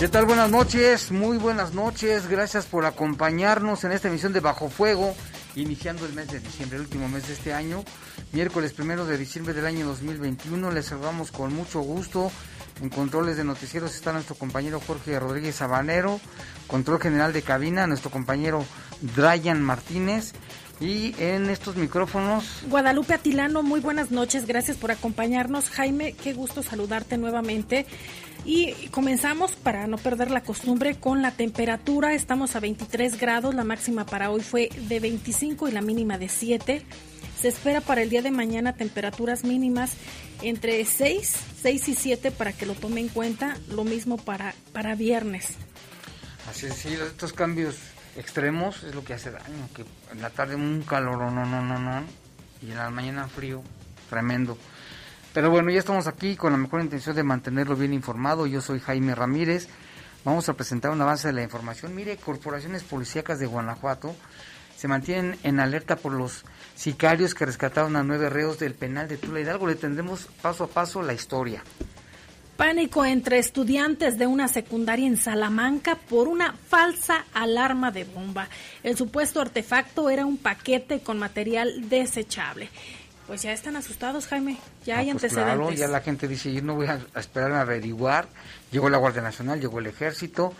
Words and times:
¿Qué 0.00 0.08
tal? 0.08 0.24
Buenas 0.24 0.50
noches, 0.50 1.12
muy 1.12 1.36
buenas 1.36 1.74
noches. 1.74 2.26
Gracias 2.26 2.64
por 2.64 2.86
acompañarnos 2.86 3.84
en 3.84 3.92
esta 3.92 4.08
emisión 4.08 4.32
de 4.32 4.40
Bajo 4.40 4.70
Fuego, 4.70 5.14
iniciando 5.56 6.06
el 6.06 6.14
mes 6.14 6.28
de 6.28 6.40
diciembre, 6.40 6.78
el 6.78 6.84
último 6.84 7.06
mes 7.06 7.28
de 7.28 7.34
este 7.34 7.52
año, 7.52 7.84
miércoles 8.32 8.72
primero 8.72 9.04
de 9.04 9.18
diciembre 9.18 9.52
del 9.52 9.66
año 9.66 9.84
2021. 9.84 10.70
Les 10.70 10.86
saludamos 10.86 11.30
con 11.30 11.52
mucho 11.52 11.80
gusto. 11.82 12.32
En 12.80 12.88
controles 12.88 13.36
de 13.36 13.44
noticieros 13.44 13.94
está 13.94 14.14
nuestro 14.14 14.36
compañero 14.36 14.80
Jorge 14.80 15.20
Rodríguez 15.20 15.56
Sabanero, 15.56 16.18
control 16.66 16.98
general 16.98 17.34
de 17.34 17.42
cabina, 17.42 17.86
nuestro 17.86 18.10
compañero 18.10 18.64
Dryan 19.02 19.62
Martínez. 19.62 20.32
Y 20.80 21.14
en 21.18 21.50
estos 21.50 21.76
micrófonos. 21.76 22.62
Guadalupe 22.68 23.12
Atilano, 23.12 23.62
muy 23.62 23.80
buenas 23.80 24.10
noches, 24.10 24.46
gracias 24.46 24.78
por 24.78 24.90
acompañarnos. 24.90 25.68
Jaime, 25.68 26.14
qué 26.14 26.32
gusto 26.32 26.62
saludarte 26.62 27.18
nuevamente. 27.18 27.84
Y 28.46 28.72
comenzamos, 28.88 29.52
para 29.52 29.86
no 29.86 29.98
perder 29.98 30.30
la 30.30 30.42
costumbre, 30.42 30.94
con 30.98 31.20
la 31.20 31.32
temperatura. 31.32 32.14
Estamos 32.14 32.56
a 32.56 32.60
23 32.60 33.20
grados, 33.20 33.54
la 33.54 33.64
máxima 33.64 34.06
para 34.06 34.30
hoy 34.30 34.40
fue 34.40 34.70
de 34.88 35.00
25 35.00 35.68
y 35.68 35.72
la 35.72 35.82
mínima 35.82 36.16
de 36.16 36.30
7. 36.30 36.82
Se 37.38 37.48
espera 37.48 37.82
para 37.82 38.00
el 38.00 38.08
día 38.08 38.22
de 38.22 38.30
mañana 38.30 38.74
temperaturas 38.74 39.44
mínimas 39.44 39.92
entre 40.40 40.82
6, 40.82 41.34
6 41.62 41.88
y 41.88 41.94
7 41.94 42.30
para 42.30 42.54
que 42.54 42.64
lo 42.64 42.74
tome 42.74 43.02
en 43.02 43.08
cuenta. 43.08 43.58
Lo 43.68 43.84
mismo 43.84 44.16
para, 44.16 44.54
para 44.72 44.94
viernes. 44.94 45.48
Así 46.48 46.66
es, 46.66 46.74
sí, 46.74 46.94
estos 46.94 47.34
cambios 47.34 47.76
extremos 48.20 48.84
es 48.84 48.94
lo 48.94 49.04
que 49.04 49.14
hace 49.14 49.30
daño, 49.30 49.68
que 49.74 49.84
en 50.12 50.22
la 50.22 50.30
tarde 50.30 50.54
un 50.54 50.82
calor, 50.82 51.18
no, 51.18 51.44
no, 51.46 51.62
no, 51.62 51.78
no, 51.78 52.04
y 52.62 52.70
en 52.70 52.76
la 52.76 52.90
mañana 52.90 53.28
frío, 53.28 53.62
tremendo. 54.08 54.56
Pero 55.32 55.50
bueno, 55.50 55.70
ya 55.70 55.78
estamos 55.78 56.06
aquí 56.06 56.36
con 56.36 56.52
la 56.52 56.58
mejor 56.58 56.80
intención 56.80 57.14
de 57.14 57.22
mantenerlo 57.22 57.76
bien 57.76 57.92
informado. 57.92 58.46
Yo 58.46 58.60
soy 58.60 58.80
Jaime 58.80 59.14
Ramírez. 59.14 59.68
Vamos 60.24 60.48
a 60.48 60.54
presentar 60.54 60.90
un 60.90 61.00
avance 61.00 61.28
de 61.28 61.34
la 61.34 61.42
información. 61.42 61.94
Mire, 61.94 62.16
corporaciones 62.16 62.82
policíacas 62.82 63.38
de 63.38 63.46
Guanajuato 63.46 64.14
se 64.76 64.88
mantienen 64.88 65.38
en 65.44 65.60
alerta 65.60 65.96
por 65.96 66.12
los 66.12 66.44
sicarios 66.74 67.34
que 67.34 67.46
rescataron 67.46 67.96
a 67.96 68.02
nueve 68.02 68.28
reos 68.28 68.58
del 68.58 68.74
penal 68.74 69.08
de 69.08 69.18
Tula 69.18 69.40
Hidalgo. 69.40 69.68
Le 69.68 69.76
tendremos 69.76 70.26
paso 70.42 70.64
a 70.64 70.68
paso 70.68 71.00
la 71.00 71.12
historia. 71.12 71.62
Pánico 72.60 73.06
entre 73.06 73.38
estudiantes 73.38 74.18
de 74.18 74.26
una 74.26 74.46
secundaria 74.46 75.06
en 75.06 75.16
Salamanca 75.16 75.94
por 75.94 76.28
una 76.28 76.52
falsa 76.68 77.24
alarma 77.32 77.90
de 77.90 78.04
bomba. 78.04 78.50
El 78.82 78.98
supuesto 78.98 79.40
artefacto 79.40 80.10
era 80.10 80.26
un 80.26 80.36
paquete 80.36 81.00
con 81.00 81.18
material 81.18 81.88
desechable. 81.88 82.68
Pues 83.26 83.40
ya 83.40 83.52
están 83.54 83.76
asustados, 83.76 84.26
Jaime. 84.26 84.58
Ya 84.84 84.98
hay 84.98 85.06
pues 85.06 85.24
antecedentes. 85.24 85.56
Claro, 85.56 85.72
ya 85.72 85.88
la 85.88 86.02
gente 86.02 86.28
dice, 86.28 86.52
yo 86.52 86.60
no 86.60 86.74
voy 86.74 86.88
a, 86.88 87.00
esperar 87.16 87.50
a 87.52 87.62
averiguar. 87.62 88.28
Llegó 88.70 88.90
la 88.90 88.98
Guardia 88.98 89.22
Nacional, 89.22 89.58
llegó 89.58 89.78
el 89.78 89.86
Ejército. 89.86 90.52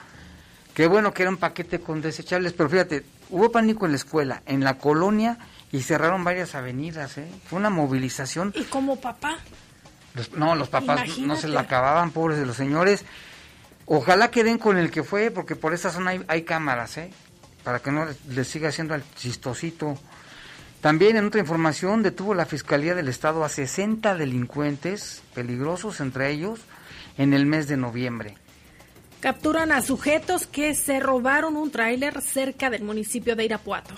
Qué 0.73 0.87
bueno 0.87 1.13
que 1.13 1.25
era 1.25 1.31
un 1.31 1.37
paquete 1.37 1.81
con 1.81 2.01
desechables, 2.01 2.55
pero 2.55 2.71
fíjate, 2.71 3.05
hubo 3.29 3.53
pánico 3.53 3.85
en 3.85 3.93
la 3.93 3.97
escuela, 3.97 4.43
en 4.47 4.65
la 4.65 4.79
colonia, 4.79 5.37
y 5.71 5.83
cerraron 5.83 6.25
varias 6.25 6.55
avenidas, 6.55 7.19
¿eh? 7.19 7.29
Fue 7.45 7.59
una 7.59 7.69
movilización. 7.69 8.55
¿Y 8.57 8.65
como 8.65 8.97
papá? 8.97 9.37
No, 10.37 10.55
los 10.55 10.69
papás 10.69 11.19
no 11.19 11.37
se 11.37 11.49
la 11.49 11.61
acababan, 11.61 12.11
pobres 12.11 12.39
de 12.39 12.47
los 12.47 12.57
señores. 12.57 13.05
Ojalá 13.87 14.31
queden 14.31 14.59
con 14.59 14.79
el 14.79 14.91
que 14.91 15.03
fue, 15.03 15.31
porque 15.31 15.57
por 15.57 15.75
esa 15.75 15.91
zona 15.91 16.11
hay, 16.11 16.25
hay 16.29 16.43
cámaras, 16.43 16.97
¿eh? 16.97 17.11
Para 17.65 17.81
que 17.81 17.91
no 17.91 18.07
les 18.29 18.49
siga 18.49 18.69
haciendo 18.69 18.95
al 18.95 19.05
chistosito. 19.17 19.99
También 20.81 21.17
en 21.17 21.27
otra 21.27 21.41
información 21.41 22.03
detuvo 22.03 22.35
la 22.35 22.47
Fiscalía 22.47 22.95
del 22.95 23.09
Estado 23.09 23.45
a 23.45 23.49
60 23.49 24.15
delincuentes 24.17 25.23
peligrosos 25.35 26.01
entre 26.01 26.31
ellos 26.31 26.61
en 27.19 27.35
el 27.35 27.45
mes 27.47 27.69
de 27.69 27.77
noviembre. 27.77 28.37
Capturan 29.21 29.73
a 29.73 29.83
sujetos 29.83 30.47
que 30.47 30.75
se 30.75 30.99
robaron 30.99 31.57
un 31.57 31.71
tráiler 31.71 32.23
cerca 32.23 32.71
del 32.71 32.83
municipio 32.83 33.37
de 33.37 33.45
Irapuato. 33.45 33.95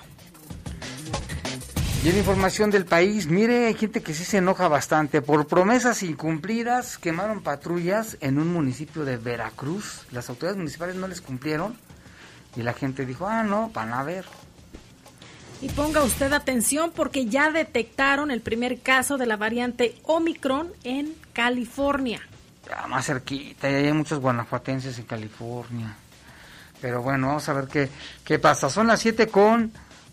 Y 2.04 2.08
en 2.08 2.18
información 2.18 2.70
del 2.72 2.84
país, 2.84 3.28
mire, 3.28 3.66
hay 3.66 3.74
gente 3.74 4.02
que 4.02 4.12
sí 4.12 4.24
se 4.24 4.38
enoja 4.38 4.66
bastante. 4.66 5.22
Por 5.22 5.46
promesas 5.46 6.02
incumplidas, 6.02 6.98
quemaron 6.98 7.44
patrullas 7.44 8.16
en 8.20 8.40
un 8.40 8.52
municipio 8.52 9.04
de 9.04 9.18
Veracruz. 9.18 10.04
Las 10.10 10.28
autoridades 10.28 10.58
municipales 10.58 10.96
no 10.96 11.06
les 11.06 11.20
cumplieron 11.20 11.76
y 12.56 12.62
la 12.62 12.72
gente 12.72 13.06
dijo, 13.06 13.28
ah, 13.28 13.44
no, 13.44 13.70
van 13.72 13.92
a 13.92 14.02
ver. 14.02 14.24
Y 15.60 15.68
ponga 15.68 16.02
usted 16.02 16.32
atención 16.32 16.90
porque 16.90 17.26
ya 17.26 17.52
detectaron 17.52 18.32
el 18.32 18.40
primer 18.40 18.80
caso 18.80 19.16
de 19.16 19.26
la 19.26 19.36
variante 19.36 19.94
Omicron 20.02 20.72
en 20.82 21.14
California. 21.32 22.20
Más 22.88 23.06
cerquita, 23.06 23.70
ya 23.70 23.76
hay 23.76 23.92
muchos 23.92 24.18
guanajuatenses 24.18 24.98
en 24.98 25.04
California. 25.04 25.94
Pero 26.80 27.00
bueno, 27.00 27.28
vamos 27.28 27.48
a 27.48 27.52
ver 27.52 27.68
qué, 27.68 27.88
qué 28.24 28.40
pasa. 28.40 28.68
Son 28.70 28.88
las 28.88 28.98
7 28.98 29.28
con 29.28 29.70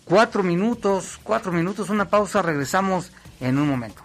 4 0.09 0.43
minutos, 0.43 1.19
4 1.23 1.51
minutos, 1.51 1.89
una 1.89 2.09
pausa, 2.09 2.41
regresamos 2.41 3.11
en 3.39 3.59
un 3.59 3.69
momento. 3.69 4.01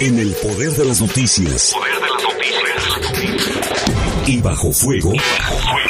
En 0.00 0.18
el 0.18 0.32
poder 0.32 0.72
de 0.72 0.86
las 0.86 1.00
noticias. 1.00 1.72
Poder 1.72 2.00
de 2.00 2.08
las 2.08 2.22
noticias. 2.24 2.82
Y 4.26 4.40
bajo 4.40 4.72
fuego. 4.72 5.14
Y 5.14 5.18
bajo 5.18 5.56
fuego. 5.56 5.89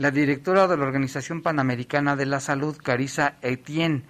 la 0.00 0.10
directora 0.10 0.66
de 0.66 0.78
la 0.78 0.86
Organización 0.86 1.42
Panamericana 1.42 2.16
de 2.16 2.24
la 2.24 2.40
Salud, 2.40 2.74
Carissa 2.82 3.34
Etienne. 3.42 4.04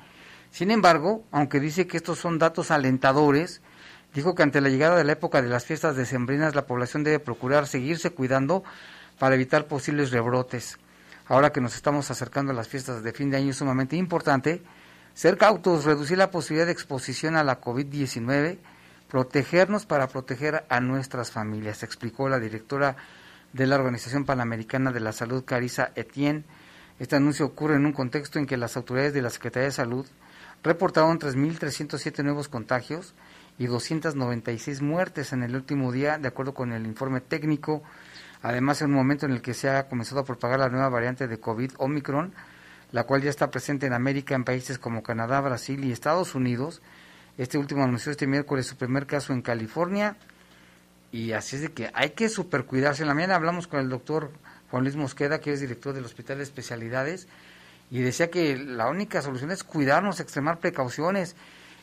Sin 0.52 0.70
embargo, 0.70 1.24
aunque 1.32 1.58
dice 1.58 1.88
que 1.88 1.96
estos 1.96 2.20
son 2.20 2.38
datos 2.38 2.70
alentadores, 2.70 3.60
dijo 4.14 4.36
que 4.36 4.44
ante 4.44 4.60
la 4.60 4.68
llegada 4.68 4.96
de 4.96 5.02
la 5.02 5.10
época 5.10 5.42
de 5.42 5.48
las 5.48 5.64
fiestas 5.64 5.96
decembrinas 5.96 6.54
la 6.54 6.64
población 6.64 7.02
debe 7.02 7.18
procurar 7.18 7.66
seguirse 7.66 8.10
cuidando 8.10 8.62
para 9.18 9.34
evitar 9.34 9.66
posibles 9.66 10.12
rebrotes. 10.12 10.78
Ahora 11.26 11.50
que 11.50 11.60
nos 11.60 11.74
estamos 11.74 12.08
acercando 12.08 12.52
a 12.52 12.54
las 12.54 12.68
fiestas 12.68 13.02
de 13.02 13.12
fin 13.12 13.28
de 13.30 13.38
año 13.38 13.50
es 13.50 13.56
sumamente 13.56 13.96
importante 13.96 14.62
ser 15.14 15.38
cautos, 15.38 15.86
reducir 15.86 16.18
la 16.18 16.30
posibilidad 16.30 16.66
de 16.66 16.72
exposición 16.72 17.34
a 17.34 17.42
la 17.42 17.60
COVID-19, 17.60 18.58
protegernos 19.08 19.86
para 19.86 20.06
proteger 20.06 20.64
a 20.68 20.78
nuestras 20.78 21.32
familias, 21.32 21.82
explicó 21.82 22.28
la 22.28 22.38
directora 22.38 22.94
de 23.52 23.66
la 23.66 23.76
Organización 23.76 24.24
Panamericana 24.24 24.92
de 24.92 25.00
la 25.00 25.12
Salud, 25.12 25.44
Carissa 25.44 25.92
Etienne. 25.96 26.44
Este 26.98 27.16
anuncio 27.16 27.46
ocurre 27.46 27.76
en 27.76 27.86
un 27.86 27.92
contexto 27.92 28.38
en 28.38 28.46
que 28.46 28.56
las 28.56 28.76
autoridades 28.76 29.12
de 29.12 29.22
la 29.22 29.30
Secretaría 29.30 29.66
de 29.66 29.72
Salud 29.72 30.06
reportaron 30.62 31.18
3.307 31.18 32.22
nuevos 32.22 32.48
contagios 32.48 33.14
y 33.58 33.66
296 33.66 34.82
muertes 34.82 35.32
en 35.32 35.42
el 35.42 35.54
último 35.54 35.92
día, 35.92 36.18
de 36.18 36.28
acuerdo 36.28 36.54
con 36.54 36.72
el 36.72 36.86
informe 36.86 37.20
técnico. 37.20 37.82
Además, 38.42 38.82
en 38.82 38.90
un 38.90 38.96
momento 38.96 39.26
en 39.26 39.32
el 39.32 39.42
que 39.42 39.54
se 39.54 39.68
ha 39.68 39.88
comenzado 39.88 40.20
a 40.20 40.24
propagar 40.24 40.60
la 40.60 40.68
nueva 40.68 40.88
variante 40.88 41.26
de 41.26 41.40
COVID, 41.40 41.72
Omicron, 41.78 42.32
la 42.92 43.04
cual 43.04 43.22
ya 43.22 43.30
está 43.30 43.50
presente 43.50 43.86
en 43.86 43.92
América 43.92 44.34
en 44.34 44.44
países 44.44 44.78
como 44.78 45.02
Canadá, 45.02 45.40
Brasil 45.40 45.84
y 45.84 45.92
Estados 45.92 46.34
Unidos. 46.34 46.82
Este 47.38 47.58
último 47.58 47.84
anunció 47.84 48.12
este 48.12 48.26
miércoles 48.26 48.66
su 48.66 48.76
primer 48.76 49.06
caso 49.06 49.32
en 49.32 49.42
California 49.42 50.16
y 51.12 51.32
así 51.32 51.56
es 51.56 51.62
de 51.62 51.72
que 51.72 51.90
hay 51.94 52.10
que 52.10 52.28
super 52.28 52.64
cuidarse. 52.64 53.02
En 53.02 53.08
la 53.08 53.14
mañana 53.14 53.34
hablamos 53.34 53.66
con 53.66 53.80
el 53.80 53.88
doctor 53.88 54.30
Juan 54.70 54.84
Luis 54.84 54.96
Mosqueda, 54.96 55.40
que 55.40 55.52
es 55.52 55.60
director 55.60 55.92
del 55.92 56.04
Hospital 56.04 56.38
de 56.38 56.44
Especialidades, 56.44 57.26
y 57.90 58.00
decía 58.00 58.30
que 58.30 58.56
la 58.56 58.88
única 58.88 59.20
solución 59.20 59.50
es 59.50 59.64
cuidarnos, 59.64 60.20
extremar 60.20 60.60
precauciones. 60.60 61.34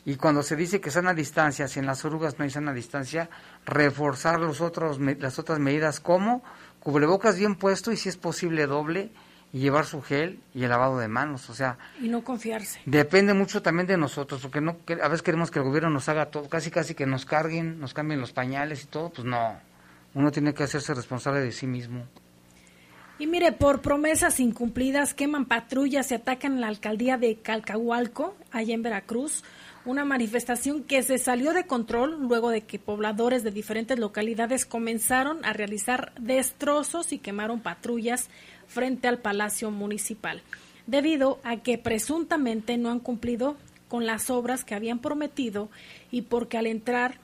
Y 0.06 0.16
cuando 0.16 0.42
se 0.42 0.56
dice 0.56 0.80
que 0.80 0.90
sana 0.90 1.12
distancia, 1.12 1.68
si 1.68 1.80
en 1.80 1.86
las 1.86 2.04
orugas 2.04 2.38
no 2.38 2.44
hay 2.44 2.50
sana 2.50 2.72
distancia, 2.72 3.28
reforzar 3.66 4.40
los 4.40 4.62
otros, 4.62 4.98
las 5.00 5.38
otras 5.38 5.58
medidas 5.58 6.00
como 6.00 6.42
cubrebocas 6.80 7.36
bien 7.38 7.56
puesto 7.56 7.92
y 7.92 7.98
si 7.98 8.08
es 8.08 8.16
posible 8.16 8.66
doble 8.66 9.10
y 9.52 9.60
llevar 9.60 9.86
su 9.86 10.02
gel 10.02 10.40
y 10.54 10.64
el 10.64 10.70
lavado 10.70 10.98
de 10.98 11.08
manos, 11.08 11.48
o 11.48 11.54
sea... 11.54 11.78
Y 12.00 12.08
no 12.08 12.22
confiarse. 12.22 12.80
Depende 12.84 13.34
mucho 13.34 13.62
también 13.62 13.86
de 13.86 13.96
nosotros, 13.96 14.42
porque 14.42 14.60
no 14.60 14.76
a 15.02 15.08
veces 15.08 15.22
queremos 15.22 15.50
que 15.50 15.58
el 15.58 15.64
gobierno 15.64 15.90
nos 15.90 16.08
haga 16.08 16.26
todo, 16.26 16.48
casi 16.48 16.70
casi 16.70 16.94
que 16.94 17.06
nos 17.06 17.24
carguen, 17.24 17.80
nos 17.80 17.94
cambien 17.94 18.20
los 18.20 18.32
pañales 18.32 18.84
y 18.84 18.86
todo, 18.86 19.10
pues 19.10 19.26
no. 19.26 19.58
Uno 20.14 20.30
tiene 20.30 20.52
que 20.52 20.64
hacerse 20.64 20.94
responsable 20.94 21.40
de 21.40 21.52
sí 21.52 21.66
mismo. 21.66 22.04
Y 23.18 23.26
mire, 23.26 23.50
por 23.52 23.80
promesas 23.80 24.38
incumplidas 24.38 25.12
queman 25.12 25.46
patrullas 25.46 26.10
y 26.12 26.14
atacan 26.14 26.60
la 26.60 26.68
alcaldía 26.68 27.16
de 27.16 27.36
Calcahualco, 27.36 28.36
allá 28.52 28.74
en 28.74 28.82
Veracruz, 28.82 29.42
una 29.84 30.04
manifestación 30.04 30.84
que 30.84 31.02
se 31.02 31.18
salió 31.18 31.52
de 31.52 31.66
control 31.66 32.28
luego 32.28 32.50
de 32.50 32.60
que 32.62 32.78
pobladores 32.78 33.42
de 33.42 33.50
diferentes 33.50 33.98
localidades 33.98 34.66
comenzaron 34.66 35.44
a 35.44 35.52
realizar 35.52 36.12
destrozos 36.20 37.12
y 37.12 37.18
quemaron 37.18 37.60
patrullas 37.60 38.28
frente 38.68 39.08
al 39.08 39.18
Palacio 39.18 39.70
Municipal, 39.70 40.42
debido 40.86 41.40
a 41.42 41.56
que 41.56 41.78
presuntamente 41.78 42.76
no 42.76 42.90
han 42.90 43.00
cumplido 43.00 43.56
con 43.88 44.06
las 44.06 44.30
obras 44.30 44.64
que 44.64 44.74
habían 44.74 45.00
prometido 45.00 45.70
y 46.10 46.22
porque 46.22 46.58
al 46.58 46.66
entrar 46.66 47.18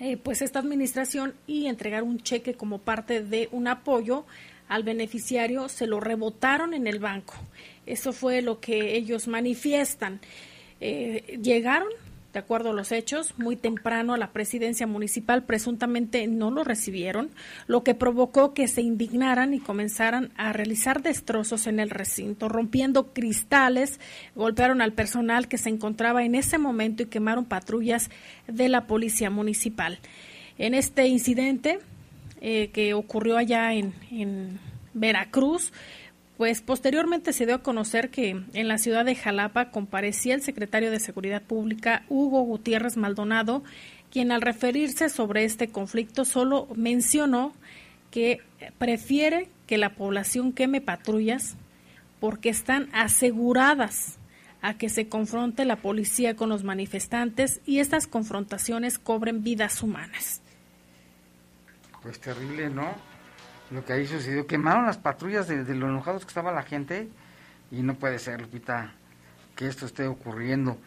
eh, 0.00 0.16
pues 0.16 0.42
esta 0.42 0.60
administración 0.60 1.34
y 1.46 1.66
entregar 1.66 2.04
un 2.04 2.20
cheque 2.20 2.54
como 2.54 2.78
parte 2.78 3.22
de 3.22 3.48
un 3.50 3.66
apoyo 3.66 4.24
al 4.68 4.84
beneficiario 4.84 5.68
se 5.68 5.86
lo 5.86 5.98
rebotaron 5.98 6.72
en 6.72 6.86
el 6.86 7.00
banco. 7.00 7.34
Eso 7.84 8.12
fue 8.12 8.42
lo 8.42 8.60
que 8.60 8.96
ellos 8.96 9.26
manifiestan. 9.26 10.20
Eh, 10.80 11.38
llegaron 11.42 11.88
de 12.32 12.38
acuerdo 12.38 12.70
a 12.70 12.74
los 12.74 12.92
hechos, 12.92 13.34
muy 13.38 13.56
temprano 13.56 14.12
a 14.12 14.18
la 14.18 14.32
presidencia 14.32 14.86
municipal 14.86 15.44
presuntamente 15.44 16.26
no 16.26 16.50
lo 16.50 16.62
recibieron, 16.62 17.30
lo 17.66 17.82
que 17.82 17.94
provocó 17.94 18.52
que 18.52 18.68
se 18.68 18.82
indignaran 18.82 19.54
y 19.54 19.60
comenzaran 19.60 20.30
a 20.36 20.52
realizar 20.52 21.02
destrozos 21.02 21.66
en 21.66 21.80
el 21.80 21.88
recinto, 21.88 22.48
rompiendo 22.48 23.14
cristales, 23.14 23.98
golpearon 24.34 24.82
al 24.82 24.92
personal 24.92 25.48
que 25.48 25.58
se 25.58 25.70
encontraba 25.70 26.22
en 26.22 26.34
ese 26.34 26.58
momento 26.58 27.02
y 27.02 27.06
quemaron 27.06 27.46
patrullas 27.46 28.10
de 28.46 28.68
la 28.68 28.86
policía 28.86 29.30
municipal. 29.30 29.98
En 30.58 30.74
este 30.74 31.06
incidente 31.06 31.78
eh, 32.40 32.70
que 32.72 32.92
ocurrió 32.92 33.38
allá 33.38 33.72
en, 33.72 33.94
en 34.10 34.60
Veracruz, 34.92 35.72
pues 36.38 36.62
posteriormente 36.62 37.32
se 37.32 37.46
dio 37.46 37.56
a 37.56 37.62
conocer 37.62 38.10
que 38.10 38.30
en 38.30 38.68
la 38.68 38.78
ciudad 38.78 39.04
de 39.04 39.16
Jalapa 39.16 39.72
comparecía 39.72 40.36
el 40.36 40.42
secretario 40.42 40.92
de 40.92 41.00
Seguridad 41.00 41.42
Pública, 41.42 42.04
Hugo 42.08 42.42
Gutiérrez 42.42 42.96
Maldonado, 42.96 43.64
quien 44.12 44.30
al 44.30 44.40
referirse 44.40 45.08
sobre 45.08 45.44
este 45.44 45.68
conflicto 45.68 46.24
solo 46.24 46.68
mencionó 46.76 47.52
que 48.12 48.40
prefiere 48.78 49.48
que 49.66 49.78
la 49.78 49.96
población 49.96 50.52
queme 50.52 50.80
patrullas 50.80 51.56
porque 52.20 52.50
están 52.50 52.88
aseguradas 52.92 54.18
a 54.62 54.74
que 54.74 54.90
se 54.90 55.08
confronte 55.08 55.64
la 55.64 55.76
policía 55.76 56.36
con 56.36 56.48
los 56.48 56.62
manifestantes 56.62 57.60
y 57.66 57.80
estas 57.80 58.06
confrontaciones 58.06 59.00
cobren 59.00 59.42
vidas 59.42 59.82
humanas. 59.82 60.40
Pues 62.00 62.20
terrible, 62.20 62.70
¿no? 62.70 62.94
Lo 63.70 63.84
que 63.84 63.92
ahí 63.92 64.06
sucedió. 64.06 64.46
Quemaron 64.46 64.86
las 64.86 64.98
patrullas 64.98 65.48
de, 65.48 65.62
lo 65.74 65.88
enojados 65.88 66.24
que 66.24 66.28
estaba 66.28 66.52
la 66.52 66.62
gente 66.62 67.08
y 67.70 67.82
no 67.82 67.94
puede 67.94 68.18
ser, 68.18 68.40
Lupita, 68.40 68.92
que 69.54 69.66
esto 69.66 69.86
esté 69.86 70.06
ocurriendo. 70.06 70.78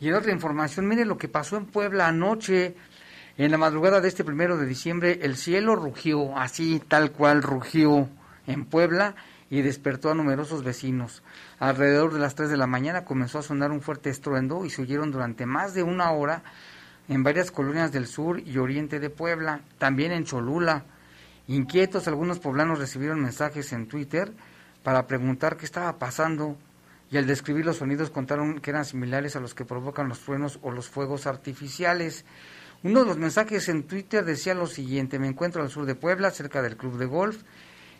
Y 0.00 0.12
otra 0.12 0.32
información, 0.32 0.86
mire 0.86 1.04
lo 1.04 1.16
que 1.16 1.28
pasó 1.28 1.56
en 1.56 1.66
Puebla 1.66 2.08
anoche. 2.08 2.76
En 3.38 3.50
la 3.50 3.58
madrugada 3.58 4.00
de 4.00 4.08
este 4.08 4.24
primero 4.24 4.56
de 4.56 4.66
diciembre, 4.66 5.18
el 5.22 5.36
cielo 5.36 5.76
rugió, 5.76 6.38
así 6.38 6.82
tal 6.88 7.12
cual 7.12 7.42
rugió 7.42 8.08
en 8.46 8.64
Puebla 8.64 9.14
y 9.50 9.62
despertó 9.62 10.10
a 10.10 10.14
numerosos 10.14 10.64
vecinos. 10.64 11.22
Alrededor 11.58 12.12
de 12.12 12.18
las 12.18 12.34
3 12.34 12.48
de 12.50 12.56
la 12.56 12.66
mañana 12.66 13.04
comenzó 13.04 13.38
a 13.38 13.42
sonar 13.42 13.72
un 13.72 13.82
fuerte 13.82 14.10
estruendo 14.10 14.64
y 14.64 14.70
se 14.70 14.82
oyeron 14.82 15.10
durante 15.10 15.46
más 15.46 15.74
de 15.74 15.82
una 15.82 16.10
hora 16.12 16.42
en 17.08 17.22
varias 17.22 17.50
colonias 17.50 17.92
del 17.92 18.06
sur 18.06 18.40
y 18.40 18.58
oriente 18.58 18.98
de 18.98 19.10
Puebla, 19.10 19.60
también 19.78 20.12
en 20.12 20.24
Cholula. 20.24 20.84
Inquietos, 21.48 22.08
algunos 22.08 22.40
poblanos 22.40 22.78
recibieron 22.78 23.22
mensajes 23.22 23.72
en 23.72 23.86
Twitter 23.86 24.32
para 24.82 25.06
preguntar 25.06 25.56
qué 25.56 25.64
estaba 25.64 25.98
pasando 25.98 26.56
y 27.10 27.18
al 27.18 27.26
describir 27.26 27.64
los 27.64 27.76
sonidos 27.76 28.10
contaron 28.10 28.58
que 28.58 28.70
eran 28.70 28.84
similares 28.84 29.36
a 29.36 29.40
los 29.40 29.54
que 29.54 29.64
provocan 29.64 30.08
los 30.08 30.20
truenos 30.20 30.58
o 30.62 30.72
los 30.72 30.88
fuegos 30.88 31.26
artificiales. 31.26 32.24
Uno 32.82 33.00
de 33.00 33.06
los 33.06 33.18
mensajes 33.18 33.68
en 33.68 33.84
Twitter 33.84 34.24
decía 34.24 34.54
lo 34.54 34.66
siguiente, 34.66 35.18
me 35.18 35.28
encuentro 35.28 35.62
al 35.62 35.70
sur 35.70 35.86
de 35.86 35.94
Puebla, 35.94 36.30
cerca 36.30 36.62
del 36.62 36.76
club 36.76 36.98
de 36.98 37.06
golf, 37.06 37.42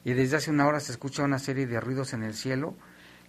y 0.04 0.12
desde 0.12 0.36
hace 0.36 0.50
una 0.50 0.66
hora 0.66 0.80
se 0.80 0.92
escucha 0.92 1.22
una 1.22 1.38
serie 1.38 1.66
de 1.66 1.80
ruidos 1.80 2.12
en 2.12 2.24
el 2.24 2.34
cielo 2.34 2.74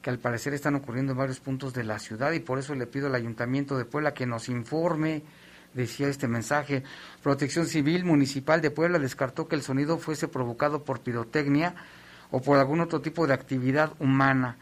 que 0.02 0.10
al 0.10 0.20
parecer 0.20 0.54
están 0.54 0.76
ocurriendo 0.76 1.14
en 1.14 1.18
varios 1.18 1.40
puntos 1.40 1.74
de 1.74 1.84
la 1.84 2.00
ciudad 2.00 2.32
y 2.32 2.40
por 2.40 2.60
eso 2.60 2.76
le 2.76 2.86
pido 2.86 3.08
al 3.08 3.16
ayuntamiento 3.16 3.78
de 3.78 3.86
Puebla 3.86 4.14
que 4.14 4.28
nos 4.28 4.50
informe 4.50 5.24
decía 5.78 6.10
este 6.10 6.28
mensaje. 6.28 6.84
Protección 7.24 7.68
Civil 7.68 8.04
Municipal 8.04 8.62
de 8.62 8.72
Puebla 8.72 9.00
descartó 9.00 9.48
que 9.48 9.56
el 9.56 9.62
sonido 9.62 9.98
fuese 9.98 10.28
provocado 10.28 10.84
por 10.84 11.00
pirotecnia 11.00 11.76
o 12.32 12.42
por 12.42 12.58
algún 12.58 12.82
otro 12.82 13.00
tipo 13.00 13.26
de 13.28 13.34
actividad 13.34 13.94
humana. 14.00 14.58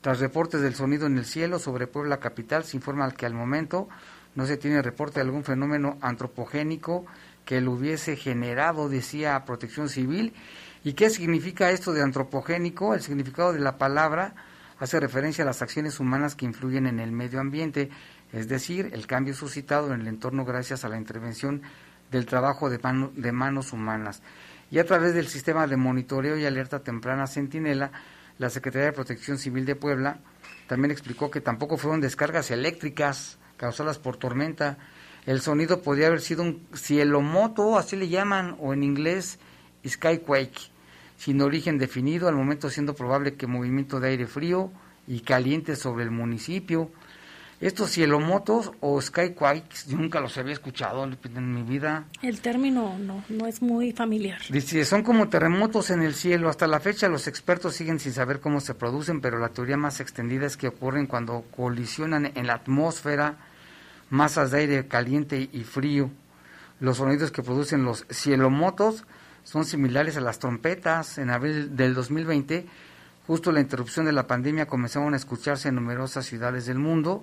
Tras 0.00 0.20
reportes 0.20 0.62
del 0.62 0.74
sonido 0.74 1.06
en 1.06 1.18
el 1.18 1.26
cielo 1.26 1.58
sobre 1.58 1.86
Puebla 1.86 2.18
Capital, 2.18 2.64
se 2.64 2.76
informa 2.76 3.10
que 3.10 3.26
al 3.26 3.34
momento 3.34 3.88
no 4.34 4.46
se 4.46 4.56
tiene 4.56 4.80
reporte 4.80 5.16
de 5.16 5.26
algún 5.26 5.44
fenómeno 5.44 5.98
antropogénico 6.00 7.04
que 7.44 7.60
lo 7.60 7.72
hubiese 7.72 8.16
generado, 8.16 8.88
decía 8.88 9.44
Protección 9.44 9.88
Civil. 9.88 10.32
¿Y 10.84 10.94
qué 10.94 11.10
significa 11.10 11.70
esto 11.70 11.92
de 11.92 12.02
antropogénico? 12.02 12.94
El 12.94 13.02
significado 13.02 13.52
de 13.52 13.60
la 13.60 13.78
palabra 13.78 14.34
hace 14.78 14.98
referencia 14.98 15.44
a 15.44 15.46
las 15.46 15.62
acciones 15.62 16.00
humanas 16.00 16.34
que 16.34 16.44
influyen 16.44 16.86
en 16.86 16.98
el 16.98 17.12
medio 17.12 17.38
ambiente, 17.38 17.90
es 18.32 18.48
decir, 18.48 18.90
el 18.92 19.06
cambio 19.06 19.34
suscitado 19.34 19.92
en 19.92 20.00
el 20.00 20.08
entorno 20.08 20.44
gracias 20.44 20.84
a 20.84 20.88
la 20.88 20.96
intervención 20.96 21.62
del 22.10 22.26
trabajo 22.26 22.70
de, 22.70 22.78
de 23.14 23.32
manos 23.32 23.72
humanas. 23.72 24.22
Y 24.70 24.78
a 24.78 24.86
través 24.86 25.14
del 25.14 25.28
sistema 25.28 25.66
de 25.66 25.76
monitoreo 25.76 26.36
y 26.36 26.46
alerta 26.46 26.82
temprana 26.82 27.26
Centinela, 27.26 27.92
la 28.38 28.48
Secretaría 28.48 28.86
de 28.86 28.92
Protección 28.92 29.38
Civil 29.38 29.66
de 29.66 29.76
Puebla 29.76 30.18
también 30.66 30.90
explicó 30.90 31.30
que 31.30 31.40
tampoco 31.40 31.76
fueron 31.76 32.00
descargas 32.00 32.50
eléctricas 32.50 33.38
causadas 33.58 33.98
por 33.98 34.16
tormenta. 34.16 34.78
El 35.26 35.40
sonido 35.40 35.82
podría 35.82 36.06
haber 36.06 36.22
sido 36.22 36.42
un 36.42 36.66
cielomoto, 36.74 37.76
así 37.76 37.96
le 37.96 38.08
llaman, 38.08 38.56
o 38.58 38.72
en 38.72 38.82
inglés 38.82 39.38
skyquake, 39.86 40.70
sin 41.18 41.40
origen 41.42 41.78
definido, 41.78 42.28
al 42.28 42.34
momento 42.34 42.70
siendo 42.70 42.94
probable 42.94 43.34
que 43.34 43.46
movimiento 43.46 44.00
de 44.00 44.08
aire 44.08 44.26
frío 44.26 44.72
y 45.06 45.20
caliente 45.20 45.76
sobre 45.76 46.04
el 46.04 46.10
municipio. 46.10 46.90
Estos 47.62 47.92
cielomotos 47.92 48.72
o 48.80 49.00
skyquakes, 49.00 49.86
nunca 49.86 50.18
los 50.18 50.36
había 50.36 50.52
escuchado 50.52 51.04
en 51.04 51.54
mi 51.54 51.62
vida. 51.62 52.06
El 52.20 52.40
término 52.40 52.98
no, 52.98 53.22
no 53.28 53.46
es 53.46 53.62
muy 53.62 53.92
familiar. 53.92 54.40
Dice, 54.50 54.84
son 54.84 55.04
como 55.04 55.28
terremotos 55.28 55.90
en 55.90 56.02
el 56.02 56.14
cielo. 56.14 56.48
Hasta 56.48 56.66
la 56.66 56.80
fecha 56.80 57.08
los 57.08 57.28
expertos 57.28 57.76
siguen 57.76 58.00
sin 58.00 58.14
saber 58.14 58.40
cómo 58.40 58.58
se 58.58 58.74
producen, 58.74 59.20
pero 59.20 59.38
la 59.38 59.50
teoría 59.50 59.76
más 59.76 60.00
extendida 60.00 60.44
es 60.44 60.56
que 60.56 60.66
ocurren 60.66 61.06
cuando 61.06 61.44
colisionan 61.54 62.32
en 62.34 62.48
la 62.48 62.54
atmósfera 62.54 63.36
masas 64.10 64.50
de 64.50 64.58
aire 64.58 64.88
caliente 64.88 65.48
y 65.52 65.62
frío. 65.62 66.10
Los 66.80 66.96
sonidos 66.96 67.30
que 67.30 67.44
producen 67.44 67.84
los 67.84 68.06
cielomotos 68.10 69.04
son 69.44 69.64
similares 69.64 70.16
a 70.16 70.20
las 70.20 70.40
trompetas. 70.40 71.16
En 71.16 71.30
abril 71.30 71.76
del 71.76 71.94
2020, 71.94 72.66
justo 73.28 73.52
la 73.52 73.60
interrupción 73.60 74.04
de 74.04 74.12
la 74.12 74.26
pandemia, 74.26 74.66
comenzaron 74.66 75.14
a 75.14 75.16
escucharse 75.16 75.68
en 75.68 75.76
numerosas 75.76 76.26
ciudades 76.26 76.66
del 76.66 76.80
mundo 76.80 77.22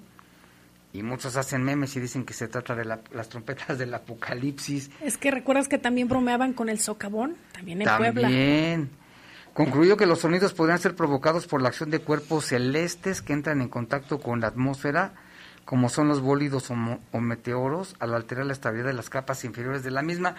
y 0.91 1.03
muchos 1.03 1.35
hacen 1.35 1.63
memes 1.63 1.95
y 1.95 1.99
dicen 1.99 2.25
que 2.25 2.33
se 2.33 2.47
trata 2.47 2.75
de 2.75 2.85
las 2.85 3.29
trompetas 3.29 3.77
del 3.77 3.93
apocalipsis. 3.93 4.89
Es 5.01 5.17
que 5.17 5.31
recuerdas 5.31 5.67
que 5.67 5.77
también 5.77 6.07
bromeaban 6.07 6.53
con 6.53 6.69
el 6.69 6.79
socavón, 6.79 7.35
también 7.51 7.81
en 7.81 7.97
Puebla. 7.97 8.23
También. 8.23 8.89
Concluyó 9.53 9.97
que 9.97 10.05
los 10.05 10.19
sonidos 10.19 10.53
podrían 10.53 10.79
ser 10.79 10.95
provocados 10.95 11.45
por 11.45 11.61
la 11.61 11.69
acción 11.69 11.89
de 11.89 11.99
cuerpos 11.99 12.45
celestes 12.45 13.21
que 13.21 13.33
entran 13.33 13.61
en 13.61 13.67
contacto 13.67 14.19
con 14.19 14.39
la 14.39 14.47
atmósfera, 14.47 15.13
como 15.65 15.89
son 15.89 16.07
los 16.07 16.21
bólidos 16.21 16.71
o, 16.71 17.19
meteoros, 17.19 17.95
al 17.99 18.15
alterar 18.15 18.45
la 18.45 18.53
estabilidad 18.53 18.87
de 18.87 18.93
las 18.93 19.09
capas 19.09 19.43
inferiores 19.43 19.83
de 19.83 19.91
la 19.91 20.01
misma. 20.01 20.35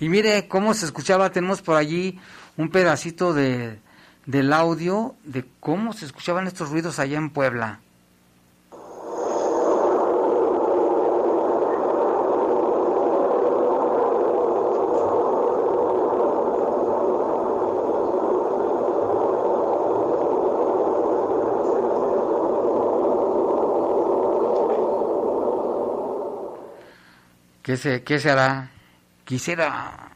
Y 0.00 0.08
mire 0.08 0.48
cómo 0.48 0.74
se 0.74 0.86
escuchaba, 0.86 1.30
tenemos 1.30 1.62
por 1.62 1.76
allí 1.76 2.18
un 2.56 2.68
pedacito 2.68 3.32
de, 3.32 3.78
del 4.26 4.52
audio 4.52 5.14
de 5.24 5.46
cómo 5.60 5.92
se 5.92 6.04
escuchaban 6.04 6.46
estos 6.46 6.70
ruidos 6.70 6.98
allá 6.98 7.16
en 7.16 7.30
Puebla. 7.30 7.80
¿Qué 27.64 27.78
se, 27.78 28.02
qué 28.02 28.20
se 28.20 28.30
hará? 28.30 28.70
Quisiera, 29.24 30.10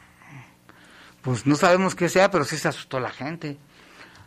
pues 1.23 1.47
no 1.47 1.57
sabemos 1.57 1.95
qué 1.95 2.11
sea, 2.11 2.31
pero 2.31 2.45
sí 2.45 2.59
se 2.59 2.69
asustó 2.69 3.01
la 3.01 3.09
gente. 3.09 3.57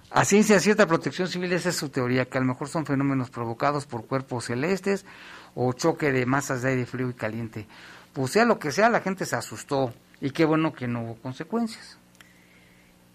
A 0.09 0.25
ciencia 0.25 0.59
cierta 0.59 0.87
protección 0.87 1.27
civil, 1.27 1.53
esa 1.53 1.69
es 1.69 1.75
su 1.75 1.89
teoría, 1.89 2.25
que 2.25 2.39
a 2.39 2.41
lo 2.41 2.47
mejor 2.47 2.67
son 2.67 2.83
fenómenos 2.83 3.29
provocados 3.29 3.85
por 3.85 4.07
cuerpos 4.07 4.45
celestes 4.45 5.05
o 5.53 5.71
choque 5.73 6.11
de 6.11 6.25
masas 6.25 6.63
de 6.63 6.69
aire 6.69 6.87
frío 6.87 7.11
y 7.11 7.13
caliente. 7.13 7.67
Pues 8.11 8.31
sea 8.31 8.43
lo 8.43 8.57
que 8.57 8.71
sea, 8.71 8.89
la 8.89 9.01
gente 9.01 9.27
se 9.27 9.35
asustó 9.35 9.93
y 10.19 10.31
qué 10.31 10.43
bueno 10.43 10.73
que 10.73 10.87
no 10.87 11.03
hubo 11.03 11.15
consecuencias. 11.17 11.99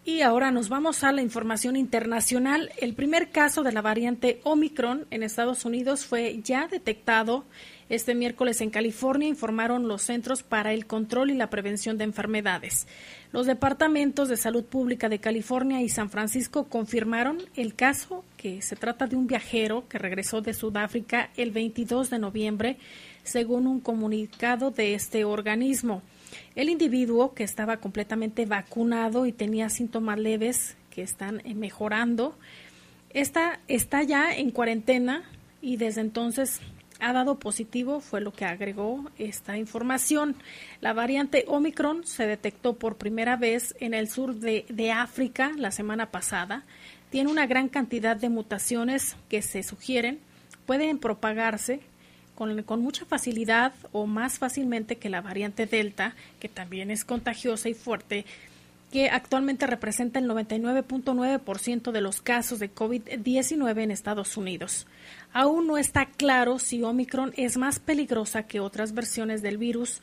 Y 0.06 0.20
ahora 0.20 0.52
nos 0.52 0.68
vamos 0.68 1.02
a 1.02 1.10
la 1.10 1.20
información 1.20 1.74
internacional. 1.74 2.70
El 2.78 2.94
primer 2.94 3.30
caso 3.30 3.64
de 3.64 3.72
la 3.72 3.82
variante 3.82 4.40
Omicron 4.44 5.04
en 5.10 5.24
Estados 5.24 5.64
Unidos 5.64 6.06
fue 6.06 6.40
ya 6.44 6.68
detectado 6.68 7.44
este 7.88 8.14
miércoles 8.14 8.60
en 8.60 8.70
California, 8.70 9.28
informaron 9.28 9.88
los 9.88 10.02
Centros 10.02 10.44
para 10.44 10.72
el 10.72 10.86
Control 10.86 11.30
y 11.30 11.34
la 11.34 11.50
Prevención 11.50 11.98
de 11.98 12.04
Enfermedades. 12.04 12.86
Los 13.32 13.46
departamentos 13.46 14.28
de 14.28 14.36
salud 14.36 14.64
pública 14.64 15.08
de 15.08 15.18
California 15.18 15.82
y 15.82 15.88
San 15.88 16.08
Francisco 16.08 16.68
confirmaron 16.68 17.38
el 17.56 17.74
caso, 17.74 18.24
que 18.36 18.62
se 18.62 18.76
trata 18.76 19.08
de 19.08 19.16
un 19.16 19.26
viajero 19.26 19.88
que 19.88 19.98
regresó 19.98 20.40
de 20.40 20.54
Sudáfrica 20.54 21.30
el 21.36 21.50
22 21.50 22.10
de 22.10 22.20
noviembre, 22.20 22.76
según 23.24 23.66
un 23.66 23.80
comunicado 23.80 24.70
de 24.70 24.94
este 24.94 25.24
organismo. 25.24 26.02
El 26.54 26.68
individuo, 26.68 27.34
que 27.34 27.44
estaba 27.44 27.78
completamente 27.78 28.46
vacunado 28.46 29.26
y 29.26 29.32
tenía 29.32 29.68
síntomas 29.68 30.18
leves 30.18 30.76
que 30.90 31.02
están 31.02 31.40
eh, 31.44 31.54
mejorando, 31.54 32.36
está, 33.10 33.60
está 33.68 34.02
ya 34.02 34.34
en 34.34 34.50
cuarentena 34.50 35.24
y 35.60 35.76
desde 35.76 36.00
entonces 36.00 36.60
ha 37.00 37.12
dado 37.12 37.38
positivo, 37.38 38.00
fue 38.00 38.20
lo 38.20 38.32
que 38.32 38.44
agregó 38.44 39.04
esta 39.18 39.58
información. 39.58 40.36
La 40.80 40.92
variante 40.92 41.44
Omicron 41.46 42.06
se 42.06 42.26
detectó 42.26 42.74
por 42.74 42.96
primera 42.96 43.36
vez 43.36 43.74
en 43.80 43.94
el 43.94 44.08
sur 44.08 44.34
de, 44.36 44.64
de, 44.68 44.92
África 44.92 45.52
la 45.56 45.70
semana 45.70 46.10
pasada. 46.10 46.64
Tiene 47.10 47.30
una 47.30 47.46
gran 47.46 47.68
cantidad 47.68 48.16
de 48.16 48.28
mutaciones 48.28 49.16
que 49.28 49.42
se 49.42 49.62
sugieren, 49.62 50.18
pueden 50.64 50.98
propagarse 50.98 51.80
con, 52.36 52.80
mucha 52.80 53.04
facilidad 53.04 53.72
o 53.90 54.06
más 54.06 54.38
fácilmente 54.38 54.96
que 54.96 55.10
la 55.10 55.22
variante 55.22 55.66
Delta, 55.66 56.14
que 56.38 56.48
también 56.48 56.90
es 56.92 57.04
contagiosa 57.04 57.68
y 57.68 57.74
fuerte, 57.74 58.24
que 58.92 59.10
actualmente 59.10 59.66
representa 59.66 60.20
el 60.20 60.28
99.9% 60.28 61.90
de 61.90 62.00
los 62.00 62.20
casos 62.20 62.60
de 62.60 62.72
COVID-19 62.72 63.82
en 63.82 63.90
Estados 63.90 64.36
Unidos. 64.36 64.86
Aún 65.32 65.66
no 65.66 65.76
está 65.76 66.06
claro 66.06 66.60
si 66.60 66.82
Omicron 66.82 67.32
es 67.36 67.56
más 67.56 67.80
peligrosa 67.80 68.44
que 68.44 68.60
otras 68.60 68.94
versiones 68.94 69.42
del 69.42 69.58
virus 69.58 70.00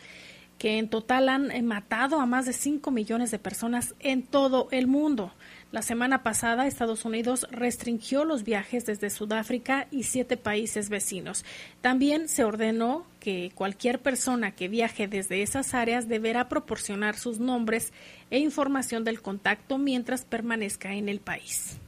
que 0.57 0.77
en 0.79 0.89
total 0.89 1.29
han 1.29 1.51
eh, 1.51 1.61
matado 1.61 2.19
a 2.19 2.25
más 2.25 2.45
de 2.45 2.53
5 2.53 2.91
millones 2.91 3.31
de 3.31 3.39
personas 3.39 3.95
en 3.99 4.23
todo 4.23 4.67
el 4.71 4.87
mundo. 4.87 5.31
La 5.73 5.81
semana 5.81 6.21
pasada, 6.21 6.67
Estados 6.67 7.03
Unidos 7.03 7.47
restringió 7.49 8.25
los 8.25 8.43
viajes 8.43 8.85
desde 8.85 9.09
Sudáfrica 9.09 9.87
y 9.89 10.03
siete 10.03 10.37
países 10.37 10.89
vecinos. 10.89 11.43
También 11.81 12.29
se 12.29 12.43
ordenó 12.43 13.07
que 13.19 13.51
cualquier 13.55 13.99
persona 13.99 14.51
que 14.51 14.67
viaje 14.67 15.07
desde 15.07 15.41
esas 15.41 15.73
áreas 15.73 16.07
deberá 16.07 16.47
proporcionar 16.47 17.15
sus 17.15 17.39
nombres 17.39 17.91
e 18.29 18.37
información 18.37 19.03
del 19.03 19.23
contacto 19.23 19.79
mientras 19.79 20.25
permanezca 20.25 20.93
en 20.93 21.09
el 21.09 21.19
país. 21.19 21.79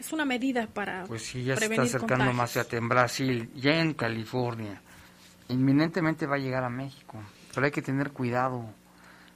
Es 0.00 0.14
una 0.14 0.24
medida 0.24 0.66
para 0.66 1.04
pues 1.04 1.24
sí, 1.24 1.44
ya 1.44 1.58
se 1.58 1.66
está 1.66 1.82
acercando 1.82 2.32
más 2.32 2.56
en 2.56 2.88
Brasil, 2.88 3.50
ya 3.54 3.82
en 3.82 3.92
California. 3.92 4.80
Inminentemente 5.50 6.24
va 6.24 6.36
a 6.36 6.38
llegar 6.38 6.64
a 6.64 6.70
México, 6.70 7.22
pero 7.54 7.66
hay 7.66 7.70
que 7.70 7.82
tener 7.82 8.12
cuidado. 8.12 8.64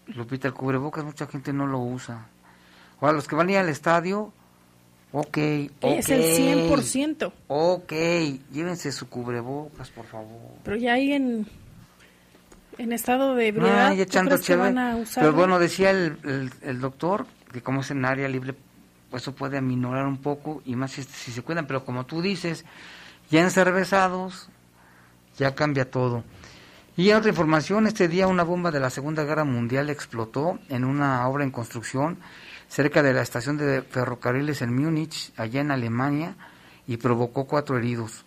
Lupita, 0.07 0.49
el 0.49 0.55
cubrebocas 0.55 1.05
mucha 1.05 1.27
gente 1.27 1.53
no 1.53 1.67
lo 1.67 1.81
usa. 1.81 2.29
O 3.01 3.07
a 3.07 3.13
los 3.13 3.29
que 3.29 3.37
van 3.37 3.49
a 3.49 3.53
ir 3.53 3.59
al 3.59 3.69
estadio, 3.69 4.33
ok, 5.13 5.37
Es 5.81 6.09
el 6.11 6.69
100%. 6.69 7.33
Ok, 7.49 7.93
llévense 8.53 8.93
su 8.93 9.09
cubrebocas, 9.09 9.91
por 9.91 10.07
favor. 10.07 10.41
Pero 10.65 10.77
ya 10.77 10.95
hay 10.95 11.13
en, 11.13 11.47
en 12.77 12.93
estado 12.93 13.35
de 13.35 13.49
ebriedad, 13.49 13.95
no, 13.95 14.03
echando 14.03 14.39
chévere. 14.39 14.75
Pero 15.15 15.33
bueno, 15.33 15.59
decía 15.59 15.91
el, 15.91 16.51
el, 16.63 16.81
doctor 16.81 17.27
que 17.53 17.63
como 17.63 17.81
es 17.81 17.91
en 17.91 18.05
área 18.05 18.29
libre, 18.29 18.55
pues 19.11 19.23
eso 19.23 19.35
puede 19.35 19.59
aminorar 19.59 20.07
un 20.07 20.19
poco 20.19 20.63
y 20.65 20.77
más 20.77 20.93
si, 20.93 21.03
si 21.05 21.33
se 21.33 21.43
cuidan. 21.43 21.67
Pero 21.67 21.85
como 21.85 22.05
tú 22.05 22.21
dices, 22.21 22.65
ya 23.31 23.41
encervezados, 23.41 24.49
ya 25.39 25.55
cambia 25.55 25.91
todo. 25.91 26.25
Y 26.97 27.13
otra 27.13 27.31
información, 27.31 27.87
este 27.87 28.09
día 28.09 28.27
una 28.27 28.43
bomba 28.43 28.73
de 28.73 28.81
la 28.81 28.91
Segunda 28.91 29.23
Guerra 29.23 29.45
Mundial 29.45 29.89
explotó 29.89 30.59
en 30.69 30.85
una 30.85 31.29
obra 31.29 31.45
en 31.45 31.53
construcción 31.53 32.19
cerca 32.69 33.03
de 33.03 33.13
la 33.13 33.23
estación 33.23 33.57
de 33.57 33.83
ferrocarriles 33.83 34.63
en 34.63 34.75
Múnich, 34.75 35.33
allá 35.37 35.61
en 35.61 35.71
Alemania, 35.71 36.37
y 36.87 36.97
provocó 36.97 37.47
cuatro 37.47 37.77
heridos 37.77 38.25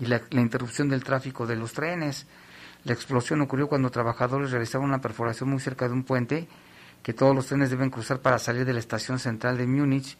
y 0.00 0.06
la, 0.06 0.22
interrupción 0.32 0.88
del 0.88 1.04
tráfico 1.04 1.46
de 1.46 1.56
los 1.56 1.72
trenes. 1.72 2.26
La 2.84 2.92
explosión 2.92 3.40
ocurrió 3.42 3.68
cuando 3.68 3.90
trabajadores 3.90 4.50
realizaban 4.50 4.88
una 4.88 5.00
perforación 5.00 5.50
muy 5.50 5.60
cerca 5.60 5.86
de 5.86 5.94
un 5.94 6.04
puente 6.04 6.48
que 7.02 7.12
todos 7.12 7.34
los 7.34 7.46
trenes 7.46 7.70
deben 7.70 7.90
cruzar 7.90 8.20
para 8.20 8.38
salir 8.38 8.64
de 8.64 8.72
la 8.72 8.78
estación 8.78 9.18
central 9.18 9.56
de 9.56 9.66
Múnich, 9.66 10.16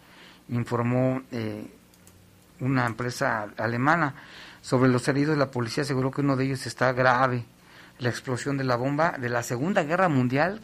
informó 0.49 1.23
eh, 1.31 1.67
una 2.61 2.87
empresa 2.87 3.49
alemana. 3.57 4.15
Sobre 4.63 4.91
los 4.91 5.07
heridos, 5.09 5.37
la 5.37 5.51
policía 5.51 5.83
aseguró 5.83 6.11
que 6.11 6.21
uno 6.21 6.37
de 6.37 6.45
ellos 6.45 6.67
está 6.67 6.93
grave. 6.93 7.45
La 7.99 8.09
explosión 8.09 8.57
de 8.57 8.65
la 8.65 8.77
bomba 8.77 9.17
de 9.19 9.29
la 9.29 9.43
Segunda 9.43 9.83
Guerra 9.83 10.09
Mundial, 10.09 10.61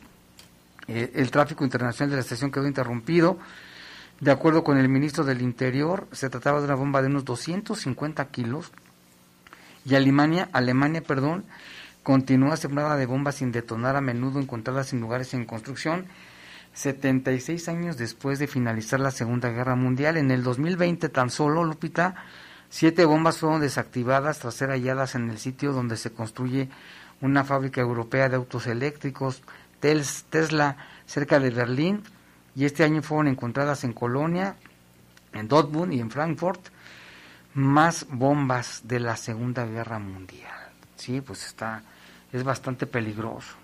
eh, 0.89 1.13
el 1.15 1.31
tráfico 1.31 1.65
internacional 1.65 2.11
de 2.11 2.17
la 2.17 2.23
estación 2.23 2.51
quedó 2.51 2.67
interrumpido. 2.67 3.39
De 4.21 4.31
acuerdo 4.31 4.65
con 4.65 4.79
el 4.79 4.89
ministro 4.89 5.25
del 5.25 5.43
Interior, 5.43 6.09
se 6.13 6.31
trataba 6.31 6.61
de 6.61 6.67
una 6.67 6.75
bomba 6.75 7.03
de 7.03 7.09
unos 7.09 7.25
250 7.25 8.25
kilos 8.29 8.73
y 9.85 9.95
Alemania, 9.95 10.49
Alemania, 10.53 11.03
perdón, 11.03 11.45
continúa 12.03 12.57
sembrada 12.57 12.97
de 12.97 13.07
bombas 13.07 13.37
sin 13.37 13.53
detonar, 13.53 13.95
a 13.95 14.01
menudo 14.01 14.41
encontradas 14.41 14.93
en 14.93 15.01
lugares 15.01 15.33
en 15.35 15.45
construcción. 15.45 16.07
76 16.73 17.69
años 17.69 17.97
después 17.97 18.39
de 18.39 18.49
finalizar 18.49 19.01
la 19.01 19.11
Segunda 19.11 19.49
Guerra 19.51 19.77
Mundial, 19.77 20.17
en 20.17 20.31
el 20.31 20.43
2020 20.43 21.09
tan 21.09 21.31
solo, 21.31 21.65
Lupita, 21.65 22.17
siete 22.69 23.05
bombas 23.05 23.39
fueron 23.39 23.61
desactivadas 23.61 24.41
tras 24.41 24.55
ser 24.55 24.71
halladas 24.71 25.15
en 25.15 25.31
el 25.31 25.39
sitio 25.39 25.73
donde 25.73 25.97
se 25.97 26.13
construye 26.13 26.69
una 27.21 27.45
fábrica 27.45 27.81
europea 27.81 28.29
de 28.29 28.37
autos 28.37 28.67
eléctricos, 28.67 29.43
Tesla, 29.81 30.77
cerca 31.07 31.39
de 31.39 31.51
Berlín, 31.51 32.03
y 32.55 32.65
este 32.65 32.85
año 32.85 33.03
fueron 33.03 33.29
encontradas 33.29 33.85
en 33.85 33.93
Colonia, 33.93 34.57
en 35.33 35.49
Dortmund 35.49 35.93
y 35.93 36.01
en 36.01 36.11
Frankfurt 36.11 36.69
más 37.57 38.07
bombas 38.11 38.83
de 38.85 39.01
la 39.01 39.17
Segunda 39.17 39.65
Guerra 39.65 39.99
Mundial. 39.99 40.53
Sí, 40.97 41.23
pues 41.23 41.47
está, 41.47 41.83
es 42.31 42.45
bastante 42.45 42.87
peligroso. 42.87 43.55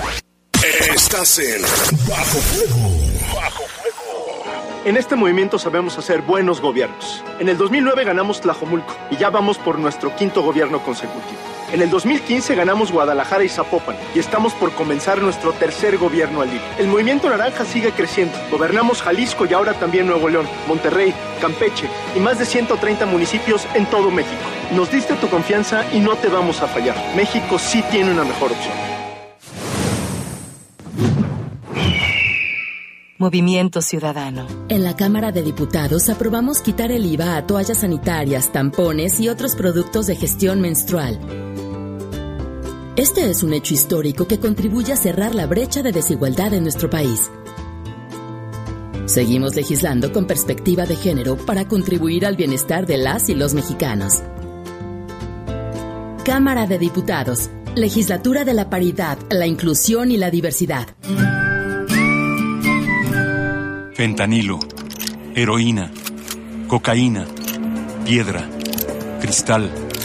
Estás 0.93 1.39
en 1.39 1.61
Bajo 2.07 2.39
Fuego. 2.39 2.91
Bajo 3.33 3.63
Fuego. 3.63 4.43
En 4.85 4.97
este 4.97 5.15
movimiento 5.15 5.57
sabemos 5.57 5.97
hacer 5.97 6.23
buenos 6.23 6.59
gobiernos. 6.59 7.23
En 7.39 7.47
el 7.47 7.57
2009 7.57 8.03
ganamos 8.03 8.41
Tlajomulco 8.41 8.93
y 9.09 9.15
ya 9.15 9.29
vamos 9.29 9.57
por 9.57 9.79
nuestro 9.79 10.13
quinto 10.17 10.41
gobierno 10.41 10.83
consecutivo. 10.83 11.52
En 11.73 11.81
el 11.81 11.89
2015 11.89 12.53
ganamos 12.53 12.91
Guadalajara 12.91 13.43
y 13.43 13.49
Zapopan 13.49 13.95
y 14.13 14.19
estamos 14.19 14.53
por 14.53 14.73
comenzar 14.73 15.19
nuestro 15.19 15.53
tercer 15.53 15.97
gobierno 15.97 16.41
al 16.41 16.49
hilo. 16.49 16.61
El 16.77 16.87
movimiento 16.87 17.27
naranja 17.27 17.65
sigue 17.65 17.91
creciendo. 17.91 18.37
Gobernamos 18.51 19.01
Jalisco 19.01 19.47
y 19.47 19.53
ahora 19.53 19.73
también 19.73 20.05
Nuevo 20.05 20.29
León, 20.29 20.45
Monterrey, 20.67 21.15
Campeche 21.41 21.89
y 22.15 22.19
más 22.19 22.37
de 22.37 22.45
130 22.45 23.07
municipios 23.07 23.65
en 23.73 23.87
todo 23.87 24.11
México. 24.11 24.39
Nos 24.75 24.91
diste 24.91 25.15
tu 25.15 25.27
confianza 25.29 25.83
y 25.91 25.99
no 25.99 26.15
te 26.15 26.27
vamos 26.27 26.61
a 26.61 26.67
fallar. 26.67 26.95
México 27.15 27.57
sí 27.57 27.83
tiene 27.89 28.11
una 28.11 28.23
mejor 28.23 28.51
opción. 28.51 28.73
Movimiento 33.17 33.81
Ciudadano. 33.81 34.45
En 34.69 34.83
la 34.83 34.95
Cámara 34.95 35.31
de 35.31 35.41
Diputados 35.41 36.09
aprobamos 36.09 36.61
quitar 36.61 36.91
el 36.91 37.05
IVA 37.05 37.37
a 37.37 37.47
toallas 37.47 37.79
sanitarias, 37.79 38.51
tampones 38.51 39.19
y 39.19 39.29
otros 39.29 39.55
productos 39.55 40.05
de 40.05 40.15
gestión 40.17 40.61
menstrual. 40.61 41.19
Este 42.95 43.27
es 43.27 43.41
un 43.41 43.53
hecho 43.53 43.73
histórico 43.73 44.27
que 44.27 44.39
contribuye 44.39 44.93
a 44.93 44.95
cerrar 44.95 45.33
la 45.33 45.47
brecha 45.47 45.81
de 45.81 45.91
desigualdad 45.91 46.53
en 46.53 46.61
nuestro 46.61 46.91
país. 46.91 47.31
Seguimos 49.05 49.55
legislando 49.55 50.13
con 50.13 50.27
perspectiva 50.27 50.85
de 50.85 50.95
género 50.95 51.35
para 51.35 51.67
contribuir 51.67 52.23
al 52.23 52.35
bienestar 52.35 52.85
de 52.85 52.97
las 52.97 53.29
y 53.29 53.33
los 53.33 53.55
mexicanos. 53.55 54.21
Cámara 56.23 56.67
de 56.67 56.77
Diputados, 56.77 57.49
Legislatura 57.73 58.45
de 58.45 58.53
la 58.53 58.69
Paridad, 58.69 59.17
la 59.31 59.47
Inclusión 59.47 60.11
y 60.11 60.17
la 60.17 60.29
Diversidad. 60.29 60.87
Fentanilo, 63.95 64.59
heroína, 65.33 65.91
cocaína, 66.67 67.25
piedra, 68.05 68.47
cristal 69.19 69.82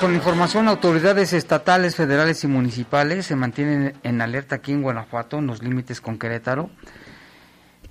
Con 0.00 0.14
información, 0.14 0.66
autoridades 0.66 1.34
estatales, 1.34 1.94
federales 1.94 2.42
y 2.42 2.46
municipales 2.46 3.26
se 3.26 3.36
mantienen 3.36 3.94
en 4.02 4.22
alerta 4.22 4.56
aquí 4.56 4.72
en 4.72 4.80
Guanajuato, 4.80 5.38
en 5.38 5.46
los 5.46 5.62
límites 5.62 6.00
con 6.00 6.18
Querétaro, 6.18 6.70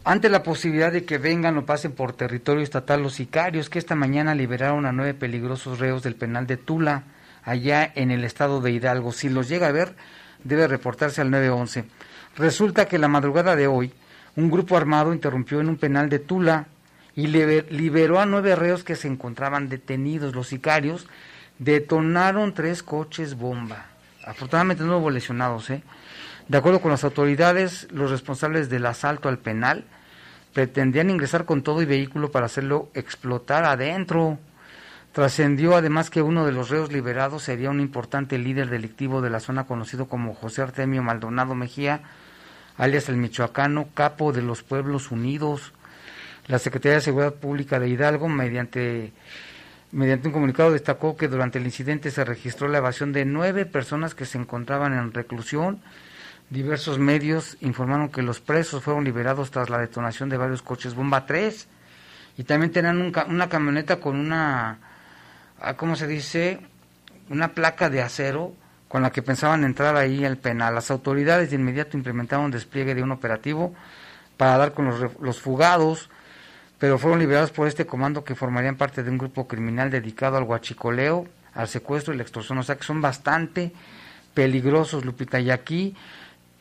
ante 0.03 0.27
la 0.29 0.41
posibilidad 0.41 0.91
de 0.91 1.05
que 1.05 1.19
vengan 1.19 1.55
o 1.59 1.67
pasen 1.67 1.91
por 1.91 2.13
territorio 2.13 2.63
estatal 2.63 3.03
los 3.03 3.13
sicarios 3.13 3.69
que 3.69 3.77
esta 3.77 3.93
mañana 3.93 4.33
liberaron 4.33 4.87
a 4.87 4.91
nueve 4.91 5.13
peligrosos 5.13 5.77
reos 5.77 6.01
del 6.01 6.15
penal 6.15 6.47
de 6.47 6.57
Tula, 6.57 7.03
allá 7.43 7.91
en 7.93 8.09
el 8.09 8.23
estado 8.23 8.59
de 8.59 8.71
Hidalgo. 8.71 9.11
Si 9.11 9.29
los 9.29 9.47
llega 9.47 9.67
a 9.67 9.71
ver, 9.71 9.95
debe 10.43 10.67
reportarse 10.67 11.21
al 11.21 11.29
911. 11.29 11.85
Resulta 12.37 12.85
que 12.85 12.97
la 12.97 13.07
madrugada 13.07 13.55
de 13.55 13.67
hoy, 13.67 13.93
un 14.35 14.49
grupo 14.49 14.77
armado 14.77 15.13
interrumpió 15.13 15.61
en 15.61 15.69
un 15.69 15.77
penal 15.77 16.09
de 16.09 16.17
Tula 16.17 16.65
y 17.15 17.27
liberó 17.27 18.19
a 18.19 18.25
nueve 18.25 18.55
reos 18.55 18.83
que 18.83 18.95
se 18.95 19.07
encontraban 19.07 19.69
detenidos. 19.69 20.33
Los 20.33 20.47
sicarios 20.47 21.07
detonaron 21.59 22.53
tres 22.53 22.81
coches 22.81 23.35
bomba. 23.35 23.85
Afortunadamente 24.25 24.83
no 24.83 24.97
hubo 24.97 25.11
lesionados. 25.11 25.69
¿eh? 25.69 25.83
De 26.47 26.57
acuerdo 26.57 26.81
con 26.81 26.91
las 26.91 27.03
autoridades, 27.03 27.87
los 27.91 28.09
responsables 28.09 28.69
del 28.69 28.85
asalto 28.85 29.29
al 29.29 29.37
penal 29.37 29.85
pretendían 30.53 31.09
ingresar 31.09 31.45
con 31.45 31.61
todo 31.61 31.81
y 31.81 31.85
vehículo 31.85 32.31
para 32.31 32.47
hacerlo 32.47 32.89
explotar 32.93 33.65
adentro. 33.65 34.39
Trascendió 35.11 35.75
además 35.75 36.09
que 36.09 36.21
uno 36.21 36.45
de 36.45 36.51
los 36.51 36.69
reos 36.69 36.91
liberados 36.91 37.43
sería 37.43 37.69
un 37.69 37.79
importante 37.79 38.37
líder 38.37 38.69
delictivo 38.69 39.21
de 39.21 39.29
la 39.29 39.39
zona 39.39 39.65
conocido 39.65 40.07
como 40.07 40.33
José 40.33 40.61
Artemio 40.61 41.03
Maldonado 41.03 41.55
Mejía, 41.55 42.01
alias 42.77 43.09
el 43.09 43.17
Michoacano, 43.17 43.87
capo 43.93 44.31
de 44.31 44.41
los 44.41 44.63
Pueblos 44.63 45.11
Unidos. 45.11 45.73
La 46.47 46.57
Secretaría 46.57 46.95
de 46.95 47.01
Seguridad 47.01 47.33
Pública 47.35 47.79
de 47.79 47.89
Hidalgo, 47.89 48.27
mediante 48.27 49.11
Mediante 49.91 50.27
un 50.27 50.33
comunicado 50.33 50.71
destacó 50.71 51.17
que 51.17 51.27
durante 51.27 51.57
el 51.57 51.65
incidente 51.65 52.11
se 52.11 52.23
registró 52.23 52.67
la 52.67 52.77
evasión 52.77 53.11
de 53.11 53.25
nueve 53.25 53.65
personas 53.65 54.13
que 54.13 54.25
se 54.25 54.37
encontraban 54.37 54.93
en 54.93 55.11
reclusión. 55.13 55.81
Diversos 56.51 56.99
medios 56.99 57.57
informaron 57.61 58.09
que 58.09 58.21
los 58.21 58.39
presos 58.39 58.83
fueron 58.83 59.03
liberados 59.03 59.49
tras 59.49 59.69
la 59.69 59.79
detonación 59.79 60.29
de 60.29 60.37
varios 60.37 60.61
coches 60.61 60.93
bomba 60.93 61.25
3 61.25 61.67
y 62.37 62.43
también 62.43 62.71
tenían 62.71 63.13
una 63.27 63.49
camioneta 63.49 63.99
con 63.99 64.15
una, 64.15 64.77
ah, 65.59 65.73
¿cómo 65.75 65.95
se 65.95 66.05
dice? 66.05 66.59
Una 67.29 67.49
placa 67.49 67.89
de 67.89 68.03
acero 68.03 68.53
con 68.87 69.01
la 69.01 69.11
que 69.11 69.23
pensaban 69.23 69.63
entrar 69.63 69.95
ahí 69.95 70.23
al 70.23 70.37
penal. 70.37 70.75
Las 70.75 70.91
autoridades 70.91 71.49
de 71.49 71.55
inmediato 71.55 71.97
implementaron 71.97 72.45
un 72.45 72.51
despliegue 72.51 72.93
de 72.93 73.01
un 73.01 73.11
operativo 73.11 73.73
para 74.37 74.57
dar 74.57 74.73
con 74.73 74.85
los, 74.85 75.19
los 75.19 75.41
fugados 75.41 76.09
pero 76.79 76.97
fueron 76.97 77.19
liberados 77.19 77.51
por 77.51 77.67
este 77.67 77.85
comando 77.85 78.23
que 78.23 78.35
formarían 78.35 78.77
parte 78.77 79.03
de 79.03 79.11
un 79.11 79.17
grupo 79.17 79.47
criminal 79.47 79.91
dedicado 79.91 80.37
al 80.37 80.43
huachicoleo 80.43 81.27
al 81.53 81.67
secuestro 81.67 82.13
y 82.13 82.17
la 82.17 82.23
extorsión, 82.23 82.57
o 82.57 82.63
sea 82.63 82.77
que 82.77 82.83
son 82.83 83.01
bastante 83.01 83.71
peligrosos, 84.33 85.03
Lupita. 85.05 85.39
Y 85.39 85.51
aquí, 85.51 85.95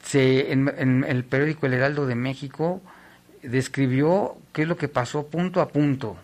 se, 0.02 0.52
en, 0.52 1.04
el 1.06 1.24
periódico 1.24 1.66
El 1.66 1.74
Heraldo 1.74 2.06
de 2.06 2.14
México, 2.14 2.80
describió 3.42 4.36
qué 4.52 4.62
es 4.62 4.68
lo 4.68 4.76
que 4.76 4.88
pasó 4.88 5.26
punto 5.26 5.60
a 5.60 5.68
punto. 5.68 6.16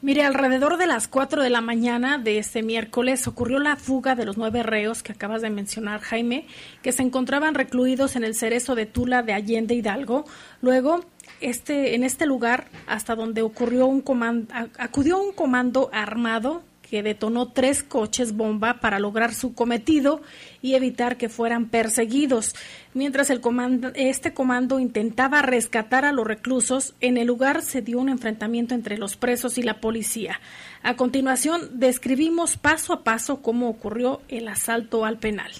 Mire, 0.00 0.22
alrededor 0.22 0.76
de 0.76 0.86
las 0.86 1.08
4 1.08 1.42
de 1.42 1.48
la 1.48 1.62
mañana 1.62 2.18
de 2.18 2.38
este 2.38 2.62
miércoles 2.62 3.26
ocurrió 3.26 3.58
la 3.58 3.76
fuga 3.76 4.14
de 4.14 4.26
los 4.26 4.36
nueve 4.36 4.62
reos 4.62 5.02
que 5.02 5.12
acabas 5.12 5.40
de 5.40 5.48
mencionar, 5.48 6.00
Jaime, 6.00 6.46
que 6.82 6.92
se 6.92 7.02
encontraban 7.02 7.54
recluidos 7.54 8.14
en 8.14 8.22
el 8.22 8.34
cerezo 8.34 8.74
de 8.74 8.84
Tula 8.84 9.22
de 9.22 9.32
Allende 9.32 9.74
Hidalgo. 9.74 10.26
Luego, 10.60 11.06
este, 11.44 11.94
en 11.94 12.04
este 12.04 12.26
lugar, 12.26 12.66
hasta 12.86 13.14
donde 13.14 13.42
ocurrió 13.42 13.86
un 13.86 14.00
comando, 14.00 14.52
acudió 14.78 15.20
un 15.20 15.32
comando 15.32 15.90
armado 15.92 16.62
que 16.88 17.02
detonó 17.02 17.50
tres 17.50 17.82
coches 17.82 18.36
bomba 18.36 18.80
para 18.80 18.98
lograr 18.98 19.34
su 19.34 19.54
cometido 19.54 20.22
y 20.62 20.74
evitar 20.74 21.16
que 21.16 21.28
fueran 21.28 21.66
perseguidos. 21.66 22.54
Mientras 22.92 23.30
el 23.30 23.40
comando, 23.40 23.90
este 23.94 24.32
comando 24.32 24.78
intentaba 24.78 25.42
rescatar 25.42 26.04
a 26.04 26.12
los 26.12 26.26
reclusos, 26.26 26.94
en 27.00 27.16
el 27.16 27.26
lugar 27.26 27.62
se 27.62 27.82
dio 27.82 27.98
un 27.98 28.08
enfrentamiento 28.08 28.74
entre 28.74 28.96
los 28.96 29.16
presos 29.16 29.58
y 29.58 29.62
la 29.62 29.80
policía. 29.80 30.40
A 30.82 30.94
continuación, 30.94 31.78
describimos 31.80 32.56
paso 32.56 32.92
a 32.92 33.02
paso 33.02 33.42
cómo 33.42 33.68
ocurrió 33.68 34.20
el 34.28 34.46
asalto 34.48 35.04
al 35.04 35.18
penal. 35.18 35.50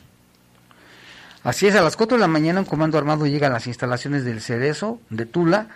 Así 1.45 1.67
es, 1.67 1.75
a 1.75 1.83
las 1.83 1.99
4 1.99 2.17
de 2.17 2.23
la 2.23 2.27
mañana 2.27 2.61
un 2.61 2.65
comando 2.65 2.97
armado 2.97 3.27
llega 3.27 3.49
a 3.49 3.51
las 3.51 3.67
instalaciones 3.67 4.25
del 4.25 4.41
Cerezo 4.41 4.99
de 5.11 5.27
Tula, 5.27 5.69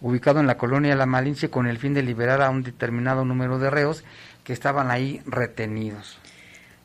ubicado 0.00 0.38
en 0.38 0.46
la 0.46 0.56
colonia 0.56 0.94
La 0.94 1.04
Malinche, 1.04 1.50
con 1.50 1.66
el 1.66 1.78
fin 1.78 1.94
de 1.94 2.04
liberar 2.04 2.40
a 2.42 2.50
un 2.50 2.62
determinado 2.62 3.24
número 3.24 3.58
de 3.58 3.68
reos 3.68 4.04
que 4.44 4.52
estaban 4.52 4.88
ahí 4.88 5.20
retenidos. 5.26 6.16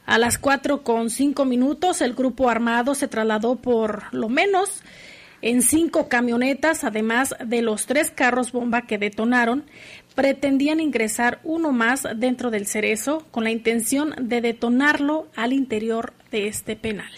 A 0.07 0.17
las 0.17 0.39
cuatro 0.39 0.81
con 0.81 1.11
cinco 1.11 1.45
minutos, 1.45 2.01
el 2.01 2.15
grupo 2.15 2.49
armado 2.49 2.95
se 2.95 3.07
trasladó 3.07 3.57
por 3.57 4.11
lo 4.11 4.27
menos 4.27 4.81
en 5.43 5.61
cinco 5.61 6.09
camionetas, 6.09 6.83
además 6.83 7.35
de 7.45 7.61
los 7.61 7.85
tres 7.85 8.09
carros 8.09 8.51
bomba 8.51 8.87
que 8.87 8.97
detonaron. 8.97 9.65
Pretendían 10.15 10.79
ingresar 10.79 11.41
uno 11.43 11.71
más 11.71 12.07
dentro 12.15 12.49
del 12.49 12.65
cerezo 12.65 13.23
con 13.29 13.43
la 13.43 13.51
intención 13.51 14.15
de 14.19 14.41
detonarlo 14.41 15.27
al 15.35 15.53
interior 15.53 16.13
de 16.31 16.47
este 16.47 16.75
penal. 16.75 17.11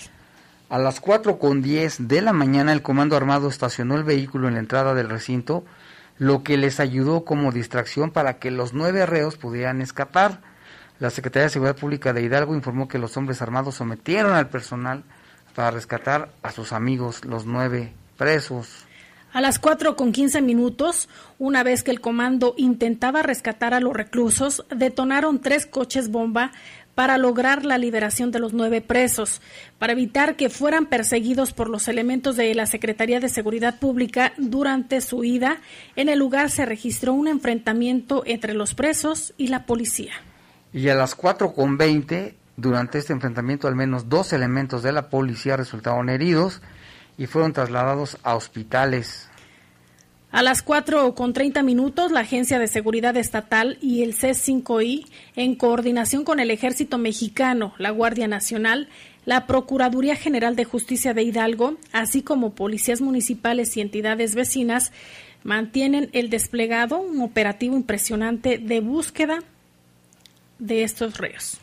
A 0.74 0.80
las 0.80 1.00
cuatro 1.00 1.38
con 1.38 1.62
diez 1.62 2.08
de 2.08 2.20
la 2.24 2.34
mañana, 2.34 2.74
el 2.74 2.82
comando 2.82 3.16
armado 3.16 3.48
estacionó 3.48 3.96
el 3.96 4.04
vehículo 4.04 4.48
en 4.48 4.56
la 4.56 4.60
entrada 4.60 4.96
del 4.96 5.08
recinto 5.08 5.64
lo 6.18 6.42
que 6.42 6.58
les 6.58 6.80
ayudó 6.80 7.26
como 7.26 7.52
distracción 7.52 8.10
para 8.10 8.40
que 8.40 8.50
los 8.50 8.74
nueve 8.74 9.06
reos 9.06 9.38
pudieran 9.38 9.84
escapar. 9.84 10.42
La 10.98 11.12
Secretaría 11.12 11.44
de 11.44 11.50
Seguridad 11.52 11.76
Pública 11.76 12.12
de 12.12 12.24
Hidalgo 12.24 12.56
informó 12.56 12.88
que 12.88 12.98
los 12.98 13.16
hombres 13.18 13.44
armados 13.44 13.76
sometieron 13.76 14.34
al 14.34 14.50
personal 14.50 15.04
para 15.54 15.70
rescatar 15.70 16.32
a 16.42 16.52
sus 16.52 16.74
amigos, 16.74 17.24
los 17.24 17.46
nueve 17.46 17.94
presos. 18.18 18.88
A 19.34 19.42
las 19.42 19.58
cuatro 19.58 19.96
con 19.96 20.12
quince 20.12 20.44
minutos, 20.44 21.10
una 21.40 21.64
vez 21.64 21.84
que 21.84 21.90
el 21.90 22.02
comando 22.02 22.54
intentaba 22.56 23.24
rescatar 23.24 23.74
a 23.74 23.80
los 23.80 23.94
reclusos, 23.94 24.64
detonaron 24.76 25.40
tres 25.42 25.66
coches 25.66 26.10
bomba 26.10 26.52
para 26.96 27.18
lograr 27.18 27.66
la 27.66 27.78
liberación 27.78 28.32
de 28.32 28.40
los 28.40 28.54
nueve 28.54 28.82
presos, 28.82 29.42
para 29.80 29.94
evitar 29.94 30.36
que 30.36 30.50
fueran 30.50 30.86
perseguidos 30.86 31.54
por 31.54 31.70
los 31.70 31.88
elementos 31.88 32.36
de 32.36 32.54
la 32.54 32.66
Secretaría 32.66 33.20
de 33.20 33.30
Seguridad 33.30 33.80
Pública 33.80 34.34
durante 34.38 35.02
su 35.02 35.24
ida. 35.24 35.62
En 35.96 36.10
el 36.10 36.20
lugar 36.20 36.50
se 36.50 36.66
registró 36.66 37.14
un 37.14 37.28
enfrentamiento 37.28 38.24
entre 38.26 38.54
los 38.54 38.76
presos 38.76 39.34
y 39.38 39.48
la 39.48 39.66
policía. 39.66 40.14
Y 40.72 40.90
a 40.90 40.96
las 40.96 41.16
cuatro 41.16 41.54
con 41.54 41.78
veinte, 41.78 42.36
durante 42.58 43.00
este 43.00 43.14
enfrentamiento, 43.14 43.68
al 43.68 43.76
menos 43.76 44.10
dos 44.10 44.34
elementos 44.34 44.84
de 44.84 44.92
la 44.92 45.10
policía 45.10 45.58
resultaron 45.58 46.10
heridos 46.10 46.62
y 47.18 47.26
fueron 47.26 47.54
trasladados 47.54 48.18
a 48.24 48.36
hospitales. 48.36 49.30
A 50.34 50.42
las 50.42 50.64
4 50.64 51.14
con 51.14 51.32
30 51.32 51.62
minutos, 51.62 52.12
la 52.12 52.22
Agencia 52.22 52.58
de 52.58 52.68
Seguridad 52.68 53.16
Estatal 53.18 53.78
y 53.82 54.02
el 54.02 54.16
C5I, 54.16 55.06
en 55.36 55.54
coordinación 55.54 56.24
con 56.24 56.40
el 56.40 56.50
Ejército 56.50 56.98
Mexicano, 56.98 57.76
la 57.78 57.92
Guardia 57.92 58.28
Nacional, 58.28 58.90
la 59.26 59.46
Procuraduría 59.46 60.16
General 60.16 60.56
de 60.56 60.66
Justicia 60.66 61.14
de 61.14 61.22
Hidalgo, 61.22 61.76
así 61.92 62.24
como 62.24 62.56
policías 62.56 63.00
municipales 63.00 63.78
y 63.78 63.82
entidades 63.82 64.34
vecinas, 64.34 64.92
mantienen 65.44 66.10
el 66.14 66.32
desplegado, 66.32 66.98
un 66.98 67.22
operativo 67.22 67.76
impresionante 67.76 68.58
de 68.58 68.82
búsqueda 68.82 69.44
de 70.58 70.82
estos 70.82 71.20
reos. 71.20 71.60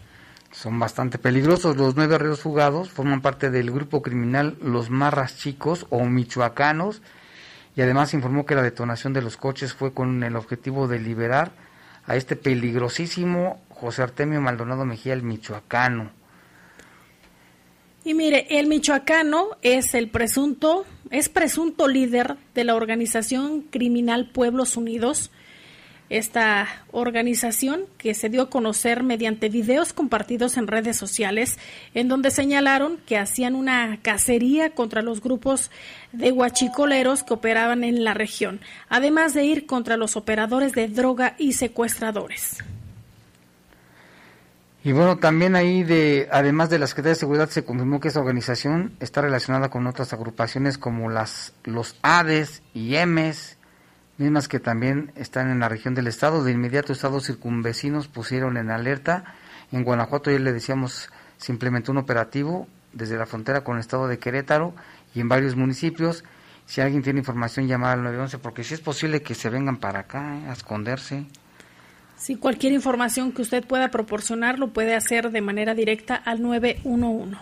Son 0.53 0.79
bastante 0.79 1.19
peligrosos. 1.19 1.77
Los 1.77 1.97
nueve 1.97 2.19
reos 2.19 2.39
fugados 2.39 2.89
forman 2.89 3.21
parte 3.21 3.51
del 3.51 3.73
grupo 3.73 4.01
criminal 4.01 4.57
Los 4.63 4.91
Marras 4.91 5.39
Chicos 5.39 5.89
o 5.91 6.05
Michoacanos, 6.05 7.03
y 7.81 7.83
además 7.83 8.13
informó 8.13 8.45
que 8.45 8.55
la 8.55 8.63
detonación 8.63 9.15
de 9.15 9.23
los 9.23 9.39
coches 9.39 9.73
fue 9.73 9.95
con 9.95 10.23
el 10.23 10.37
objetivo 10.37 10.87
de 10.87 10.99
liberar 10.99 11.53
a 12.05 12.15
este 12.15 12.37
peligrosísimo 12.37 13.59
José 13.71 14.03
Artemio 14.03 14.43
Maldonado 14.43 14.85
Mejía, 14.85 15.15
el 15.15 15.23
michoacano. 15.23 16.11
Y 18.05 18.13
mire, 18.13 18.47
el 18.51 18.67
michoacano 18.67 19.57
es 19.63 19.95
el 19.95 20.11
presunto, 20.11 20.85
es 21.11 21.31
presunto 21.31 21.89
líder 21.89 22.37
de 22.55 22.65
la 22.65 22.75
organización 22.75 23.63
criminal 23.63 24.29
Pueblos 24.29 24.77
Unidos, 24.77 25.31
esta 26.11 26.67
organización 26.91 27.83
que 27.97 28.15
se 28.15 28.29
dio 28.29 28.43
a 28.43 28.51
conocer 28.51 29.05
mediante 29.05 29.49
videos 29.49 29.93
compartidos 29.93 30.57
en 30.57 30.67
redes 30.67 30.97
sociales 30.97 31.57
en 31.95 32.09
donde 32.09 32.33
señalaron 32.33 32.99
que 33.07 33.17
hacían 33.17 33.55
una 33.55 34.01
cacería 34.03 34.71
contra 34.71 35.03
los 35.03 35.23
grupos 35.23 35.71
de 36.13 36.33
huachicoleros 36.33 37.23
que 37.23 37.35
operaban 37.35 37.85
en 37.85 38.03
la 38.03 38.13
región, 38.13 38.61
además 38.89 39.35
de 39.35 39.45
ir 39.45 39.67
contra 39.67 39.97
los 39.97 40.17
operadores 40.17 40.73
de 40.73 40.89
droga 40.89 41.37
y 41.39 41.53
secuestradores. 41.53 42.59
Y 44.83 44.93
bueno, 44.93 45.19
también 45.19 45.57
ahí 45.57 45.85
de, 45.85 46.27
además 46.33 46.71
de 46.71 46.79
la 46.79 46.87
Secretaría 46.87 47.15
de 47.15 47.21
Seguridad, 47.21 47.51
se 47.51 47.65
confirmó 47.65 48.01
que 48.01 48.09
esa 48.09 48.21
organización 48.21 48.97
está 48.99 49.21
relacionada 49.21 49.69
con 49.69 49.87
otras 49.87 50.13
agrupaciones 50.15 50.79
como 50.79 51.11
las, 51.11 51.53
los 51.65 51.97
ADES 52.03 52.63
y 52.73 52.97
EMES 52.97 53.59
mismas 54.21 54.47
que 54.47 54.61
también 54.61 55.13
están 55.17 55.51
en 55.51 55.59
la 55.59 55.69
región 55.69 55.95
del 55.95 56.07
estado. 56.07 56.45
De 56.45 56.53
inmediato 56.53 56.93
estados 56.93 57.27
circunvecinos 57.27 58.07
pusieron 58.07 58.57
en 58.57 58.71
alerta. 58.71 59.25
En 59.73 59.83
Guanajuato 59.83 60.31
ya 60.31 60.39
le 60.39 60.53
decíamos, 60.53 61.11
se 61.39 61.53
implementó 61.53 61.91
un 61.93 61.99
operativo 61.99 62.69
desde 62.93 63.17
la 63.17 63.27
frontera 63.27 63.65
con 63.65 63.77
el 63.77 63.81
estado 63.81 64.07
de 64.07 64.19
Querétaro 64.19 64.75
y 65.15 65.21
en 65.21 65.29
varios 65.29 65.57
municipios. 65.57 66.25
Si 66.67 66.81
alguien 66.81 67.03
tiene 67.03 67.19
información, 67.19 67.67
llamar 67.67 67.95
al 67.95 68.05
911, 68.05 68.39
porque 68.39 68.63
si 68.63 68.75
es 68.75 68.81
posible 68.81 69.23
que 69.23 69.35
se 69.35 69.51
vengan 69.51 69.79
para 69.79 70.01
acá 70.01 70.37
eh, 70.37 70.49
a 70.49 70.53
esconderse. 70.53 71.27
Si 72.17 72.37
cualquier 72.37 72.73
información 72.73 73.33
que 73.33 73.43
usted 73.43 73.65
pueda 73.67 73.89
proporcionar 73.89 74.59
lo 74.59 74.69
puede 74.69 74.95
hacer 74.95 75.31
de 75.31 75.41
manera 75.41 75.75
directa 75.75 76.15
al 76.15 76.43
911. 76.43 77.39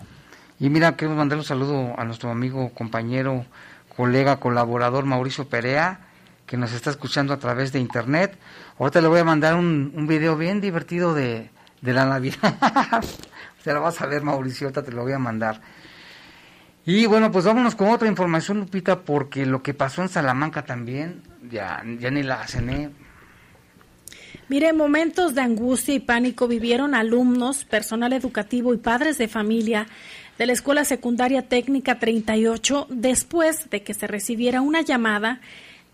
Y 0.61 0.71
mira, 0.71 0.97
queremos 0.97 1.19
mandar 1.19 1.39
un 1.39 1.45
saludo 1.45 1.99
a 1.99 2.05
nuestro 2.05 2.31
amigo, 2.31 2.71
compañero, 2.71 3.45
colega, 3.97 4.39
colaborador 4.39 5.05
Mauricio 5.05 5.49
Perea, 5.49 6.08
que 6.49 6.57
nos 6.57 6.73
está 6.73 6.91
escuchando 6.91 7.33
a 7.33 7.39
través 7.39 7.73
de 7.73 7.79
internet. 7.79 8.37
Ahorita 8.79 9.01
le 9.01 9.07
voy 9.07 9.21
a 9.21 9.25
mandar 9.25 9.55
un, 9.55 9.93
un 9.95 10.07
video 10.09 10.37
bien 10.37 10.61
divertido 10.61 11.15
de, 11.15 11.51
de 11.83 11.93
la 11.93 12.07
Navidad. 12.07 12.57
Se 13.63 13.73
la 13.73 13.79
vas 13.79 14.01
a 14.01 14.07
ver, 14.07 14.23
Mauricio, 14.23 14.67
ahorita 14.67 14.83
te 14.83 14.93
lo 14.93 15.03
voy 15.03 15.13
a 15.13 15.19
mandar. 15.19 15.61
Y 16.87 17.05
bueno, 17.05 17.31
pues 17.31 17.45
vámonos 17.45 17.75
con 17.75 17.91
otra 17.91 18.09
información, 18.09 18.61
Lupita, 18.61 19.01
porque 19.01 19.45
lo 19.45 19.63
que 19.63 19.75
pasó 19.75 20.01
en 20.01 20.09
Salamanca 20.09 20.65
también, 20.65 21.23
ya, 21.51 21.85
ya 21.99 22.11
ni 22.11 22.23
la 22.23 22.47
cené. 22.47 22.85
¿eh? 22.85 22.91
Mire, 24.49 24.73
momentos 24.73 25.35
de 25.35 25.43
angustia 25.43 25.95
y 25.95 26.01
pánico 26.01 26.49
vivieron 26.49 26.95
alumnos, 26.95 27.67
personal 27.67 28.15
educativo 28.15 28.73
y 28.73 28.79
padres 28.79 29.19
de 29.19 29.29
familia 29.29 29.87
de 30.39 30.47
la 30.47 30.55
Escuela 30.55 30.87
Secundaria 30.87 31.43
Técnica 31.43 31.99
38 31.99 32.87
después 32.89 33.69
de 33.69 33.83
que 33.83 33.93
se 33.93 34.07
recibiera 34.07 34.63
una 34.63 34.81
llamada 34.81 35.43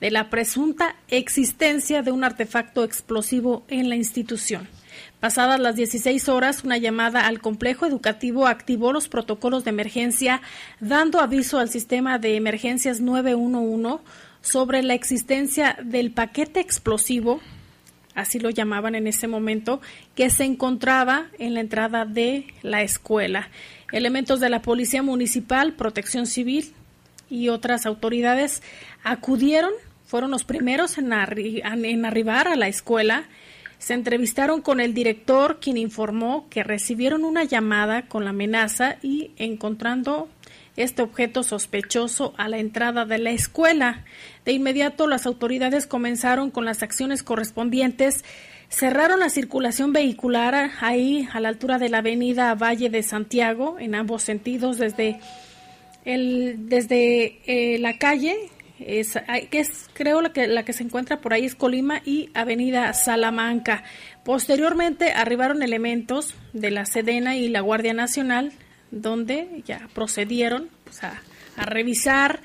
de 0.05 0.11
la 0.11 0.29
presunta 0.29 0.97
existencia 1.09 2.03
de 2.03 2.13
un 2.13 2.25
artefacto 2.25 2.85
explosivo 2.85 3.65
en 3.69 3.89
la 3.89 3.97
institución. 3.97 4.69
Pasadas 5.19 5.59
las 5.59 5.77
16 5.77 6.29
horas, 6.29 6.63
una 6.63 6.77
llamada 6.77 7.27
al 7.27 7.41
complejo 7.41 7.87
educativo 7.87 8.47
activó 8.47 8.93
los 8.93 9.09
protocolos 9.09 9.65
de 9.65 9.71
emergencia, 9.71 10.43
dando 10.79 11.21
aviso 11.21 11.59
al 11.59 11.71
sistema 11.71 12.19
de 12.19 12.37
emergencias 12.37 13.01
911 13.01 14.05
sobre 14.43 14.83
la 14.83 14.93
existencia 14.93 15.79
del 15.83 16.11
paquete 16.11 16.61
explosivo, 16.61 17.41
así 18.15 18.39
lo 18.39 18.51
llamaban 18.51 18.95
en 18.95 19.07
ese 19.07 19.27
momento, 19.27 19.81
que 20.15 20.29
se 20.29 20.45
encontraba 20.45 21.29
en 21.39 21.55
la 21.55 21.61
entrada 21.61 22.05
de 22.05 22.49
la 22.61 22.83
escuela. 22.83 23.49
Elementos 23.91 24.39
de 24.39 24.51
la 24.51 24.61
Policía 24.61 25.03
Municipal, 25.03 25.73
Protección 25.73 26.27
Civil, 26.27 26.75
y 27.31 27.49
otras 27.49 27.87
autoridades 27.87 28.63
acudieron, 29.03 29.73
fueron 30.15 30.31
los 30.31 30.45
primeros 30.45 30.97
en, 30.97 31.13
arribar 31.13 32.47
a 32.47 32.55
la 32.55 32.69
escuela 32.69 33.25
se 33.79 33.95
entrevistaron 33.95 34.63
con 34.63 34.79
el 34.79 34.95
director, 34.95 35.59
quien 35.61 35.77
informó 35.77 36.47
que 36.51 36.63
recibieron 36.63 37.25
una 37.25 37.43
llamada 37.43 38.03
con 38.03 38.23
la 38.23 38.31
amenaza 38.31 38.95
y 39.03 39.33
encontrando 39.39 40.29
este 40.77 41.03
objeto 41.03 41.43
sospechoso 41.43 42.33
a 42.37 42.47
la 42.47 42.59
entrada 42.59 43.07
de 43.07 43.19
la 43.19 43.33
escuela. 43.33 44.05
De 44.45 44.53
inmediato 44.53 45.09
las 45.09 45.27
autoridades 45.27 45.89
comenzaron 45.89 46.53
con 46.53 46.65
las 46.65 46.85
acciones 46.85 47.25
correspondientes. 47.25 48.25
Cerraron 48.69 49.19
la 49.19 49.31
circulación 49.31 49.93
vehicular 49.93 50.71
ahí 50.81 51.29
a 51.33 51.41
la 51.41 51.49
altura 51.49 51.81
de 51.81 51.89
la 51.89 51.99
avenida 51.99 52.55
Valle 52.55 52.89
de 52.89 53.03
Santiago 53.03 53.81
en 53.81 53.97
ambos 53.97 54.23
sentidos 54.23 54.79
desde 54.79 55.19
desde 56.05 57.41
eh, 57.47 57.79
la 57.79 57.97
calle 57.97 58.37
es, 58.79 59.19
que 59.51 59.61
es 59.61 59.89
creo 59.93 60.21
la 60.21 60.33
que 60.33 60.47
la 60.47 60.65
que 60.65 60.73
se 60.73 60.83
encuentra 60.83 61.21
por 61.21 61.33
ahí 61.33 61.45
es 61.45 61.55
Colima 61.55 62.03
y 62.05 62.31
Avenida 62.35 62.93
Salamanca. 62.93 63.85
Posteriormente 64.25 65.13
arribaron 65.13 65.63
elementos 65.63 66.35
de 66.53 66.71
la 66.71 66.87
Sedena 66.87 67.37
y 67.37 67.49
la 67.49 67.61
Guardia 67.61 67.95
Nacional 67.95 68.53
donde 68.95 69.63
ya 69.67 69.89
procedieron 69.95 70.69
pues, 70.85 71.03
a, 71.05 71.21
revisar 71.57 72.41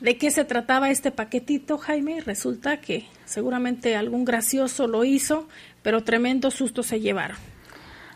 de 0.00 0.16
qué 0.16 0.30
se 0.30 0.44
trataba 0.44 0.90
este 0.90 1.10
paquetito, 1.10 1.78
Jaime. 1.78 2.20
Resulta 2.20 2.80
que 2.80 3.06
seguramente 3.24 3.96
algún 3.96 4.24
gracioso 4.24 4.86
lo 4.86 5.04
hizo, 5.04 5.48
pero 5.82 6.02
tremendo 6.02 6.50
susto 6.50 6.82
se 6.82 7.00
llevaron. 7.00 7.36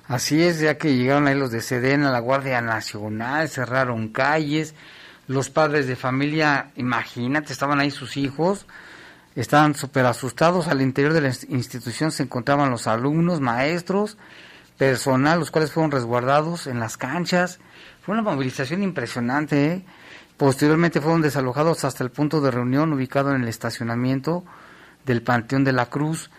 Así 0.07 0.43
es, 0.43 0.61
ya 0.61 0.77
que 0.77 0.97
llegaron 0.97 1.29
ahí 1.29 1.35
los 1.35 1.51
de 1.51 1.61
Sedena, 1.61 2.11
la 2.11 2.19
Guardia 2.21 2.61
Nacional, 2.61 3.49
cerraron 3.49 4.09
calles, 4.09 4.75
los 5.27 5.51
padres 5.51 5.87
de 5.87 5.97
familia, 5.97 6.71
imagínate, 6.77 7.53
estaban 7.53 7.81
ahí 7.81 7.91
sus 7.91 8.17
hijos, 8.17 8.67
estaban 9.35 9.75
súper 9.75 10.07
asustados, 10.07 10.69
al 10.69 10.83
interior 10.83 11.13
de 11.13 11.23
la 11.23 11.33
institución 11.49 12.13
se 12.13 12.25
encontraban 12.25 12.71
los 12.71 12.87
alumnos, 12.87 13.41
maestros, 13.41 14.17
personal, 14.77 15.39
los 15.39 15.51
cuales 15.51 15.73
fueron 15.73 15.91
resguardados 15.91 16.67
en 16.67 16.81
las 16.81 16.97
canchas. 16.97 17.59
Fue 18.03 18.13
una 18.13 18.23
movilización 18.23 18.83
impresionante. 18.83 19.67
¿eh? 19.67 19.85
Posteriormente 20.37 21.01
fueron 21.01 21.23
desalojados 21.23 21.85
hasta 21.85 22.05
el 22.05 22.11
punto 22.11 22.41
de 22.41 22.51
reunión 22.51 22.93
ubicado 22.93 23.35
en 23.35 23.43
el 23.43 23.49
estacionamiento 23.49 24.45
del 25.07 25.23
Panteón 25.23 25.65
de 25.65 25.73
la 25.73 25.87
Cruz. 25.87 26.31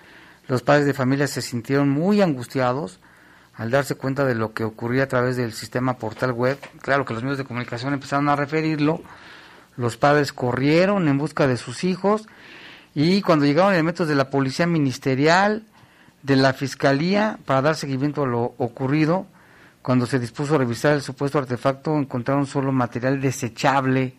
Los 0.48 0.62
padres 0.62 0.86
de 0.86 0.94
familia 0.94 1.28
se 1.28 1.42
sintieron 1.42 1.90
muy 1.90 2.22
angustiados 2.22 3.00
al 3.58 3.72
darse 3.72 3.96
cuenta 3.96 4.26
de 4.26 4.36
lo 4.36 4.54
que 4.54 4.64
ocurría 4.64 5.04
a 5.04 5.08
través 5.08 5.38
del 5.38 5.54
sistema 5.54 5.98
portal 5.98 6.32
web. 6.32 6.58
Claro 6.82 7.06
que 7.06 7.14
los 7.14 7.24
medios 7.24 7.38
de 7.38 7.46
comunicación 7.46 7.94
empezaron 7.94 8.30
a 8.30 8.36
referirlo. 8.36 9.02
Los 9.78 9.98
padres 9.98 10.34
corrieron 10.34 11.08
en 11.08 11.18
busca 11.18 11.48
de 11.48 11.58
sus 11.58 11.84
hijos 11.84 12.28
y 12.94 13.22
cuando 13.22 13.46
llegaron 13.46 13.74
elementos 13.74 14.08
de 14.08 14.16
la 14.16 14.30
policía 14.30 14.68
ministerial, 14.68 15.64
de 16.24 16.36
la 16.36 16.54
Fiscalía 16.54 17.38
para 17.46 17.62
dar 17.62 17.76
seguimiento 17.76 18.24
a 18.24 18.28
lo 18.28 18.56
ocurrido. 18.58 19.28
Cuando 19.82 20.08
se 20.08 20.18
dispuso 20.18 20.56
a 20.56 20.58
revisar 20.58 20.94
el 20.94 21.02
supuesto 21.02 21.38
artefacto, 21.38 21.96
encontraron 21.98 22.48
solo 22.48 22.72
material 22.72 23.22
desechable 23.22 24.16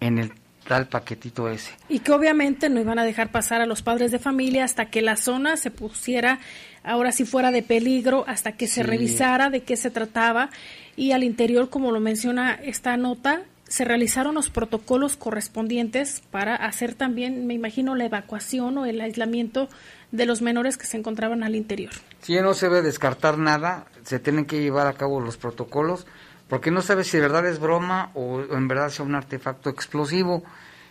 en 0.00 0.18
el 0.18 0.32
tal 0.66 0.88
paquetito 0.88 1.48
ese. 1.48 1.72
Y 1.88 2.00
que 2.00 2.12
obviamente 2.12 2.68
no 2.68 2.80
iban 2.80 2.98
a 2.98 3.04
dejar 3.04 3.30
pasar 3.30 3.60
a 3.60 3.66
los 3.66 3.82
padres 3.82 4.10
de 4.10 4.18
familia 4.18 4.64
hasta 4.64 4.86
que 4.86 5.02
la 5.02 5.16
zona 5.16 5.56
se 5.56 5.70
pusiera, 5.70 6.38
ahora 6.82 7.12
sí 7.12 7.24
fuera 7.24 7.50
de 7.50 7.62
peligro, 7.62 8.24
hasta 8.26 8.52
que 8.52 8.66
se 8.66 8.82
revisara 8.82 9.50
de 9.50 9.62
qué 9.62 9.76
se 9.76 9.90
trataba. 9.90 10.50
Y 10.96 11.12
al 11.12 11.24
interior, 11.24 11.70
como 11.70 11.92
lo 11.92 12.00
menciona 12.00 12.54
esta 12.54 12.96
nota, 12.96 13.42
se 13.72 13.86
realizaron 13.86 14.34
los 14.34 14.50
protocolos 14.50 15.16
correspondientes 15.16 16.22
para 16.30 16.54
hacer 16.54 16.94
también, 16.94 17.46
me 17.46 17.54
imagino, 17.54 17.94
la 17.94 18.04
evacuación 18.04 18.76
o 18.76 18.84
el 18.84 19.00
aislamiento 19.00 19.70
de 20.10 20.26
los 20.26 20.42
menores 20.42 20.76
que 20.76 20.84
se 20.84 20.98
encontraban 20.98 21.42
al 21.42 21.54
interior. 21.54 21.92
Si 22.20 22.34
no 22.34 22.52
se 22.52 22.68
debe 22.68 22.82
descartar 22.82 23.38
nada, 23.38 23.86
se 24.04 24.18
tienen 24.18 24.44
que 24.44 24.60
llevar 24.60 24.88
a 24.88 24.92
cabo 24.92 25.20
los 25.20 25.38
protocolos, 25.38 26.06
porque 26.52 26.70
no 26.70 26.82
sabe 26.82 27.02
si 27.02 27.16
de 27.16 27.22
verdad 27.22 27.46
es 27.46 27.58
broma 27.58 28.10
o 28.12 28.42
en 28.42 28.68
verdad 28.68 28.90
sea 28.90 29.06
un 29.06 29.14
artefacto 29.14 29.70
explosivo. 29.70 30.44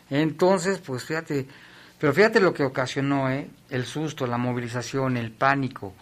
Entonces, 0.09 0.79
pues 0.79 1.03
fíjate, 1.03 1.45
pero 1.99 2.13
fíjate 2.13 2.39
lo 2.39 2.51
que 2.51 2.63
ocasionó, 2.63 3.29
¿eh? 3.29 3.47
el 3.69 3.85
susto, 3.85 4.25
la 4.25 4.39
movilización, 4.39 5.17
el 5.17 5.29
pánico, 5.31 5.93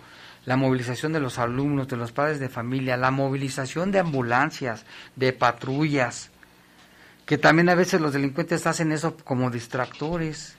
la 0.45 0.55
movilización 0.55 1.11
de 1.11 1.19
los 1.19 1.39
alumnos, 1.39 1.89
de 1.89 1.97
los 1.97 2.13
padres 2.13 2.39
de 2.39 2.47
familia, 2.47 2.95
la 2.95 3.11
movilización 3.11 3.91
de 3.91 3.99
ambulancias, 3.99 4.85
de 5.17 5.33
patrullas, 5.33 6.29
que 7.25 7.37
también 7.37 7.67
a 7.67 7.75
veces 7.75 7.99
los 7.99 8.13
delincuentes 8.13 8.65
hacen 8.65 8.93
eso 8.93 9.17
como 9.25 9.51
distractores 9.51 10.55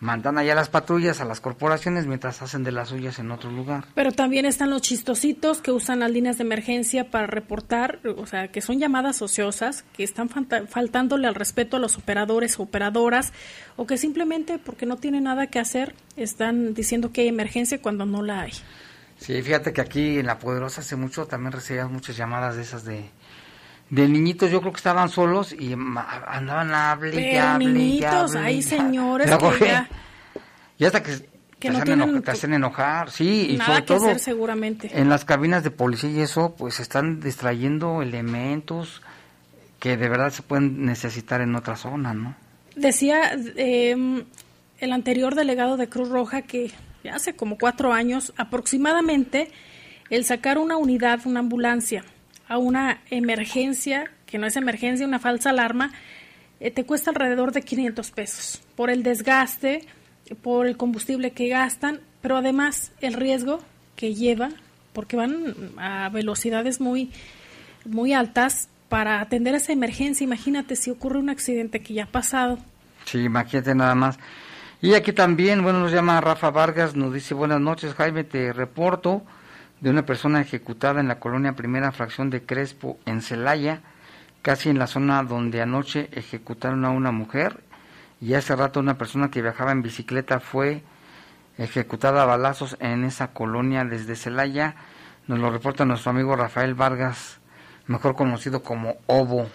mandan 0.00 0.38
allá 0.38 0.54
las 0.54 0.68
patrullas 0.68 1.20
a 1.20 1.24
las 1.24 1.40
corporaciones 1.40 2.06
mientras 2.06 2.42
hacen 2.42 2.64
de 2.64 2.72
las 2.72 2.88
suyas 2.88 3.18
en 3.18 3.30
otro 3.30 3.50
lugar. 3.50 3.84
Pero 3.94 4.12
también 4.12 4.46
están 4.46 4.70
los 4.70 4.82
chistositos 4.82 5.60
que 5.60 5.72
usan 5.72 6.00
las 6.00 6.10
líneas 6.10 6.38
de 6.38 6.44
emergencia 6.44 7.10
para 7.10 7.26
reportar, 7.26 8.00
o 8.16 8.26
sea, 8.26 8.48
que 8.48 8.60
son 8.60 8.78
llamadas 8.78 9.22
ociosas, 9.22 9.84
que 9.94 10.04
están 10.04 10.28
faltándole 10.28 11.28
al 11.28 11.34
respeto 11.34 11.76
a 11.76 11.80
los 11.80 11.96
operadores 11.96 12.58
o 12.58 12.64
operadoras, 12.64 13.32
o 13.76 13.86
que 13.86 13.96
simplemente 13.98 14.58
porque 14.58 14.86
no 14.86 14.96
tienen 14.96 15.24
nada 15.24 15.46
que 15.48 15.58
hacer 15.58 15.94
están 16.16 16.74
diciendo 16.74 17.12
que 17.12 17.22
hay 17.22 17.28
emergencia 17.28 17.80
cuando 17.80 18.06
no 18.06 18.22
la 18.22 18.42
hay. 18.42 18.52
Sí, 19.18 19.40
fíjate 19.40 19.72
que 19.72 19.80
aquí 19.80 20.18
en 20.18 20.26
La 20.26 20.38
Poderosa 20.38 20.82
hace 20.82 20.94
mucho 20.94 21.26
también 21.26 21.52
recibíamos 21.52 21.92
muchas 21.92 22.16
llamadas 22.16 22.56
de 22.56 22.62
esas 22.62 22.84
de 22.84 23.08
de 23.90 24.08
niñitos 24.08 24.50
yo 24.50 24.60
creo 24.60 24.72
que 24.72 24.78
estaban 24.78 25.08
solos 25.08 25.52
y 25.52 25.72
andaban 25.72 26.72
a 26.72 26.92
hable 26.92 27.32
y 27.32 27.36
hable, 27.36 27.66
niñitos, 27.66 28.34
hay 28.34 28.62
señores 28.62 29.30
que 29.30 29.66
ya... 29.66 29.88
Y 30.78 30.84
hasta 30.84 31.02
que, 31.02 31.12
te, 31.58 31.70
no 31.70 31.78
hacen 31.78 32.22
te, 32.22 32.30
hacen 32.30 32.52
enojar, 32.52 33.10
sí, 33.10 33.46
y 33.52 33.56
sobre 33.56 33.80
todo 33.80 34.04
hacer 34.04 34.18
seguramente. 34.18 34.90
en 34.92 35.08
las 35.08 35.24
cabinas 35.24 35.64
de 35.64 35.70
policía 35.70 36.10
y 36.10 36.20
eso, 36.20 36.54
pues 36.54 36.80
están 36.80 37.20
distrayendo 37.20 38.02
elementos 38.02 39.00
que 39.78 39.96
de 39.96 40.08
verdad 40.10 40.30
se 40.30 40.42
pueden 40.42 40.84
necesitar 40.84 41.40
en 41.40 41.54
otra 41.54 41.76
zona, 41.76 42.12
¿no? 42.12 42.34
Decía 42.74 43.32
eh, 43.56 44.24
el 44.78 44.92
anterior 44.92 45.34
delegado 45.34 45.78
de 45.78 45.88
Cruz 45.88 46.10
Roja 46.10 46.42
que 46.42 46.72
hace 47.10 47.34
como 47.34 47.56
cuatro 47.56 47.94
años 47.94 48.34
aproximadamente 48.36 49.50
el 50.10 50.24
sacar 50.24 50.58
una 50.58 50.76
unidad, 50.76 51.20
una 51.24 51.40
ambulancia, 51.40 52.04
a 52.48 52.58
una 52.58 53.00
emergencia, 53.10 54.10
que 54.26 54.38
no 54.38 54.46
es 54.46 54.56
emergencia, 54.56 55.06
una 55.06 55.18
falsa 55.18 55.50
alarma, 55.50 55.92
eh, 56.60 56.70
te 56.70 56.84
cuesta 56.84 57.10
alrededor 57.10 57.52
de 57.52 57.62
500 57.62 58.10
pesos 58.12 58.62
por 58.76 58.90
el 58.90 59.02
desgaste, 59.02 59.86
por 60.42 60.66
el 60.66 60.76
combustible 60.76 61.32
que 61.32 61.48
gastan, 61.48 62.00
pero 62.22 62.36
además 62.36 62.92
el 63.00 63.14
riesgo 63.14 63.60
que 63.94 64.14
lleva, 64.14 64.50
porque 64.92 65.16
van 65.16 65.54
a 65.76 66.08
velocidades 66.08 66.80
muy, 66.80 67.10
muy 67.84 68.12
altas 68.12 68.68
para 68.88 69.20
atender 69.20 69.54
esa 69.54 69.72
emergencia. 69.72 70.24
Imagínate 70.24 70.76
si 70.76 70.90
ocurre 70.90 71.18
un 71.18 71.28
accidente 71.28 71.80
que 71.80 71.94
ya 71.94 72.04
ha 72.04 72.08
pasado. 72.08 72.58
Sí, 73.04 73.18
imagínate 73.18 73.74
nada 73.74 73.94
más. 73.94 74.18
Y 74.80 74.94
aquí 74.94 75.12
también, 75.12 75.62
bueno, 75.62 75.80
nos 75.80 75.92
llama 75.92 76.20
Rafa 76.20 76.50
Vargas, 76.50 76.96
nos 76.96 77.12
dice 77.12 77.34
buenas 77.34 77.60
noches, 77.60 77.94
Jaime, 77.94 78.24
te 78.24 78.52
reporto 78.52 79.22
de 79.80 79.90
una 79.90 80.06
persona 80.06 80.40
ejecutada 80.40 81.00
en 81.00 81.08
la 81.08 81.20
colonia 81.20 81.52
Primera 81.52 81.92
Fracción 81.92 82.30
de 82.30 82.42
Crespo, 82.42 82.98
en 83.04 83.22
Celaya, 83.22 83.80
casi 84.42 84.70
en 84.70 84.78
la 84.78 84.86
zona 84.86 85.22
donde 85.22 85.60
anoche 85.60 86.08
ejecutaron 86.12 86.84
a 86.84 86.90
una 86.90 87.10
mujer 87.10 87.60
y 88.20 88.34
hace 88.34 88.56
rato 88.56 88.80
una 88.80 88.96
persona 88.96 89.30
que 89.30 89.42
viajaba 89.42 89.72
en 89.72 89.82
bicicleta 89.82 90.40
fue 90.40 90.82
ejecutada 91.58 92.22
a 92.22 92.26
balazos 92.26 92.76
en 92.80 93.04
esa 93.04 93.28
colonia 93.28 93.84
desde 93.84 94.16
Celaya. 94.16 94.76
Nos 95.26 95.38
lo 95.38 95.50
reporta 95.50 95.84
nuestro 95.84 96.10
amigo 96.10 96.36
Rafael 96.36 96.74
Vargas, 96.74 97.38
mejor 97.86 98.14
conocido 98.14 98.62
como 98.62 98.96
Obo. 99.06 99.48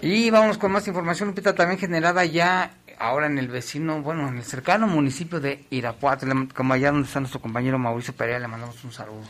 Y 0.00 0.30
vamos 0.30 0.58
con 0.58 0.72
más 0.72 0.86
información, 0.86 1.30
Lupita, 1.30 1.54
también 1.54 1.80
generada 1.80 2.24
ya 2.24 2.72
ahora 2.98 3.26
en 3.26 3.38
el 3.38 3.48
vecino, 3.48 4.02
bueno, 4.02 4.28
en 4.28 4.38
el 4.38 4.44
cercano 4.44 4.86
municipio 4.86 5.40
de 5.40 5.64
Irapuato, 5.70 6.26
como 6.54 6.74
allá 6.74 6.90
donde 6.90 7.06
está 7.06 7.20
nuestro 7.20 7.40
compañero 7.40 7.78
Mauricio 7.78 8.14
Pereira, 8.14 8.40
le 8.40 8.48
mandamos 8.48 8.82
un 8.84 8.92
saludo. 8.92 9.22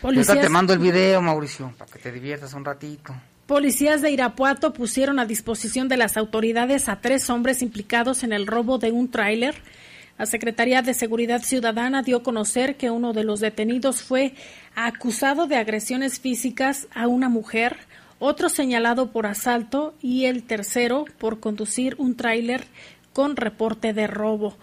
Policías... 0.00 0.40
te 0.40 0.48
mando 0.48 0.72
el 0.72 0.78
video, 0.78 1.20
Mauricio, 1.20 1.72
para 1.76 1.90
que 1.90 1.98
te 1.98 2.12
diviertas 2.12 2.54
un 2.54 2.64
ratito. 2.64 3.14
Policías 3.46 4.02
de 4.02 4.10
Irapuato 4.10 4.72
pusieron 4.72 5.18
a 5.18 5.24
disposición 5.24 5.88
de 5.88 5.96
las 5.96 6.16
autoridades 6.16 6.88
a 6.88 7.00
tres 7.00 7.30
hombres 7.30 7.62
implicados 7.62 8.22
en 8.22 8.32
el 8.32 8.46
robo 8.46 8.78
de 8.78 8.92
un 8.92 9.10
tráiler. 9.10 9.56
La 10.18 10.26
Secretaría 10.26 10.82
de 10.82 10.94
Seguridad 10.94 11.42
Ciudadana 11.42 12.02
dio 12.02 12.18
a 12.18 12.22
conocer 12.22 12.76
que 12.76 12.90
uno 12.90 13.12
de 13.12 13.24
los 13.24 13.40
detenidos 13.40 14.02
fue 14.02 14.34
acusado 14.74 15.46
de 15.46 15.56
agresiones 15.56 16.20
físicas 16.20 16.88
a 16.94 17.06
una 17.06 17.28
mujer, 17.28 17.76
otro 18.18 18.48
señalado 18.48 19.12
por 19.12 19.26
asalto 19.26 19.94
y 20.02 20.26
el 20.26 20.42
tercero 20.42 21.04
por 21.18 21.40
conducir 21.40 21.94
un 21.98 22.16
tráiler 22.16 22.66
con 23.12 23.36
reporte 23.36 23.92
de 23.92 24.06
robo. 24.06 24.56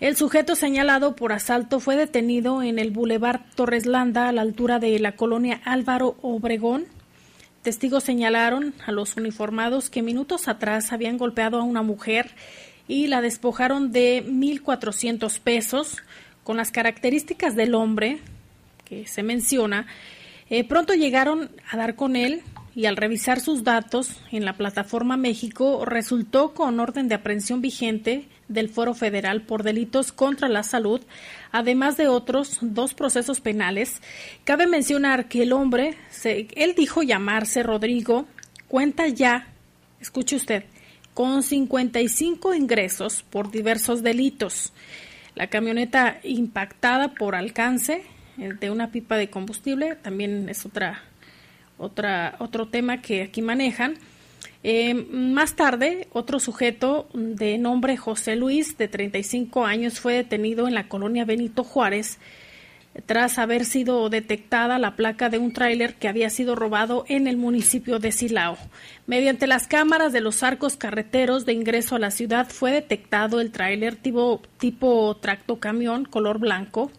El 0.00 0.16
sujeto 0.16 0.54
señalado 0.54 1.16
por 1.16 1.32
asalto 1.32 1.80
fue 1.80 1.96
detenido 1.96 2.62
en 2.62 2.78
el 2.78 2.92
Boulevard 2.92 3.40
Torres 3.56 3.84
Landa 3.84 4.28
a 4.28 4.32
la 4.32 4.42
altura 4.42 4.78
de 4.78 4.96
la 5.00 5.16
colonia 5.16 5.60
Álvaro 5.64 6.16
Obregón. 6.22 6.86
Testigos 7.62 8.04
señalaron 8.04 8.74
a 8.86 8.92
los 8.92 9.16
uniformados 9.16 9.90
que 9.90 10.02
minutos 10.02 10.46
atrás 10.46 10.92
habían 10.92 11.18
golpeado 11.18 11.58
a 11.58 11.64
una 11.64 11.82
mujer 11.82 12.30
y 12.86 13.08
la 13.08 13.20
despojaron 13.20 13.90
de 13.90 14.24
1.400 14.24 15.40
pesos 15.40 15.96
con 16.44 16.56
las 16.56 16.70
características 16.70 17.56
del 17.56 17.74
hombre 17.74 18.20
que 18.84 19.06
se 19.06 19.24
menciona. 19.24 19.86
Eh, 20.48 20.62
pronto 20.62 20.94
llegaron 20.94 21.50
a 21.70 21.76
dar 21.76 21.96
con 21.96 22.14
él 22.14 22.42
y 22.78 22.86
al 22.86 22.96
revisar 22.96 23.40
sus 23.40 23.64
datos 23.64 24.12
en 24.30 24.44
la 24.44 24.56
plataforma 24.56 25.16
México 25.16 25.84
resultó 25.84 26.54
con 26.54 26.78
orden 26.78 27.08
de 27.08 27.16
aprehensión 27.16 27.60
vigente 27.60 28.28
del 28.46 28.68
Foro 28.68 28.94
Federal 28.94 29.42
por 29.42 29.64
delitos 29.64 30.12
contra 30.12 30.48
la 30.48 30.62
salud, 30.62 31.00
además 31.50 31.96
de 31.96 32.06
otros 32.06 32.58
dos 32.60 32.94
procesos 32.94 33.40
penales. 33.40 34.00
Cabe 34.44 34.68
mencionar 34.68 35.26
que 35.26 35.42
el 35.42 35.54
hombre, 35.54 35.96
él 36.22 36.74
dijo 36.76 37.02
llamarse 37.02 37.64
Rodrigo, 37.64 38.26
cuenta 38.68 39.08
ya, 39.08 39.48
escuche 40.00 40.36
usted, 40.36 40.62
con 41.14 41.42
55 41.42 42.54
ingresos 42.54 43.24
por 43.28 43.50
diversos 43.50 44.04
delitos. 44.04 44.72
La 45.34 45.48
camioneta 45.48 46.20
impactada 46.22 47.12
por 47.14 47.34
alcance 47.34 48.04
eh, 48.38 48.52
de 48.52 48.70
una 48.70 48.92
pipa 48.92 49.16
de 49.16 49.30
combustible 49.30 49.96
también 49.96 50.48
es 50.48 50.64
otra 50.64 51.02
otra, 51.78 52.36
otro 52.38 52.68
tema 52.68 53.00
que 53.00 53.22
aquí 53.22 53.42
manejan. 53.42 53.94
Eh, 54.64 54.94
más 54.94 55.54
tarde, 55.54 56.08
otro 56.12 56.40
sujeto 56.40 57.08
de 57.14 57.58
nombre 57.58 57.96
José 57.96 58.36
Luis, 58.36 58.76
de 58.76 58.88
35 58.88 59.64
años, 59.64 60.00
fue 60.00 60.14
detenido 60.14 60.68
en 60.68 60.74
la 60.74 60.88
colonia 60.88 61.24
Benito 61.24 61.64
Juárez 61.64 62.18
tras 63.06 63.38
haber 63.38 63.64
sido 63.64 64.08
detectada 64.08 64.78
la 64.78 64.96
placa 64.96 65.28
de 65.28 65.38
un 65.38 65.52
tráiler 65.52 65.94
que 65.94 66.08
había 66.08 66.30
sido 66.30 66.54
robado 66.54 67.04
en 67.08 67.26
el 67.26 67.36
municipio 67.36 67.98
de 67.98 68.12
Silao. 68.12 68.58
Mediante 69.06 69.46
las 69.46 69.68
cámaras 69.68 70.12
de 70.12 70.20
los 70.20 70.42
arcos 70.42 70.76
carreteros 70.76 71.46
de 71.46 71.52
ingreso 71.52 71.96
a 71.96 72.00
la 72.00 72.10
ciudad 72.10 72.48
fue 72.48 72.72
detectado 72.72 73.40
el 73.40 73.52
tráiler 73.52 73.96
tipo, 73.96 74.42
tipo 74.58 75.16
tracto 75.16 75.60
camión 75.60 76.04
color 76.04 76.38
blanco 76.38 76.90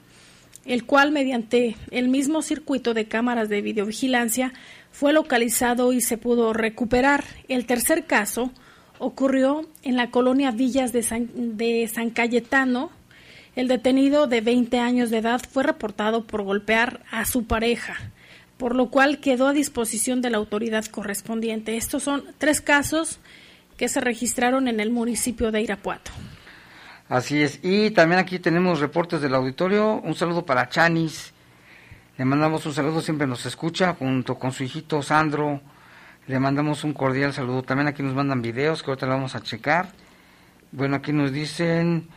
el 0.69 0.85
cual 0.85 1.11
mediante 1.11 1.75
el 1.89 2.09
mismo 2.09 2.43
circuito 2.43 2.93
de 2.93 3.07
cámaras 3.07 3.49
de 3.49 3.63
videovigilancia 3.63 4.53
fue 4.91 5.13
localizado 5.13 5.93
y 5.93 5.99
se 5.99 6.19
pudo 6.19 6.53
recuperar. 6.53 7.23
El 7.47 7.65
tercer 7.65 8.05
caso 8.05 8.51
ocurrió 8.99 9.67
en 9.81 9.95
la 9.95 10.11
colonia 10.11 10.51
Villas 10.51 10.93
de 10.93 11.01
San, 11.01 12.09
Cayetano. 12.11 12.91
El 13.55 13.67
detenido 13.67 14.27
de 14.27 14.41
20 14.41 14.77
años 14.77 15.09
de 15.09 15.17
edad 15.17 15.41
fue 15.49 15.63
reportado 15.63 16.25
por 16.25 16.43
golpear 16.43 17.01
a 17.09 17.25
su 17.25 17.45
pareja, 17.45 17.95
por 18.57 18.75
lo 18.75 18.91
cual 18.91 19.19
quedó 19.19 19.47
a 19.47 19.53
disposición 19.53 20.21
de 20.21 20.29
la 20.29 20.37
autoridad 20.37 20.85
correspondiente. 20.85 21.77
Estos 21.77 22.03
son 22.03 22.23
tres 22.37 22.61
casos 22.61 23.19
que 23.75 23.87
se 23.87 24.01
registraron 24.01 24.67
en 24.67 24.79
el 24.79 24.91
municipio 24.91 25.51
de 25.51 25.63
Irapuato. 25.63 26.11
Así 27.09 27.41
es. 27.41 27.59
Y 27.63 27.89
también 27.89 28.19
aquí 28.19 28.37
tenemos 28.37 28.79
reportes 28.79 29.19
del 29.19 29.33
auditorio. 29.33 29.95
Un 29.95 30.13
saludo 30.13 30.45
para 30.45 30.69
Chanis. 30.69 31.33
Le 32.17 32.25
mandamos 32.25 32.65
un 32.67 32.73
saludo, 32.73 33.01
siempre 33.01 33.25
nos 33.25 33.45
escucha, 33.47 33.95
junto 33.95 34.35
con 34.35 34.51
su 34.51 34.63
hijito 34.63 35.01
Sandro. 35.01 35.59
Le 36.27 36.39
mandamos 36.39 36.83
un 36.83 36.93
cordial 36.93 37.33
saludo. 37.33 37.63
También 37.63 37.87
aquí 37.87 38.03
nos 38.03 38.13
mandan 38.13 38.43
videos 38.43 38.83
que 38.83 38.91
ahorita 38.91 39.07
lo 39.07 39.13
vamos 39.13 39.33
a 39.33 39.41
checar. 39.41 39.89
Bueno, 40.71 40.97
aquí 40.97 41.11
nos 41.11 41.31
dicen, 41.31 42.07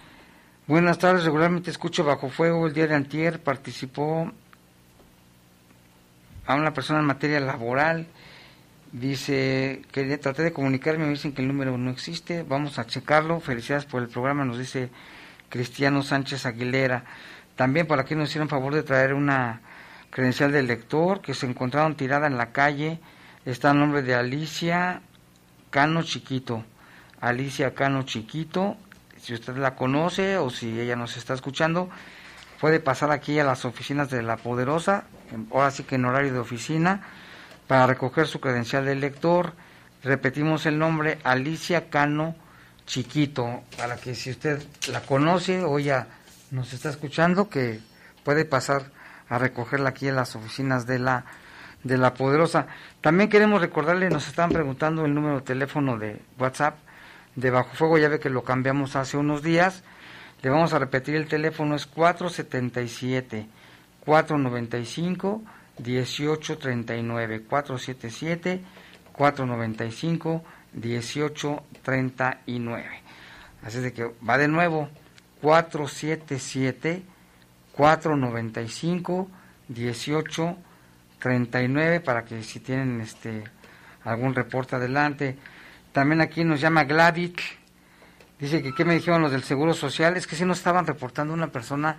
buenas 0.66 0.98
tardes, 0.98 1.24
regularmente 1.24 1.70
escucho 1.70 2.04
Bajo 2.04 2.28
Fuego. 2.28 2.66
El 2.66 2.74
día 2.74 2.86
de 2.86 2.94
antier 2.94 3.40
participó 3.42 4.30
a 6.44 6.54
una 6.54 6.74
persona 6.74 7.00
en 7.00 7.06
materia 7.06 7.40
laboral 7.40 8.08
Dice, 8.92 9.80
que 9.90 10.18
traté 10.18 10.42
de 10.42 10.52
comunicarme, 10.52 11.06
me 11.06 11.12
dicen 11.12 11.32
que 11.32 11.40
el 11.40 11.48
número 11.48 11.78
no 11.78 11.90
existe, 11.90 12.42
vamos 12.42 12.78
a 12.78 12.86
checarlo. 12.86 13.40
Felicidades 13.40 13.86
por 13.86 14.02
el 14.02 14.08
programa, 14.08 14.44
nos 14.44 14.58
dice 14.58 14.90
Cristiano 15.48 16.02
Sánchez 16.02 16.44
Aguilera. 16.44 17.04
También 17.56 17.86
para 17.86 18.04
que 18.04 18.14
nos 18.14 18.28
hicieron 18.28 18.50
favor 18.50 18.74
de 18.74 18.82
traer 18.82 19.14
una 19.14 19.62
credencial 20.10 20.52
del 20.52 20.66
lector 20.66 21.22
que 21.22 21.32
se 21.32 21.46
encontraron 21.46 21.96
tirada 21.96 22.26
en 22.26 22.36
la 22.36 22.52
calle. 22.52 23.00
Está 23.46 23.70
el 23.70 23.78
nombre 23.78 24.02
de 24.02 24.14
Alicia 24.14 25.00
Cano 25.70 26.02
Chiquito. 26.02 26.62
Alicia 27.18 27.74
Cano 27.74 28.02
Chiquito. 28.02 28.76
Si 29.16 29.32
usted 29.32 29.56
la 29.56 29.74
conoce 29.74 30.36
o 30.36 30.50
si 30.50 30.78
ella 30.78 30.96
nos 30.96 31.16
está 31.16 31.32
escuchando, 31.32 31.88
puede 32.60 32.78
pasar 32.78 33.10
aquí 33.10 33.38
a 33.38 33.44
las 33.44 33.64
oficinas 33.64 34.10
de 34.10 34.22
La 34.22 34.36
Poderosa, 34.36 35.04
ahora 35.50 35.70
sí 35.70 35.84
que 35.84 35.94
en 35.94 36.04
horario 36.04 36.32
de 36.32 36.40
oficina 36.40 37.06
para 37.72 37.86
recoger 37.86 38.26
su 38.26 38.38
credencial 38.38 38.84
de 38.84 38.94
lector. 38.94 39.54
Repetimos 40.04 40.66
el 40.66 40.78
nombre, 40.78 41.16
Alicia 41.24 41.88
Cano 41.88 42.34
Chiquito, 42.84 43.62
para 43.78 43.96
que 43.96 44.14
si 44.14 44.30
usted 44.30 44.62
la 44.88 45.00
conoce 45.00 45.64
o 45.64 45.78
ya 45.78 46.06
nos 46.50 46.74
está 46.74 46.90
escuchando, 46.90 47.48
que 47.48 47.80
puede 48.24 48.44
pasar 48.44 48.90
a 49.30 49.38
recogerla 49.38 49.88
aquí 49.88 50.06
en 50.06 50.16
las 50.16 50.36
oficinas 50.36 50.86
de 50.86 50.98
la 50.98 51.24
de 51.82 51.96
la 51.96 52.12
Poderosa. 52.12 52.66
También 53.00 53.30
queremos 53.30 53.62
recordarle, 53.62 54.10
nos 54.10 54.28
están 54.28 54.50
preguntando 54.50 55.06
el 55.06 55.14
número 55.14 55.36
de 55.36 55.40
teléfono 55.40 55.96
de 55.96 56.20
WhatsApp 56.38 56.76
de 57.36 57.50
Bajo 57.50 57.74
Fuego, 57.74 57.96
ya 57.96 58.10
ve 58.10 58.20
que 58.20 58.28
lo 58.28 58.44
cambiamos 58.44 58.96
hace 58.96 59.16
unos 59.16 59.42
días. 59.42 59.82
Le 60.42 60.50
vamos 60.50 60.74
a 60.74 60.78
repetir 60.78 61.14
el 61.14 61.26
teléfono, 61.26 61.74
es 61.74 61.86
477 61.86 63.48
495 64.04 65.42
1839 65.82 67.44
477 67.44 68.60
495 69.12 70.42
1839 70.72 73.02
así 73.62 73.80
de 73.80 73.92
que 73.92 74.10
va 74.28 74.36
de 74.38 74.48
nuevo 74.48 74.88
477 75.40 77.02
495 77.72 79.28
1839 79.68 82.00
para 82.00 82.24
que 82.24 82.42
si 82.42 82.58
tienen 82.60 83.00
este 83.00 83.44
algún 84.04 84.34
reporte 84.34 84.76
adelante. 84.76 85.38
También 85.92 86.20
aquí 86.20 86.44
nos 86.44 86.60
llama 86.60 86.84
Gladys. 86.84 87.32
Dice 88.38 88.62
que 88.62 88.74
qué 88.74 88.84
me 88.84 88.92
dijeron 88.94 89.22
los 89.22 89.32
del 89.32 89.44
seguro 89.44 89.72
social 89.72 90.14
es 90.16 90.26
que 90.26 90.36
si 90.36 90.44
nos 90.44 90.58
estaban 90.58 90.86
reportando 90.86 91.32
una 91.32 91.46
persona 91.48 91.96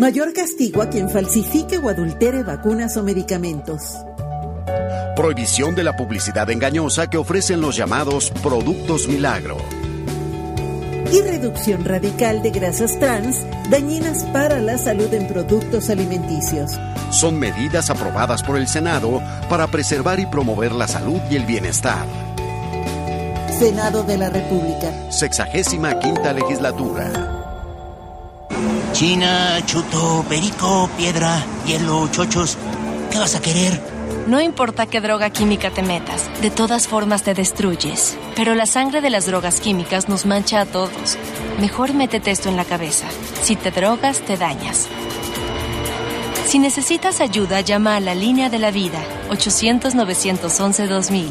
Mayor 0.00 0.32
castigo 0.32 0.80
a 0.80 0.88
quien 0.88 1.10
falsifique 1.10 1.76
o 1.76 1.90
adultere 1.90 2.42
vacunas 2.42 2.96
o 2.96 3.02
medicamentos. 3.02 3.98
Prohibición 5.14 5.74
de 5.74 5.84
la 5.84 5.94
publicidad 5.94 6.48
engañosa 6.48 7.10
que 7.10 7.18
ofrecen 7.18 7.60
los 7.60 7.76
llamados 7.76 8.30
productos 8.42 9.06
milagro. 9.08 9.58
Y 11.12 11.20
reducción 11.20 11.84
radical 11.84 12.40
de 12.42 12.50
grasas 12.50 12.98
trans 12.98 13.44
dañinas 13.68 14.24
para 14.32 14.58
la 14.58 14.78
salud 14.78 15.12
en 15.12 15.28
productos 15.28 15.90
alimenticios. 15.90 16.80
Son 17.10 17.38
medidas 17.38 17.90
aprobadas 17.90 18.42
por 18.42 18.56
el 18.56 18.68
Senado 18.68 19.20
para 19.50 19.66
preservar 19.66 20.18
y 20.18 20.24
promover 20.24 20.72
la 20.72 20.88
salud 20.88 21.20
y 21.30 21.36
el 21.36 21.44
bienestar. 21.44 22.06
Senado 23.58 24.02
de 24.04 24.16
la 24.16 24.30
República. 24.30 25.12
Sexagésima 25.12 25.98
quinta 25.98 26.32
legislatura. 26.32 27.39
China, 28.92 29.58
chuto, 29.66 30.24
perico, 30.28 30.90
piedra, 30.96 31.44
hielo, 31.66 32.08
chochos. 32.08 32.58
¿Qué 33.10 33.18
vas 33.18 33.34
a 33.34 33.40
querer? 33.40 33.80
No 34.26 34.40
importa 34.40 34.86
qué 34.86 35.00
droga 35.00 35.30
química 35.30 35.70
te 35.70 35.82
metas, 35.82 36.28
de 36.42 36.50
todas 36.50 36.86
formas 36.88 37.22
te 37.22 37.34
destruyes. 37.34 38.18
Pero 38.36 38.54
la 38.54 38.66
sangre 38.66 39.00
de 39.00 39.10
las 39.10 39.26
drogas 39.26 39.60
químicas 39.60 40.08
nos 40.08 40.26
mancha 40.26 40.60
a 40.60 40.66
todos. 40.66 41.16
Mejor 41.60 41.94
métete 41.94 42.30
esto 42.30 42.48
en 42.48 42.56
la 42.56 42.64
cabeza. 42.64 43.06
Si 43.42 43.56
te 43.56 43.70
drogas, 43.70 44.20
te 44.20 44.36
dañas. 44.36 44.88
Si 46.46 46.58
necesitas 46.58 47.20
ayuda, 47.20 47.60
llama 47.60 47.96
a 47.96 48.00
la 48.00 48.14
línea 48.14 48.50
de 48.50 48.58
la 48.58 48.70
vida, 48.70 48.98
800-911-2000. 49.30 51.28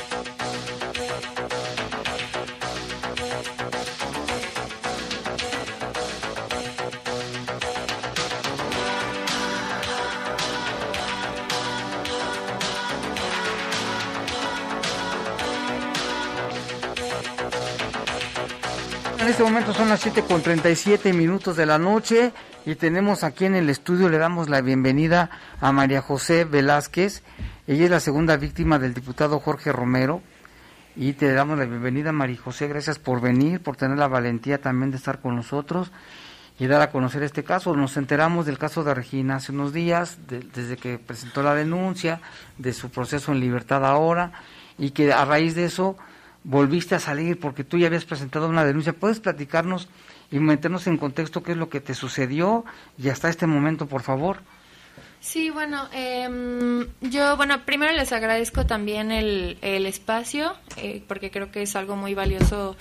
Este 19.31 19.43
momento 19.43 19.73
son 19.73 19.89
las 19.89 20.01
7 20.01 20.23
con 20.23 20.41
37 20.41 21.13
minutos 21.13 21.55
de 21.55 21.65
la 21.65 21.77
noche 21.77 22.33
y 22.65 22.75
tenemos 22.75 23.23
aquí 23.23 23.45
en 23.45 23.55
el 23.55 23.69
estudio, 23.69 24.09
le 24.09 24.17
damos 24.17 24.49
la 24.49 24.61
bienvenida 24.61 25.29
a 25.59 25.71
María 25.71 26.01
José 26.01 26.43
Velázquez. 26.45 27.23
Ella 27.67 27.85
es 27.85 27.91
la 27.91 27.99
segunda 27.99 28.35
víctima 28.37 28.77
del 28.79 28.93
diputado 28.93 29.39
Jorge 29.39 29.71
Romero. 29.71 30.21
Y 30.95 31.13
te 31.13 31.31
damos 31.33 31.57
la 31.57 31.63
bienvenida, 31.65 32.11
María 32.11 32.37
José. 32.43 32.67
Gracias 32.67 32.99
por 32.99 33.21
venir, 33.21 33.61
por 33.61 33.77
tener 33.77 33.97
la 33.97 34.09
valentía 34.09 34.59
también 34.59 34.91
de 34.91 34.97
estar 34.97 35.19
con 35.21 35.37
nosotros 35.37 35.91
y 36.59 36.67
dar 36.67 36.81
a 36.81 36.91
conocer 36.91 37.23
este 37.23 37.43
caso. 37.45 37.73
Nos 37.75 37.95
enteramos 37.95 38.45
del 38.45 38.57
caso 38.57 38.83
de 38.83 38.93
Regina 38.93 39.37
hace 39.37 39.53
unos 39.53 39.71
días, 39.71 40.17
de- 40.27 40.41
desde 40.53 40.75
que 40.75 40.99
presentó 40.99 41.41
la 41.41 41.55
denuncia, 41.55 42.19
de 42.57 42.73
su 42.73 42.89
proceso 42.89 43.31
en 43.31 43.39
libertad 43.39 43.85
ahora, 43.85 44.33
y 44.77 44.91
que 44.91 45.13
a 45.13 45.23
raíz 45.23 45.55
de 45.55 45.65
eso 45.65 45.97
volviste 46.43 46.95
a 46.95 46.99
salir 46.99 47.39
porque 47.39 47.63
tú 47.63 47.77
ya 47.77 47.87
habías 47.87 48.05
presentado 48.05 48.47
una 48.47 48.65
denuncia. 48.65 48.93
¿Puedes 48.93 49.19
platicarnos 49.19 49.89
y 50.31 50.39
meternos 50.39 50.87
en 50.87 50.97
contexto 50.97 51.43
qué 51.43 51.51
es 51.51 51.57
lo 51.57 51.69
que 51.69 51.81
te 51.81 51.93
sucedió 51.93 52.65
y 52.97 53.09
hasta 53.09 53.29
este 53.29 53.47
momento, 53.47 53.87
por 53.87 54.01
favor? 54.01 54.41
Sí, 55.19 55.51
bueno, 55.51 55.87
em, 55.93 56.87
yo, 57.01 57.37
bueno, 57.37 57.63
primero 57.63 57.91
les 57.93 58.11
agradezco 58.11 58.65
también 58.65 59.11
el, 59.11 59.59
el 59.61 59.85
espacio, 59.85 60.55
eh, 60.77 61.03
porque 61.07 61.29
creo 61.29 61.51
que 61.51 61.61
es 61.61 61.75
algo 61.75 61.95
muy 61.95 62.15
valioso 62.15 62.75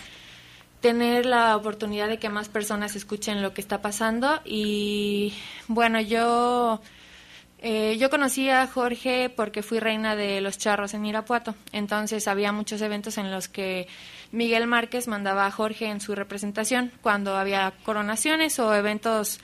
tener 0.80 1.26
la 1.26 1.54
oportunidad 1.56 2.08
de 2.08 2.18
que 2.18 2.30
más 2.30 2.48
personas 2.48 2.96
escuchen 2.96 3.42
lo 3.42 3.52
que 3.52 3.60
está 3.60 3.82
pasando. 3.82 4.40
Y 4.46 5.34
bueno, 5.68 6.00
yo, 6.00 6.80
eh, 7.62 7.98
yo 7.98 8.08
conocí 8.08 8.48
a 8.48 8.66
Jorge 8.66 9.28
porque 9.28 9.62
fui 9.62 9.80
reina 9.80 10.16
de 10.16 10.40
los 10.40 10.56
charros 10.56 10.94
en 10.94 11.04
Irapuato. 11.04 11.54
Entonces 11.72 12.26
había 12.26 12.52
muchos 12.52 12.80
eventos 12.80 13.18
en 13.18 13.30
los 13.30 13.48
que 13.48 13.86
Miguel 14.32 14.66
Márquez 14.66 15.08
mandaba 15.08 15.44
a 15.44 15.50
Jorge 15.50 15.86
en 15.86 16.00
su 16.00 16.14
representación 16.14 16.90
cuando 17.02 17.36
había 17.36 17.74
coronaciones 17.84 18.58
o 18.58 18.74
eventos 18.74 19.40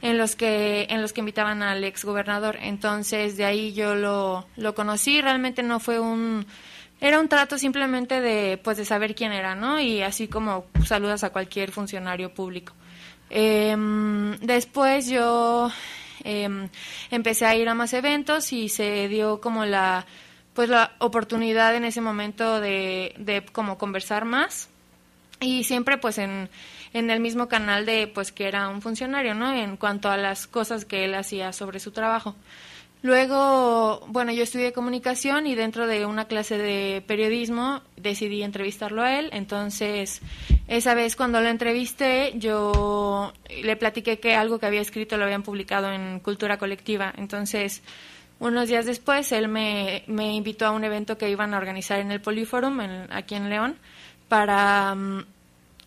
en 0.00 0.16
los 0.16 0.34
que 0.34 0.86
en 0.88 1.02
los 1.02 1.12
que 1.12 1.20
invitaban 1.20 1.62
al 1.62 1.82
ex 1.82 2.04
gobernador 2.04 2.56
entonces 2.60 3.36
de 3.36 3.44
ahí 3.44 3.74
yo 3.74 3.94
lo, 3.94 4.46
lo 4.56 4.74
conocí. 4.74 5.20
Realmente 5.20 5.62
no 5.62 5.78
fue 5.78 6.00
un 6.00 6.46
era 7.02 7.20
un 7.20 7.28
trato 7.28 7.58
simplemente 7.58 8.22
de 8.22 8.56
pues 8.56 8.78
de 8.78 8.86
saber 8.86 9.14
quién 9.14 9.32
era 9.32 9.54
no 9.54 9.78
y 9.78 10.00
así 10.00 10.26
como 10.26 10.64
saludas 10.86 11.22
a 11.22 11.30
cualquier 11.30 11.70
funcionario 11.70 12.32
público. 12.32 12.72
Em, 13.28 14.38
después 14.38 15.06
yo 15.06 15.70
em, 16.28 16.68
empecé 17.10 17.46
a 17.46 17.56
ir 17.56 17.68
a 17.68 17.74
más 17.74 17.92
eventos 17.94 18.52
y 18.52 18.68
se 18.68 19.08
dio 19.08 19.40
como 19.40 19.64
la 19.64 20.06
pues 20.52 20.68
la 20.68 20.92
oportunidad 20.98 21.76
en 21.76 21.84
ese 21.84 22.00
momento 22.00 22.60
de, 22.60 23.14
de 23.16 23.44
como 23.46 23.78
conversar 23.78 24.24
más 24.24 24.68
y 25.40 25.62
siempre 25.62 25.98
pues 25.98 26.18
en, 26.18 26.50
en 26.92 27.10
el 27.10 27.20
mismo 27.20 27.48
canal 27.48 27.86
de 27.86 28.08
pues 28.08 28.32
que 28.32 28.48
era 28.48 28.68
un 28.68 28.82
funcionario, 28.82 29.34
¿no? 29.34 29.52
En 29.52 29.76
cuanto 29.76 30.10
a 30.10 30.16
las 30.16 30.46
cosas 30.46 30.84
que 30.84 31.04
él 31.04 31.14
hacía 31.14 31.52
sobre 31.52 31.80
su 31.80 31.92
trabajo. 31.92 32.34
Luego, 33.02 34.04
bueno, 34.08 34.32
yo 34.32 34.42
estudié 34.42 34.72
comunicación 34.72 35.46
y 35.46 35.54
dentro 35.54 35.86
de 35.86 36.04
una 36.04 36.24
clase 36.26 36.58
de 36.58 37.00
periodismo 37.06 37.80
decidí 37.96 38.42
entrevistarlo 38.42 39.02
a 39.02 39.18
él. 39.20 39.30
Entonces, 39.32 40.20
esa 40.66 40.94
vez 40.94 41.14
cuando 41.14 41.40
lo 41.40 41.48
entrevisté, 41.48 42.32
yo 42.36 43.32
le 43.62 43.76
platiqué 43.76 44.18
que 44.18 44.34
algo 44.34 44.58
que 44.58 44.66
había 44.66 44.80
escrito 44.80 45.16
lo 45.16 45.24
habían 45.24 45.44
publicado 45.44 45.92
en 45.92 46.18
Cultura 46.18 46.58
Colectiva. 46.58 47.14
Entonces, 47.16 47.82
unos 48.40 48.68
días 48.68 48.84
después, 48.84 49.30
él 49.30 49.46
me, 49.48 50.02
me 50.08 50.34
invitó 50.34 50.66
a 50.66 50.72
un 50.72 50.82
evento 50.82 51.16
que 51.16 51.30
iban 51.30 51.54
a 51.54 51.58
organizar 51.58 52.00
en 52.00 52.10
el 52.10 52.20
Poliforum, 52.20 52.80
en- 52.80 53.12
aquí 53.12 53.36
en 53.36 53.48
León, 53.48 53.76
para 54.28 54.94
mm, 54.96 55.24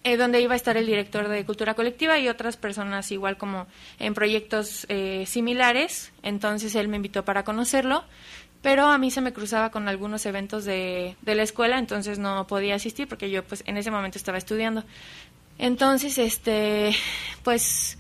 eh, 0.04 0.18
donde 0.18 0.42
iba 0.42 0.54
a 0.54 0.56
estar 0.56 0.78
el 0.78 0.86
director 0.86 1.28
de 1.28 1.46
Cultura 1.46 1.76
Colectiva 1.76 2.18
y 2.18 2.28
otras 2.28 2.58
personas 2.58 3.12
igual 3.12 3.38
como 3.38 3.68
en 4.00 4.14
proyectos 4.14 4.86
eh, 4.90 5.26
similares. 5.28 6.12
Entonces 6.24 6.74
él 6.76 6.88
me 6.88 6.98
invitó 6.98 7.24
para 7.24 7.44
conocerlo, 7.44 8.04
pero 8.62 8.88
a 8.88 8.98
mí 8.98 9.12
se 9.12 9.22
me 9.22 9.34
cruzaba 9.34 9.70
con 9.70 9.88
algunos 9.88 10.26
eventos 10.26 10.66
de, 10.66 11.16
de 11.22 11.36
la 11.36 11.44
escuela, 11.44 11.78
entonces 11.78 12.20
no 12.20 12.48
podía 12.48 12.76
asistir 12.76 13.08
porque 13.08 13.30
yo 13.30 13.44
pues 13.44 13.64
en 13.68 13.78
ese 13.78 13.92
momento 13.92 14.18
estaba 14.18 14.38
estudiando. 14.38 14.84
Entonces, 15.58 16.18
este, 16.18 16.96
pues 17.44 17.98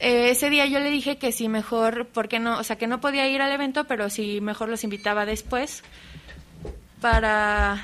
eh, 0.00 0.30
ese 0.30 0.50
día 0.50 0.66
yo 0.66 0.80
le 0.80 0.90
dije 0.90 1.18
que 1.18 1.30
si 1.30 1.48
mejor, 1.48 2.08
porque 2.12 2.40
no, 2.40 2.58
o 2.58 2.64
sea, 2.64 2.76
que 2.76 2.88
no 2.88 3.00
podía 3.00 3.28
ir 3.28 3.40
al 3.40 3.52
evento, 3.52 3.84
pero 3.84 4.10
si 4.10 4.40
mejor 4.40 4.68
los 4.68 4.82
invitaba 4.82 5.24
después 5.26 5.84
para 7.00 7.82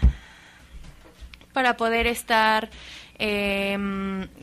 para 1.53 1.77
poder 1.77 2.07
estar 2.07 2.71
eh, 3.21 3.77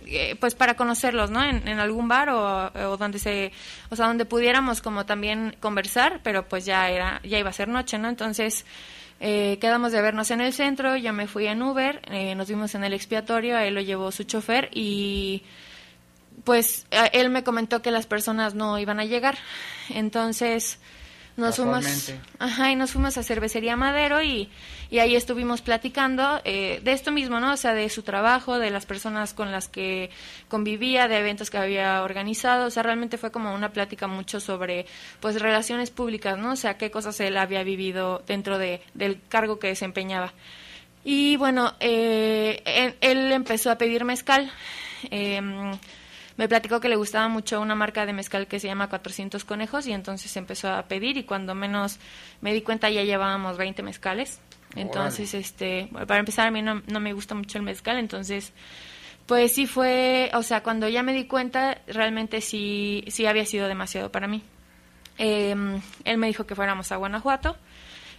eh, 0.05 0.35
pues 0.39 0.53
para 0.53 0.75
conocerlos 0.75 1.31
no 1.31 1.43
en, 1.43 1.67
algún 1.79 2.07
bar 2.07 2.29
o, 2.29 2.71
o 2.91 2.97
donde 2.97 3.17
se 3.17 3.51
o 3.89 3.95
sea 3.95 4.05
donde 4.05 4.25
pudiéramos 4.25 4.81
como 4.81 5.05
también 5.05 5.55
conversar 5.59 6.21
pero 6.23 6.47
pues 6.47 6.63
ya 6.63 6.89
era 6.89 7.19
ya 7.23 7.39
iba 7.39 7.49
a 7.49 7.53
ser 7.53 7.67
noche 7.67 7.97
no 7.97 8.07
entonces 8.07 8.65
eh, 9.19 9.57
quedamos 9.59 9.91
de 9.91 10.01
vernos 10.01 10.29
en 10.29 10.41
el 10.41 10.53
centro 10.53 10.95
yo 10.95 11.11
me 11.11 11.25
fui 11.25 11.47
en 11.47 11.63
Uber 11.63 12.01
eh, 12.11 12.35
nos 12.35 12.47
vimos 12.49 12.75
en 12.75 12.83
el 12.83 12.93
expiatorio 12.93 13.57
él 13.57 13.73
lo 13.73 13.81
llevó 13.81 14.11
su 14.11 14.23
chofer 14.25 14.69
y 14.71 15.43
pues 16.43 16.85
él 17.11 17.29
me 17.29 17.43
comentó 17.43 17.81
que 17.81 17.91
las 17.91 18.05
personas 18.05 18.53
no 18.55 18.79
iban 18.79 19.01
a 19.01 19.05
llegar. 19.05 19.37
Entonces 19.89 20.79
nos 21.37 21.55
fuimos 21.55 22.11
ajá 22.39 22.71
y 22.71 22.75
nos 22.75 22.91
fuimos 22.91 23.17
a 23.17 23.23
cervecería 23.23 23.77
Madero 23.77 24.21
y, 24.21 24.49
y 24.89 24.99
ahí 24.99 25.15
estuvimos 25.15 25.61
platicando 25.61 26.41
eh, 26.43 26.81
de 26.83 26.91
esto 26.91 27.11
mismo 27.11 27.39
no 27.39 27.53
o 27.53 27.57
sea 27.57 27.73
de 27.73 27.89
su 27.89 28.01
trabajo 28.01 28.59
de 28.59 28.71
las 28.71 28.85
personas 28.85 29.33
con 29.33 29.51
las 29.51 29.67
que 29.67 30.09
convivía 30.49 31.07
de 31.07 31.19
eventos 31.19 31.49
que 31.49 31.57
había 31.57 32.01
organizado. 32.03 32.67
O 32.67 32.69
sea 32.71 32.83
realmente 32.83 33.17
fue 33.17 33.31
como 33.31 33.53
una 33.53 33.71
plática 33.71 34.07
mucho 34.07 34.39
sobre 34.39 34.87
pues 35.19 35.39
relaciones 35.39 35.91
públicas 35.91 36.37
no 36.37 36.53
o 36.53 36.55
sea 36.55 36.77
qué 36.77 36.91
cosas 36.91 37.19
él 37.19 37.37
había 37.37 37.63
vivido 37.63 38.23
dentro 38.27 38.57
de 38.57 38.81
del 38.93 39.21
cargo 39.29 39.59
que 39.59 39.67
desempeñaba. 39.67 40.33
Y 41.03 41.37
bueno, 41.37 41.73
eh, 41.79 42.61
él, 42.65 42.95
él 42.99 43.31
empezó 43.31 43.71
a 43.71 43.77
pedir 43.77 44.03
mezcal. 44.03 44.51
Em, 45.09 45.71
me 46.37 46.47
platicó 46.47 46.79
que 46.79 46.89
le 46.89 46.95
gustaba 46.95 47.27
mucho 47.27 47.59
una 47.59 47.75
marca 47.75 48.05
de 48.05 48.13
mezcal 48.13 48.47
que 48.47 48.59
se 48.59 48.67
llama 48.67 48.87
400 48.89 49.43
Conejos 49.43 49.87
y 49.87 49.91
entonces 49.91 50.35
empezó 50.37 50.71
a 50.71 50.83
pedir 50.83 51.17
y 51.17 51.23
cuando 51.23 51.55
menos 51.55 51.99
me 52.41 52.53
di 52.53 52.61
cuenta 52.61 52.89
ya 52.89 53.03
llevábamos 53.03 53.57
20 53.57 53.83
mezcales. 53.83 54.39
Entonces, 54.75 55.33
este, 55.33 55.89
para 56.07 56.19
empezar 56.19 56.47
a 56.47 56.51
mí 56.51 56.61
no, 56.61 56.83
no 56.87 56.99
me 56.99 57.13
gusta 57.13 57.33
mucho 57.33 57.57
el 57.57 57.63
mezcal, 57.63 57.97
entonces 57.97 58.53
pues 59.25 59.53
sí 59.53 59.67
fue, 59.67 60.31
o 60.33 60.41
sea, 60.41 60.63
cuando 60.63 60.87
ya 60.87 61.03
me 61.03 61.11
di 61.11 61.25
cuenta, 61.25 61.81
realmente 61.87 62.39
sí, 62.39 63.03
sí 63.07 63.25
había 63.25 63.45
sido 63.45 63.67
demasiado 63.67 64.09
para 64.09 64.27
mí. 64.27 64.41
Em, 65.17 65.81
él 66.05 66.17
me 66.17 66.27
dijo 66.27 66.45
que 66.45 66.55
fuéramos 66.55 66.91
a 66.91 66.95
Guanajuato. 66.95 67.57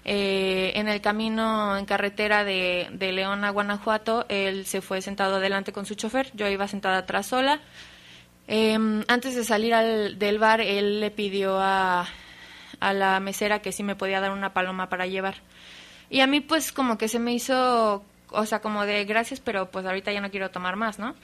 Eh, 0.05 0.73
en 0.75 0.87
el 0.89 1.01
camino 1.01 1.77
en 1.77 1.85
carretera 1.87 2.45
de, 2.45 2.89
de 2.93 3.13
León 3.13 3.45
a 3.45 3.51
Guanajuato, 3.51 4.27
él 4.29 4.67
se 4.67 4.81
fue 4.81 5.01
sentado 5.01 5.37
adelante 5.37 5.73
con 5.73 5.87
su 5.87 5.95
chofer, 5.95 6.31
yo 6.35 6.47
iba 6.49 6.69
sentada 6.69 6.99
atrás 6.99 7.27
sola. 7.27 7.61
Em, 8.49 9.05
antes 9.09 9.37
de 9.37 9.45
salir 9.45 9.75
al, 9.75 10.19
del 10.19 10.39
bar, 10.39 10.63
él 10.63 11.01
le 11.01 11.11
pidió 11.11 11.59
a, 11.61 12.09
a 12.81 12.93
la 12.95 13.21
mesera 13.21 13.61
que 13.61 13.73
sí 13.73 13.83
me 13.83 13.95
podía 13.95 14.21
dar 14.21 14.31
una 14.31 14.55
paloma 14.55 14.89
para 14.89 15.07
llevar. 15.07 15.37
Y 16.09 16.21
a 16.21 16.27
mí 16.27 16.41
pues 16.41 16.73
como 16.73 16.97
que 16.97 17.09
se 17.09 17.19
me 17.19 17.35
hizo, 17.35 18.03
o 18.31 18.47
sea, 18.47 18.61
como 18.61 18.87
de 18.87 19.05
gracias, 19.05 19.41
pero 19.41 19.71
pues 19.71 19.85
ahorita 19.85 20.13
ya 20.13 20.23
no 20.23 20.31
quiero 20.31 20.51
tomar 20.51 20.77
más, 20.77 20.99
¿no? 20.99 21.15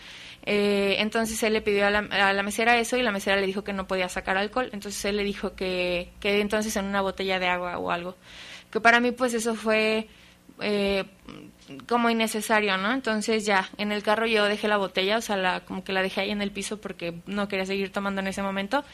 Eh, 0.45 0.97
entonces 0.99 1.43
él 1.43 1.55
le 1.55 1.63
pidió 1.63 1.87
a 1.87 1.91
la, 1.91 2.01
a 2.01 2.33
la 2.35 2.43
mesera 2.43 2.77
eso 2.79 2.99
y 2.99 3.03
la 3.03 3.11
mesera 3.11 3.41
le 3.41 3.47
dijo 3.47 3.65
que 3.65 3.73
no 3.73 3.87
podía 3.87 4.11
sacar 4.11 4.37
alcohol. 4.37 4.69
Entonces 4.73 5.03
él 5.07 5.17
le 5.17 5.25
dijo 5.25 5.55
que, 5.55 6.13
que 6.21 6.41
entonces 6.41 6.77
en 6.77 6.85
una 6.85 7.01
botella 7.01 7.39
de 7.39 7.49
agua 7.49 7.79
o 7.79 7.91
algo. 7.91 8.17
Que 8.71 8.81
para 8.81 9.01
mí 9.01 9.13
pues 9.13 9.33
eso 9.33 9.55
fue 9.55 10.09
eh, 10.61 11.05
como 11.87 12.11
innecesario, 12.11 12.77
¿no? 12.77 12.93
Entonces 12.93 13.47
ya, 13.47 13.71
en 13.79 13.93
el 13.93 14.03
carro 14.03 14.27
yo 14.27 14.45
dejé 14.45 14.69
la 14.69 14.77
botella, 14.77 15.17
o 15.17 15.21
sea, 15.21 15.61
como 15.65 15.83
que 15.83 15.93
la 15.93 16.03
dejé 16.03 16.23
ahí 16.23 16.31
en 16.31 16.43
el 16.43 16.51
piso 16.51 16.81
porque 16.81 17.15
no 17.27 17.49
quería 17.49 17.67
seguir 17.67 17.91
tomando 17.91 18.21
en 18.21 18.27
ese 18.27 18.43
momento. 18.43 18.85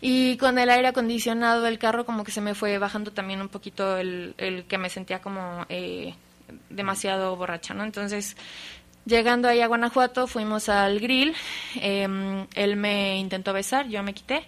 Y 0.00 0.36
con 0.38 0.58
el 0.58 0.70
aire 0.70 0.88
acondicionado 0.88 1.62
del 1.62 1.78
carro 1.78 2.06
como 2.06 2.24
que 2.24 2.32
se 2.32 2.40
me 2.40 2.54
fue 2.54 2.78
bajando 2.78 3.12
también 3.12 3.40
un 3.40 3.48
poquito 3.48 3.96
el, 3.98 4.34
que 4.68 4.78
me 4.78 4.88
sentía 4.90 5.20
como 5.20 5.66
eh, 5.68 6.14
demasiado 6.70 7.36
borracha, 7.36 7.74
¿no? 7.74 7.84
Entonces, 7.84 8.36
llegando 9.04 9.48
ahí 9.48 9.60
a 9.60 9.66
Guanajuato, 9.66 10.26
fuimos 10.26 10.68
al 10.68 11.00
grill, 11.00 11.34
eh, 11.76 12.46
él 12.54 12.76
me 12.76 13.18
intentó 13.18 13.52
besar, 13.52 13.88
yo 13.88 14.02
me 14.02 14.14
quité, 14.14 14.44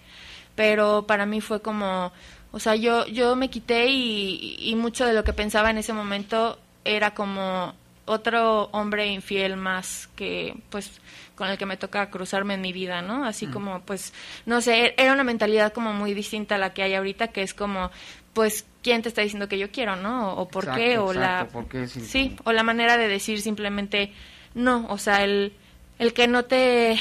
pero 0.54 1.06
para 1.06 1.26
mí 1.26 1.40
fue 1.40 1.60
como, 1.60 2.12
o 2.50 2.60
sea, 2.60 2.76
yo, 2.76 3.06
yo 3.06 3.36
me 3.36 3.50
quité 3.50 3.86
y 3.88 4.74
mucho 4.76 5.06
de 5.06 5.12
lo 5.12 5.24
que 5.24 5.32
pensaba 5.32 5.70
en 5.70 5.78
ese 5.78 5.92
momento 5.92 6.58
era 6.84 7.12
como 7.14 7.74
otro 8.06 8.64
hombre 8.72 9.06
infiel 9.08 9.56
más 9.56 10.08
que 10.16 10.54
pues 10.70 10.90
con 11.34 11.48
el 11.50 11.58
que 11.58 11.66
me 11.66 11.76
toca 11.76 12.10
cruzarme 12.10 12.54
en 12.54 12.62
mi 12.62 12.72
vida, 12.72 13.02
¿no? 13.02 13.24
Así 13.24 13.46
Mm. 13.46 13.52
como 13.52 13.80
pues 13.82 14.12
no 14.46 14.60
sé, 14.60 14.94
era 14.96 15.12
una 15.12 15.24
mentalidad 15.24 15.72
como 15.72 15.92
muy 15.92 16.14
distinta 16.14 16.54
a 16.54 16.58
la 16.58 16.72
que 16.72 16.82
hay 16.82 16.94
ahorita 16.94 17.28
que 17.28 17.42
es 17.42 17.52
como 17.54 17.90
pues 18.32 18.64
quién 18.82 19.02
te 19.02 19.08
está 19.08 19.20
diciendo 19.22 19.48
que 19.48 19.58
yo 19.58 19.70
quiero, 19.70 19.96
¿no? 19.96 20.34
O, 20.34 20.48
por 20.48 20.64
Exacto, 20.64 20.80
qué 20.82 20.98
o 20.98 21.12
la 21.12 21.40
exacto, 21.40 21.52
¿por 21.52 21.68
qué? 21.68 21.86
Sí. 21.86 22.00
sí, 22.00 22.36
o 22.44 22.52
la 22.52 22.62
manera 22.62 22.96
de 22.96 23.08
decir 23.08 23.40
simplemente 23.42 24.12
no, 24.54 24.86
o 24.88 24.96
sea, 24.98 25.22
el 25.24 25.52
el 25.98 26.12
que 26.14 26.28
no 26.28 26.44
te 26.46 26.98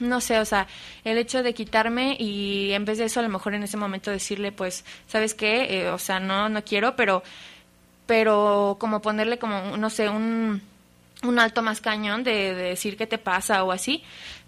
no 0.00 0.20
sé, 0.20 0.38
o 0.40 0.44
sea, 0.44 0.66
el 1.04 1.16
hecho 1.18 1.42
de 1.42 1.54
quitarme 1.54 2.16
y 2.18 2.72
en 2.72 2.84
vez 2.84 2.98
de 2.98 3.04
eso 3.04 3.20
a 3.20 3.22
lo 3.22 3.28
mejor 3.28 3.54
en 3.54 3.62
ese 3.62 3.76
momento 3.76 4.10
decirle 4.10 4.52
pues, 4.52 4.84
¿sabes 5.06 5.34
qué? 5.34 5.80
Eh, 5.82 5.88
o 5.90 5.98
sea, 5.98 6.18
no 6.20 6.48
no 6.48 6.64
quiero, 6.64 6.96
pero 6.96 7.22
pero 8.06 8.76
como 8.78 9.02
ponerle 9.02 9.38
como, 9.38 9.76
no 9.76 9.90
sé, 9.90 10.08
un, 10.08 10.62
un 11.22 11.38
alto 11.38 11.62
más 11.62 11.80
cañón 11.80 12.24
de, 12.24 12.54
de 12.54 12.62
decir 12.62 12.96
qué 12.96 13.06
te 13.06 13.18
pasa 13.18 13.62
o 13.64 13.72
así, 13.72 14.02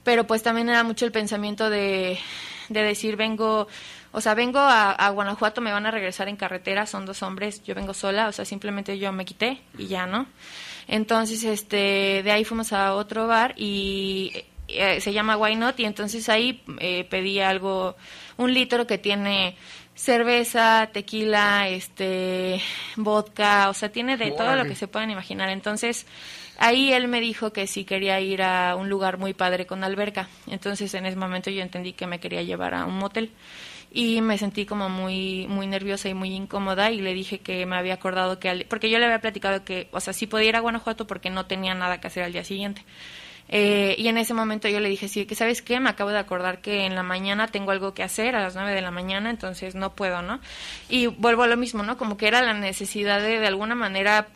pero 0.05 0.27
pues 0.27 0.43
también 0.43 0.69
era 0.69 0.85
mucho 0.85 1.05
el 1.05 1.13
pensamiento 1.13 1.71
de, 1.71 2.19
de 2.69 2.83
decir 2.83 3.17
vengo, 3.17 3.69
o 4.13 4.21
sea, 4.21 4.35
vengo 4.35 4.59
a, 4.59 4.93
a 4.93 5.11
Guanajuato, 5.11 5.61
me 5.61 5.73
van 5.73 5.87
a 5.87 5.91
regresar 5.91 6.29
en 6.29 6.37
carretera, 6.37 6.87
son 6.87 7.07
dos 7.07 7.23
hombres, 7.23 7.63
yo 7.65 7.75
vengo 7.75 7.95
sola, 7.95 8.29
o 8.29 8.33
sea, 8.33 8.45
simplemente 8.45 8.99
yo 8.99 9.13
me 9.13 9.25
quité 9.25 9.61
y 9.77 9.87
ya, 9.87 10.07
¿no? 10.07 10.27
Entonces, 10.87 11.45
este, 11.45 12.23
de 12.23 12.31
ahí 12.31 12.45
fuimos 12.45 12.73
a 12.73 12.95
otro 12.95 13.27
bar 13.27 13.55
y 13.59 14.33
eh, 14.69 15.01
se 15.01 15.13
llama 15.13 15.37
Why 15.37 15.57
Not 15.57 15.81
y 15.81 15.85
entonces 15.85 16.29
ahí 16.29 16.63
eh, 16.79 17.07
pedí 17.09 17.41
algo, 17.41 17.97
un 18.39 18.53
litro 18.53 18.87
que 18.87 18.99
tiene 18.99 19.57
cerveza, 20.03 20.89
tequila, 20.93 21.69
este, 21.69 22.61
vodka, 22.97 23.69
o 23.69 23.75
sea, 23.75 23.91
tiene 23.91 24.17
de 24.17 24.31
todo 24.31 24.55
lo 24.57 24.65
que 24.67 24.75
se 24.77 24.87
pueden 24.89 25.11
imaginar. 25.11 25.49
Entonces, 25.51 26.07
ahí 26.57 26.93
él 26.93 27.09
me 27.09 27.21
dijo 27.21 27.53
que 27.53 27.67
si 27.67 27.85
quería 27.85 28.21
ir 28.21 28.43
a 28.43 28.77
un 28.77 28.89
lugar 28.89 29.19
muy 29.19 29.35
padre 29.35 29.67
con 29.67 29.83
alberca. 29.83 30.29
Entonces, 30.47 30.95
en 30.95 31.05
ese 31.07 31.17
momento 31.17 31.51
yo 31.51 31.63
entendí 31.63 31.93
que 31.95 32.07
me 32.07 32.21
quería 32.21 32.43
llevar 32.43 32.75
a 32.75 32.85
un 32.85 32.97
motel 32.97 33.33
y 33.91 34.21
me 34.21 34.39
sentí 34.39 34.67
como 34.67 34.89
muy 34.91 35.47
muy 35.49 35.67
nerviosa 35.67 36.09
y 36.09 36.15
muy 36.15 36.33
incómoda 36.35 36.91
y 36.93 37.01
le 37.01 37.15
dije 37.15 37.39
que 37.41 37.65
me 37.67 37.75
había 37.77 37.95
acordado 37.95 38.39
que 38.39 38.51
al- 38.51 38.67
porque 38.69 38.91
yo 38.91 38.99
le 38.99 39.07
había 39.07 39.21
platicado 39.21 39.65
que, 39.65 39.89
o 39.93 40.01
sea, 40.01 40.13
sí 40.13 40.27
podía 40.27 40.51
ir 40.51 40.57
a 40.57 40.61
Guanajuato 40.61 41.07
porque 41.07 41.31
no 41.31 41.47
tenía 41.47 41.75
nada 41.75 42.01
que 42.01 42.07
hacer 42.07 42.23
al 42.23 42.33
día 42.33 42.45
siguiente. 42.45 42.85
Eh, 43.51 43.95
y 43.97 44.09
en 44.09 44.19
ese 44.19 44.35
momento 44.35 44.69
yo 44.69 44.79
le 44.79 44.89
dije, 44.91 45.09
sí, 45.09 45.25
que 45.25 45.35
sabes 45.35 45.63
qué, 45.63 45.81
me 45.81 45.89
acabo 45.89 46.11
de 46.11 46.19
acordar 46.19 46.61
que 46.61 46.85
en 46.85 46.95
la 46.95 47.03
mañana 47.03 47.49
tengo 47.49 47.71
algo 47.71 47.95
que 47.95 48.03
hacer 48.03 48.37
a 48.37 48.41
las 48.41 48.55
nueve 48.55 48.75
de 48.75 48.83
la 48.83 48.91
mañana, 48.91 49.31
entonces 49.31 49.75
no 49.75 49.95
puedo, 49.95 50.21
¿no? 50.21 50.41
Y 50.91 51.07
vuelvo 51.07 51.45
a 51.45 51.47
lo 51.47 51.57
mismo, 51.57 51.83
¿no? 51.83 51.97
Como 51.97 52.19
que 52.19 52.29
era 52.29 52.43
la 52.43 52.53
necesidad 52.53 53.21
de, 53.21 53.39
de 53.39 53.47
alguna 53.47 53.75
manera, 53.75 54.29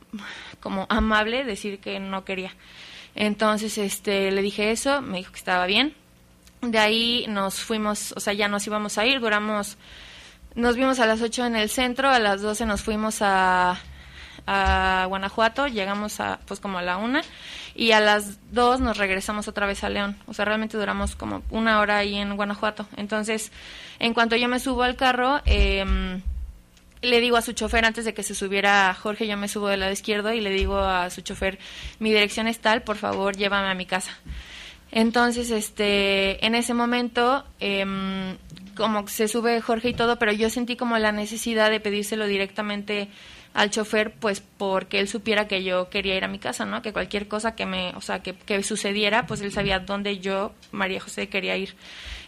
como 0.61 0.87
amable, 0.89 1.45
decir 1.45 1.79
que 1.79 2.01
no 2.01 2.25
quería. 2.25 2.55
Entonces, 3.15 3.77
este, 3.77 4.31
le 4.31 4.41
dije 4.41 4.71
eso, 4.71 5.03
me 5.03 5.19
dijo 5.19 5.33
que 5.33 5.39
estaba 5.39 5.67
bien. 5.67 5.95
De 6.63 6.79
ahí 6.79 7.27
nos 7.29 7.57
fuimos, 7.61 8.13
o 8.17 8.21
sea, 8.21 8.33
ya 8.33 8.49
nos 8.49 8.67
íbamos 8.67 8.97
a 8.97 9.05
ir, 9.05 9.21
duramos, 9.21 9.77
nos 10.55 10.77
vimos 10.77 11.01
a 11.01 11.07
las 11.07 11.21
8 11.21 11.47
en 11.47 11.57
el 11.57 11.69
centro, 11.69 12.09
a 12.09 12.19
las 12.19 12.41
12 12.41 12.65
nos 12.67 12.83
fuimos 12.83 13.19
a, 13.21 13.79
a 14.47 15.07
Guanajuato, 15.09 15.67
llegamos 15.67 16.21
a, 16.21 16.41
pues 16.47 16.61
como 16.61 16.79
a 16.79 16.83
la 16.83 16.97
una, 16.97 17.23
y 17.75 17.93
a 17.93 18.01
las 18.01 18.39
2 18.53 18.81
nos 18.81 18.99
regresamos 18.99 19.49
otra 19.49 19.67
vez 19.67 19.85
a 19.85 19.89
León. 19.89 20.17
O 20.27 20.35
sea, 20.35 20.45
realmente 20.45 20.77
duramos 20.77 21.17
como 21.17 21.43
una 21.51 21.81
hora 21.81 21.99
ahí 21.99 22.15
en 22.15 22.37
Guanajuato. 22.37 22.87
Entonces, 22.97 23.53
en 23.99 24.15
cuanto 24.15 24.37
yo 24.37 24.49
me 24.49 24.61
subo 24.61 24.83
al 24.83 24.97
carro, 24.97 25.41
em, 25.45 26.23
le 27.03 27.21
digo 27.21 27.37
a 27.37 27.43
su 27.43 27.53
chofer 27.53 27.85
antes 27.85 28.05
de 28.05 28.15
que 28.15 28.23
se 28.23 28.35
subiera 28.35 28.95
Jorge, 28.95 29.27
yo 29.27 29.37
me 29.37 29.49
subo 29.49 29.69
del 29.69 29.81
lado 29.81 29.93
izquierdo 29.93 30.33
y 30.33 30.41
le 30.41 30.51
digo 30.51 30.79
a 30.79 31.11
su 31.11 31.21
chofer, 31.21 31.59
mi 31.99 32.11
dirección 32.11 32.47
es 32.47 32.61
tal, 32.61 32.83
por 32.83 32.97
favor, 32.97 33.37
llévame 33.37 33.69
a 33.69 33.75
mi 33.75 33.87
casa. 33.87 34.13
Entonces, 34.93 35.51
este, 35.51 36.45
en 36.45 36.55
ese 36.55 36.75
momento, 36.75 37.45
em, 37.61 38.37
como 38.77 39.09
se 39.09 39.27
sube 39.27 39.61
Jorge 39.61 39.91
y 39.91 39.95
todo, 39.95 40.19
pero 40.19 40.33
yo 40.33 40.51
sentí 40.51 40.77
como 40.77 40.99
la 40.99 41.13
necesidad 41.13 41.71
de 41.71 41.81
pedírselo 41.81 42.27
directamente 42.27 43.09
al 43.55 43.71
chofer, 43.71 44.13
pues 44.13 44.41
porque 44.41 44.99
él 44.99 45.09
supiera 45.09 45.47
que 45.47 45.63
yo 45.63 45.91
quería 45.91 46.17
ir 46.17 46.25
a 46.25 46.29
mi 46.29 46.39
casa, 46.39 46.65
¿no? 46.65 46.81
Que 46.81 46.93
cualquier 46.93 47.29
cosa 47.29 47.55
que 47.55 47.67
me, 47.67 47.93
o 47.97 48.01
sea, 48.01 48.21
que, 48.21 48.35
que 48.35 48.63
sucediera, 48.63 49.27
pues 49.27 49.41
él 49.43 49.53
sabía 49.53 49.79
dónde 49.79 50.19
yo, 50.19 50.53
María 50.71 51.01
José, 51.01 51.29
quería 51.29 51.57
ir. 51.57 51.75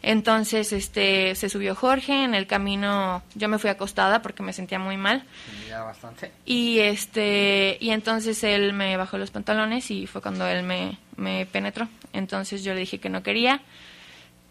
Entonces, 0.02 0.70
este, 0.74 1.34
se 1.34 1.48
subió 1.48 1.74
Jorge, 1.74 2.24
en 2.24 2.34
el 2.34 2.46
camino 2.46 3.22
yo 3.34 3.48
me 3.48 3.58
fui 3.58 3.70
acostada 3.70 4.20
porque 4.20 4.42
me 4.42 4.52
sentía 4.52 4.78
muy 4.78 4.98
mal. 4.98 5.24
Ya 5.66 5.82
bastante. 5.82 6.30
Y 6.44 6.80
este 6.80 7.78
y 7.80 7.88
entonces 7.88 8.44
él 8.44 8.74
me 8.74 8.98
bajó 8.98 9.16
los 9.16 9.30
pantalones 9.30 9.90
y 9.90 10.06
fue 10.06 10.20
cuando 10.20 10.46
él 10.46 10.62
me, 10.62 10.98
me 11.16 11.46
penetró. 11.46 11.88
Entonces 12.12 12.62
yo 12.62 12.74
le 12.74 12.80
dije 12.80 13.00
que 13.00 13.08
no 13.08 13.22
quería. 13.22 13.62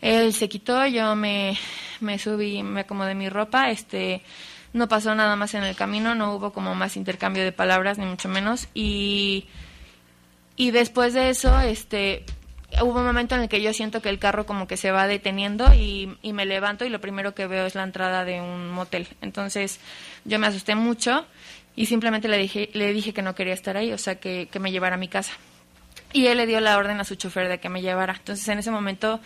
Él 0.01 0.33
se 0.33 0.49
quitó, 0.49 0.87
yo 0.87 1.15
me, 1.15 1.55
me 1.99 2.17
subí, 2.17 2.63
me 2.63 2.81
acomodé 2.81 3.13
mi 3.13 3.29
ropa, 3.29 3.69
este 3.69 4.23
no 4.73 4.87
pasó 4.87 5.15
nada 5.15 5.35
más 5.35 5.53
en 5.53 5.63
el 5.63 5.75
camino, 5.75 6.15
no 6.15 6.33
hubo 6.35 6.51
como 6.51 6.75
más 6.75 6.97
intercambio 6.97 7.43
de 7.43 7.51
palabras 7.51 7.97
ni 7.97 8.05
mucho 8.05 8.27
menos 8.27 8.67
y 8.73 9.47
y 10.55 10.71
después 10.71 11.13
de 11.13 11.29
eso, 11.29 11.59
este 11.59 12.23
hubo 12.81 12.99
un 12.99 13.05
momento 13.05 13.35
en 13.35 13.41
el 13.41 13.49
que 13.49 13.61
yo 13.61 13.73
siento 13.73 14.01
que 14.01 14.09
el 14.09 14.19
carro 14.19 14.45
como 14.45 14.67
que 14.67 14.77
se 14.77 14.91
va 14.91 15.07
deteniendo 15.07 15.73
y, 15.73 16.17
y 16.21 16.33
me 16.33 16.45
levanto 16.45 16.85
y 16.85 16.89
lo 16.89 17.01
primero 17.01 17.35
que 17.35 17.45
veo 17.45 17.65
es 17.65 17.75
la 17.75 17.83
entrada 17.83 18.25
de 18.25 18.41
un 18.41 18.71
motel. 18.71 19.07
Entonces 19.21 19.79
yo 20.25 20.39
me 20.39 20.47
asusté 20.47 20.75
mucho 20.75 21.25
y 21.75 21.85
simplemente 21.85 22.27
le 22.27 22.37
dije, 22.37 22.69
le 22.73 22.91
dije 22.93 23.13
que 23.13 23.21
no 23.21 23.35
quería 23.35 23.53
estar 23.53 23.77
ahí, 23.77 23.91
o 23.93 23.97
sea, 23.97 24.15
que, 24.15 24.47
que 24.51 24.59
me 24.59 24.71
llevara 24.71 24.95
a 24.95 24.99
mi 24.99 25.07
casa. 25.07 25.33
Y 26.13 26.27
él 26.27 26.37
le 26.37 26.45
dio 26.45 26.59
la 26.59 26.77
orden 26.77 26.99
a 26.99 27.03
su 27.03 27.15
chofer 27.15 27.47
de 27.47 27.59
que 27.59 27.69
me 27.69 27.81
llevara. 27.81 28.15
Entonces 28.17 28.47
en 28.47 28.59
ese 28.59 28.71
momento 28.71 29.19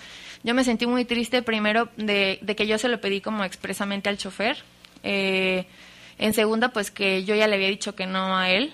yo 0.44 0.54
me 0.54 0.64
sentí 0.64 0.86
muy 0.86 1.06
triste 1.06 1.42
primero 1.42 1.90
de, 1.98 2.40
de 2.42 2.56
que 2.56 2.68
yo 2.68 2.78
se 2.78 2.90
lo 2.90 3.00
pedí 3.02 3.22
como 3.22 3.44
expresamente 3.44 4.10
al 4.10 4.18
chofer. 4.18 4.58
Eh, 5.04 5.66
en 6.18 6.34
segunda, 6.34 6.70
pues 6.70 6.92
que 6.92 7.24
yo 7.24 7.36
ya 7.36 7.48
le 7.48 7.56
había 7.56 7.68
dicho 7.68 7.96
que 7.96 8.06
no 8.06 8.38
a 8.38 8.50
él. 8.50 8.74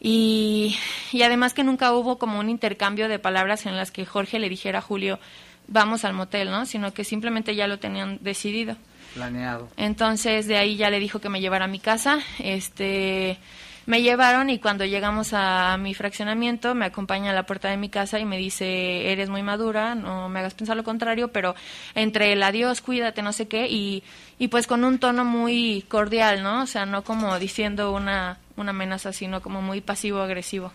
Y, 0.00 0.76
y 1.12 1.22
además 1.22 1.54
que 1.54 1.64
nunca 1.64 1.92
hubo 1.92 2.18
como 2.18 2.38
un 2.38 2.50
intercambio 2.50 3.08
de 3.08 3.18
palabras 3.18 3.64
en 3.66 3.76
las 3.76 3.90
que 3.90 4.04
Jorge 4.04 4.38
le 4.38 4.48
dijera 4.48 4.80
a 4.80 4.82
Julio, 4.82 5.18
vamos 5.66 6.04
al 6.04 6.12
motel, 6.12 6.50
¿no? 6.50 6.66
Sino 6.66 6.92
que 6.92 7.04
simplemente 7.04 7.54
ya 7.54 7.66
lo 7.66 7.78
tenían 7.78 8.18
decidido. 8.20 8.76
Planeado. 9.14 9.70
Entonces 9.76 10.46
de 10.46 10.56
ahí 10.56 10.76
ya 10.76 10.90
le 10.90 10.98
dijo 10.98 11.20
que 11.20 11.28
me 11.28 11.40
llevara 11.40 11.64
a 11.64 11.68
mi 11.68 11.78
casa. 11.78 12.18
Este, 12.38 13.38
Me 13.86 14.00
llevaron 14.00 14.48
y 14.48 14.58
cuando 14.58 14.86
llegamos 14.86 15.34
a 15.34 15.76
mi 15.76 15.92
fraccionamiento 15.92 16.74
me 16.74 16.86
acompaña 16.86 17.32
a 17.32 17.34
la 17.34 17.44
puerta 17.44 17.68
de 17.68 17.76
mi 17.76 17.90
casa 17.90 18.18
y 18.18 18.24
me 18.24 18.38
dice, 18.38 19.12
eres 19.12 19.28
muy 19.28 19.42
madura, 19.42 19.94
no 19.94 20.30
me 20.30 20.40
hagas 20.40 20.54
pensar 20.54 20.74
lo 20.74 20.84
contrario, 20.84 21.28
pero 21.28 21.54
entre 21.94 22.32
el 22.32 22.42
adiós, 22.42 22.80
cuídate, 22.80 23.20
no 23.20 23.34
sé 23.34 23.46
qué, 23.46 23.66
y, 23.68 24.02
y 24.38 24.48
pues 24.48 24.66
con 24.66 24.84
un 24.84 24.98
tono 24.98 25.24
muy 25.24 25.84
cordial, 25.88 26.42
¿no? 26.42 26.62
O 26.62 26.66
sea, 26.66 26.86
no 26.86 27.04
como 27.04 27.38
diciendo 27.38 27.92
una, 27.92 28.38
una 28.56 28.70
amenaza, 28.70 29.12
sino 29.12 29.40
como 29.40 29.62
muy 29.62 29.80
pasivo-agresivo. 29.80 30.72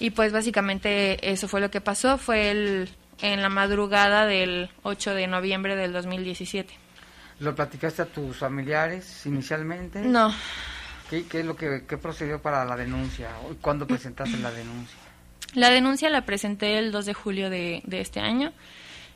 Y 0.00 0.10
pues 0.10 0.32
básicamente 0.32 1.30
eso 1.30 1.48
fue 1.48 1.60
lo 1.60 1.70
que 1.70 1.80
pasó, 1.80 2.18
fue 2.18 2.50
el, 2.50 2.88
en 3.20 3.42
la 3.42 3.48
madrugada 3.48 4.26
del 4.26 4.70
8 4.82 5.14
de 5.14 5.26
noviembre 5.26 5.76
del 5.76 5.92
2017. 5.92 6.74
¿Lo 7.40 7.54
platicaste 7.54 8.02
a 8.02 8.06
tus 8.06 8.36
familiares 8.36 9.26
inicialmente? 9.26 10.00
No. 10.00 10.34
¿Qué, 11.10 11.26
qué 11.26 11.40
es 11.40 11.46
lo 11.46 11.56
que 11.56 11.84
qué 11.86 11.98
procedió 11.98 12.40
para 12.40 12.64
la 12.64 12.76
denuncia? 12.76 13.30
¿Cuándo 13.60 13.86
presentaste 13.86 14.38
la 14.38 14.50
denuncia? 14.50 14.96
La 15.54 15.70
denuncia 15.70 16.08
la 16.08 16.24
presenté 16.24 16.78
el 16.78 16.90
2 16.92 17.04
de 17.04 17.14
julio 17.14 17.50
de, 17.50 17.82
de 17.84 18.00
este 18.00 18.20
año. 18.20 18.52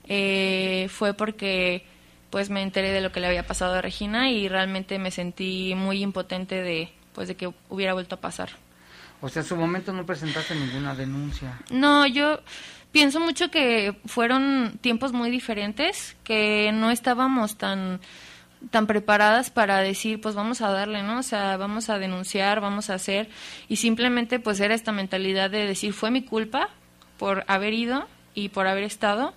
Eh, 0.09 0.89
fue 0.91 1.15
porque 1.15 1.85
pues 2.31 2.51
me 2.51 2.63
enteré 2.63 2.93
de 2.93 3.01
lo 3.01 3.13
que 3.13 3.21
le 3.21 3.27
había 3.27 3.47
pasado 3.47 3.75
a 3.75 3.83
Regina 3.83 4.31
y 4.31 4.49
realmente 4.49 4.99
me 4.99 5.11
sentí 5.11 5.75
muy 5.75 6.03
impotente 6.03 6.63
de 6.63 6.93
pues 7.15 7.29
de 7.29 7.37
que 7.37 7.53
hubiera 7.71 7.95
vuelto 7.95 8.17
a 8.17 8.21
pasar. 8.21 8.51
O 9.23 9.29
sea, 9.29 9.43
en 9.43 9.49
su 9.49 9.57
momento 9.57 9.93
no 9.93 10.05
presentaste 10.05 10.55
ninguna 10.55 10.95
denuncia. 10.95 11.59
No, 11.71 12.07
yo 12.07 12.41
pienso 12.93 13.21
mucho 13.21 13.51
que 13.51 13.97
fueron 14.05 14.79
tiempos 14.83 15.13
muy 15.13 15.31
diferentes, 15.31 16.17
que 16.25 16.71
no 16.73 16.91
estábamos 16.91 17.57
tan 17.57 18.01
tan 18.71 18.87
preparadas 18.87 19.51
para 19.51 19.79
decir, 19.79 20.21
pues 20.21 20.35
vamos 20.35 20.61
a 20.61 20.71
darle, 20.71 21.03
¿no? 21.03 21.19
O 21.19 21.23
sea, 21.23 21.57
vamos 21.57 21.89
a 21.89 21.99
denunciar, 21.99 22.61
vamos 22.61 22.91
a 22.91 22.95
hacer, 22.95 23.29
y 23.69 23.77
simplemente 23.77 24.41
pues 24.41 24.61
era 24.61 24.75
esta 24.75 24.93
mentalidad 24.93 25.51
de 25.51 25.67
decir, 25.67 25.93
fue 25.93 26.11
mi 26.11 26.23
culpa 26.23 26.71
por 27.19 27.45
haber 27.49 27.75
ido 27.75 28.07
y 28.35 28.49
por 28.49 28.67
haber 28.67 28.85
estado, 28.85 29.35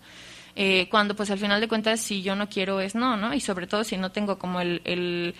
eh, 0.61 0.89
cuando 0.89 1.15
pues 1.15 1.31
al 1.31 1.39
final 1.39 1.61
de 1.61 1.69
cuentas 1.69 2.01
si 2.01 2.21
yo 2.21 2.35
no 2.35 2.49
quiero 2.49 2.81
es 2.81 2.93
no, 2.93 3.15
¿no? 3.15 3.33
Y 3.33 3.39
sobre 3.39 3.65
todo 3.65 3.85
si 3.85 3.95
no 3.95 4.11
tengo 4.11 4.37
como 4.37 4.59
el, 4.59 4.81
el 4.83 5.33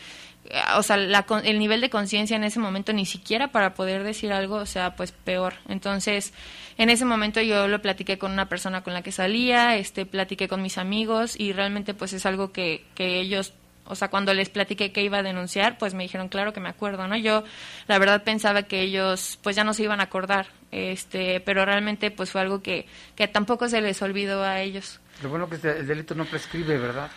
o 0.78 0.82
sea, 0.82 0.96
la, 0.96 1.26
el 1.44 1.60
nivel 1.60 1.82
de 1.82 1.90
conciencia 1.90 2.38
en 2.38 2.46
ese 2.46 2.58
momento 2.58 2.94
ni 2.94 3.06
siquiera 3.06 3.50
para 3.50 3.74
poder 3.74 4.06
decir 4.06 4.32
algo, 4.32 4.56
o 4.56 4.66
sea, 4.66 4.96
pues 4.96 5.12
peor. 5.12 5.56
Entonces, 5.68 6.34
en 6.78 6.90
ese 6.90 7.04
momento 7.04 7.42
yo 7.42 7.68
lo 7.68 7.82
platiqué 7.82 8.18
con 8.18 8.32
una 8.32 8.48
persona 8.48 8.82
con 8.82 8.94
la 8.94 9.02
que 9.02 9.12
salía, 9.12 9.76
este, 9.76 10.06
platiqué 10.06 10.48
con 10.48 10.62
mis 10.62 10.78
amigos 10.78 11.38
y 11.38 11.52
realmente 11.52 11.94
pues 11.94 12.14
es 12.14 12.26
algo 12.26 12.54
que, 12.54 12.86
que 12.96 13.20
ellos 13.20 13.52
o 13.88 13.96
sea, 13.96 14.10
cuando 14.10 14.34
les 14.36 14.50
platiqué 14.50 14.92
que 14.92 15.04
iba 15.04 15.18
a 15.18 15.24
denunciar, 15.24 15.80
pues 15.80 15.96
me 15.96 16.04
dijeron, 16.04 16.30
claro 16.30 16.54
que 16.54 16.60
me 16.60 16.70
acuerdo, 16.70 17.08
¿no? 17.08 17.18
Yo, 17.18 17.44
la 17.88 17.98
verdad, 17.98 18.24
pensaba 18.24 18.64
que 18.64 18.82
ellos, 18.82 19.40
pues 19.42 19.56
ya 19.56 19.64
no 19.64 19.74
se 19.74 19.82
iban 19.82 20.00
a 20.00 20.04
acordar, 20.04 20.48
este, 20.72 21.40
pero 21.40 21.66
realmente, 21.66 22.12
pues 22.12 22.30
fue 22.30 22.42
algo 22.42 22.62
que, 22.62 22.86
que 23.16 23.28
tampoco 23.28 23.68
se 23.68 23.82
les 23.82 24.00
olvidó 24.04 24.44
a 24.44 24.62
ellos. 24.62 25.00
Lo 25.22 25.30
bueno 25.30 25.50
que 25.50 25.56
el 25.56 25.88
delito 25.88 26.16
no 26.16 26.26
prescribe, 26.26 26.78
¿verdad? 26.78 27.10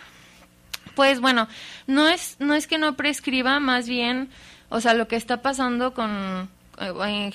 Pues 0.95 1.19
bueno, 1.19 1.47
no 1.87 2.07
es, 2.07 2.35
no 2.39 2.53
es 2.53 2.67
que 2.67 2.77
no 2.77 2.95
prescriba, 2.95 3.59
más 3.59 3.87
bien, 3.87 4.29
o 4.69 4.81
sea, 4.81 4.93
lo 4.93 5.07
que 5.07 5.15
está 5.15 5.41
pasando 5.41 5.93
con, 5.93 6.49
en, 6.79 7.33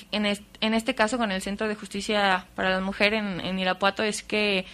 en, 0.60 0.74
este 0.74 0.94
caso 0.94 1.18
con 1.18 1.32
el 1.32 1.42
Centro 1.42 1.66
de 1.66 1.74
Justicia 1.74 2.46
para 2.54 2.70
la 2.70 2.80
Mujer 2.80 3.14
en, 3.14 3.40
en 3.40 3.58
Irapuato 3.58 4.02
es 4.02 4.22
que, 4.22 4.66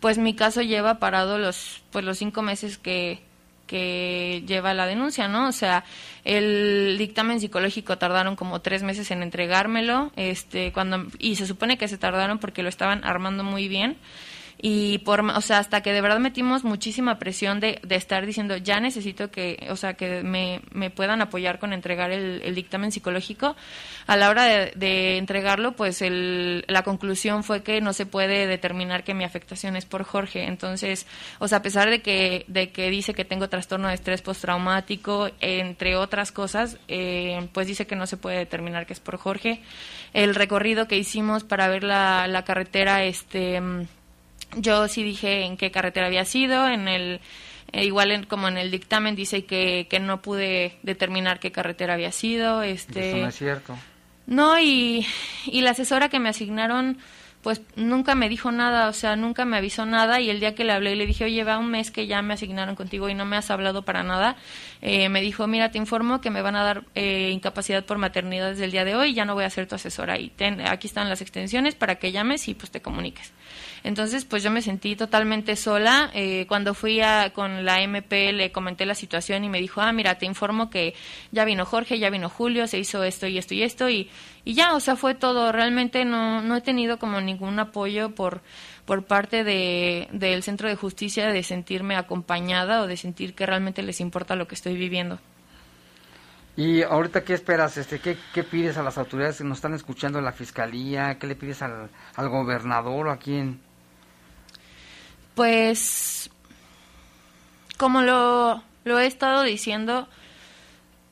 pues 0.00 0.18
mi 0.18 0.34
caso 0.34 0.62
lleva 0.62 0.98
parado 0.98 1.38
los, 1.38 1.82
pues 1.90 2.04
los 2.04 2.18
cinco 2.18 2.42
meses 2.42 2.78
que, 2.78 3.20
que 3.66 4.42
lleva 4.46 4.74
la 4.74 4.86
denuncia, 4.86 5.28
¿no? 5.28 5.48
O 5.48 5.52
sea, 5.52 5.84
el 6.24 6.96
dictamen 6.98 7.40
psicológico 7.40 7.98
tardaron 7.98 8.36
como 8.36 8.60
tres 8.60 8.82
meses 8.82 9.10
en 9.10 9.22
entregármelo, 9.22 10.12
este, 10.16 10.72
cuando 10.72 11.06
y 11.18 11.36
se 11.36 11.46
supone 11.46 11.78
que 11.78 11.88
se 11.88 11.98
tardaron 11.98 12.38
porque 12.38 12.62
lo 12.62 12.68
estaban 12.68 13.04
armando 13.04 13.44
muy 13.44 13.68
bien 13.68 13.96
y 14.64 14.98
por 14.98 15.22
o 15.22 15.40
sea 15.40 15.58
hasta 15.58 15.82
que 15.82 15.92
de 15.92 16.00
verdad 16.00 16.20
metimos 16.20 16.62
muchísima 16.62 17.18
presión 17.18 17.58
de, 17.58 17.80
de 17.82 17.96
estar 17.96 18.24
diciendo 18.24 18.56
ya 18.56 18.78
necesito 18.78 19.28
que 19.28 19.66
o 19.68 19.74
sea 19.74 19.94
que 19.94 20.22
me, 20.22 20.60
me 20.70 20.88
puedan 20.88 21.20
apoyar 21.20 21.58
con 21.58 21.72
entregar 21.72 22.12
el, 22.12 22.40
el 22.42 22.54
dictamen 22.54 22.92
psicológico 22.92 23.56
a 24.06 24.16
la 24.16 24.30
hora 24.30 24.44
de, 24.44 25.18
entregarlo 25.18 25.72
pues 25.72 26.00
el, 26.00 26.64
la 26.68 26.82
conclusión 26.84 27.42
fue 27.42 27.64
que 27.64 27.80
no 27.80 27.92
se 27.92 28.06
puede 28.06 28.46
determinar 28.46 29.02
que 29.02 29.14
mi 29.14 29.24
afectación 29.24 29.74
es 29.74 29.84
por 29.84 30.04
Jorge. 30.04 30.44
Entonces 30.44 31.08
o 31.40 31.48
sea 31.48 31.58
a 31.58 31.62
pesar 31.62 31.90
de 31.90 32.00
que 32.00 32.44
de 32.46 32.70
que 32.70 32.88
dice 32.88 33.14
que 33.14 33.24
tengo 33.24 33.48
trastorno 33.48 33.88
de 33.88 33.94
estrés 33.94 34.22
postraumático 34.22 35.28
entre 35.40 35.96
otras 35.96 36.30
cosas 36.30 36.78
eh, 36.86 37.48
pues 37.52 37.66
dice 37.66 37.88
que 37.88 37.96
no 37.96 38.06
se 38.06 38.16
puede 38.16 38.38
determinar 38.38 38.86
que 38.86 38.92
es 38.92 39.00
por 39.00 39.16
Jorge. 39.16 39.60
El 40.12 40.36
recorrido 40.36 40.86
que 40.86 40.98
hicimos 40.98 41.42
para 41.42 41.66
ver 41.66 41.82
la, 41.82 42.28
la 42.28 42.44
carretera 42.44 43.02
este 43.02 43.60
yo 44.56 44.88
sí 44.88 45.02
dije 45.02 45.44
en 45.44 45.56
qué 45.56 45.70
carretera 45.70 46.06
había 46.06 46.24
sido, 46.24 46.68
en 46.68 46.88
el 46.88 47.20
eh, 47.72 47.84
igual 47.84 48.26
como 48.28 48.48
en 48.48 48.58
el 48.58 48.70
dictamen 48.70 49.16
dice 49.16 49.44
que, 49.44 49.86
que 49.88 49.98
no 49.98 50.20
pude 50.20 50.76
determinar 50.82 51.40
qué 51.40 51.52
carretera 51.52 51.94
había 51.94 52.12
sido. 52.12 52.62
Este, 52.62 53.10
Eso 53.10 53.16
no 53.18 53.28
es 53.28 53.36
cierto. 53.36 53.78
No, 54.26 54.60
y, 54.60 55.06
y 55.46 55.62
la 55.62 55.70
asesora 55.70 56.08
que 56.08 56.20
me 56.20 56.28
asignaron, 56.28 56.98
pues 57.42 57.60
nunca 57.74 58.14
me 58.14 58.28
dijo 58.28 58.52
nada, 58.52 58.88
o 58.88 58.92
sea, 58.92 59.16
nunca 59.16 59.44
me 59.44 59.56
avisó 59.56 59.84
nada 59.84 60.20
y 60.20 60.30
el 60.30 60.38
día 60.38 60.54
que 60.54 60.64
le 60.64 60.72
hablé 60.72 60.94
le 60.94 61.06
dije, 61.06 61.24
oye, 61.24 61.42
va 61.42 61.58
un 61.58 61.70
mes 61.70 61.90
que 61.90 62.06
ya 62.06 62.22
me 62.22 62.34
asignaron 62.34 62.76
contigo 62.76 63.08
y 63.08 63.14
no 63.14 63.24
me 63.24 63.36
has 63.36 63.50
hablado 63.50 63.82
para 63.82 64.04
nada, 64.04 64.36
eh, 64.80 65.08
me 65.08 65.20
dijo, 65.20 65.48
mira, 65.48 65.72
te 65.72 65.78
informo 65.78 66.20
que 66.20 66.30
me 66.30 66.40
van 66.40 66.54
a 66.54 66.62
dar 66.62 66.84
eh, 66.94 67.30
incapacidad 67.32 67.84
por 67.84 67.98
maternidad 67.98 68.50
desde 68.50 68.66
el 68.66 68.70
día 68.70 68.84
de 68.84 68.94
hoy, 68.94 69.12
ya 69.12 69.24
no 69.24 69.34
voy 69.34 69.44
a 69.44 69.50
ser 69.50 69.66
tu 69.66 69.74
asesora 69.74 70.18
y 70.20 70.28
ten, 70.28 70.60
aquí 70.60 70.86
están 70.86 71.08
las 71.08 71.20
extensiones 71.20 71.74
para 71.74 71.96
que 71.96 72.12
llames 72.12 72.46
y 72.46 72.54
pues 72.54 72.70
te 72.70 72.80
comuniques. 72.80 73.32
Entonces, 73.84 74.24
pues 74.24 74.42
yo 74.42 74.50
me 74.50 74.62
sentí 74.62 74.96
totalmente 74.96 75.56
sola. 75.56 76.10
Eh, 76.14 76.46
cuando 76.46 76.74
fui 76.74 77.00
a, 77.00 77.32
con 77.32 77.64
la 77.64 77.82
MP 77.82 78.32
le 78.32 78.52
comenté 78.52 78.86
la 78.86 78.94
situación 78.94 79.44
y 79.44 79.48
me 79.48 79.60
dijo, 79.60 79.80
ah, 79.80 79.92
mira, 79.92 80.18
te 80.18 80.26
informo 80.26 80.70
que 80.70 80.94
ya 81.32 81.44
vino 81.44 81.64
Jorge, 81.64 81.98
ya 81.98 82.10
vino 82.10 82.28
Julio, 82.28 82.66
se 82.66 82.78
hizo 82.78 83.02
esto 83.02 83.26
y 83.26 83.38
esto 83.38 83.54
y 83.54 83.62
esto 83.62 83.88
y, 83.88 84.08
ya, 84.44 84.74
o 84.74 84.80
sea, 84.80 84.96
fue 84.96 85.14
todo. 85.14 85.52
Realmente 85.52 86.04
no, 86.04 86.42
no 86.42 86.56
he 86.56 86.60
tenido 86.60 86.98
como 86.98 87.20
ningún 87.20 87.58
apoyo 87.58 88.14
por 88.14 88.42
por 88.84 89.04
parte 89.04 89.44
de, 89.44 90.08
del 90.12 90.42
centro 90.42 90.68
de 90.68 90.76
justicia 90.76 91.28
de 91.28 91.42
sentirme 91.42 91.96
acompañada 91.96 92.82
o 92.82 92.86
de 92.86 92.96
sentir 92.96 93.34
que 93.34 93.46
realmente 93.46 93.82
les 93.82 94.00
importa 94.00 94.34
lo 94.34 94.48
que 94.48 94.54
estoy 94.54 94.76
viviendo. 94.76 95.20
Y 96.56 96.82
ahorita, 96.82 97.24
¿qué 97.24 97.32
esperas? 97.32 97.78
Este, 97.78 97.98
¿qué, 98.00 98.18
¿Qué 98.34 98.44
pides 98.44 98.76
a 98.76 98.82
las 98.82 98.98
autoridades 98.98 99.38
que 99.38 99.44
nos 99.44 99.58
están 99.58 99.72
escuchando 99.72 100.20
la 100.20 100.32
fiscalía? 100.32 101.18
¿Qué 101.18 101.26
le 101.26 101.36
pides 101.36 101.62
al, 101.62 101.88
al 102.14 102.28
gobernador 102.28 103.06
o 103.06 103.10
a 103.10 103.16
quién? 103.16 103.60
Pues, 105.34 106.30
como 107.78 108.02
lo, 108.02 108.62
lo 108.84 108.98
he 108.98 109.06
estado 109.06 109.42
diciendo, 109.42 110.08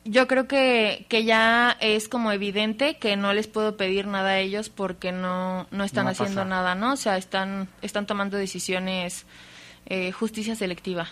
yo 0.05 0.27
creo 0.29 0.47
que, 0.49 1.07
que 1.09 1.25
ya 1.25 1.77
es 1.81 2.09
como 2.09 2.33
evidente 2.33 2.97
que 2.99 3.17
no 3.17 3.33
les 3.33 3.47
puedo 3.49 3.77
pedir 3.77 4.07
nada 4.07 4.31
a 4.31 4.39
ellos 4.39 4.69
porque 4.69 5.13
no, 5.13 5.67
no 5.71 5.85
están 5.85 6.05
No 6.05 6.09
a 6.11 6.13
haciendo 6.13 6.45
nada, 6.45 6.75
¿no? 6.75 6.93
O 6.93 6.97
sea, 6.97 7.17
están, 7.17 7.69
están 7.83 8.07
tomando 8.07 8.37
decisiones, 8.37 9.25
eh, 9.87 10.13
justicia 10.13 10.55
selectiva, 10.55 11.09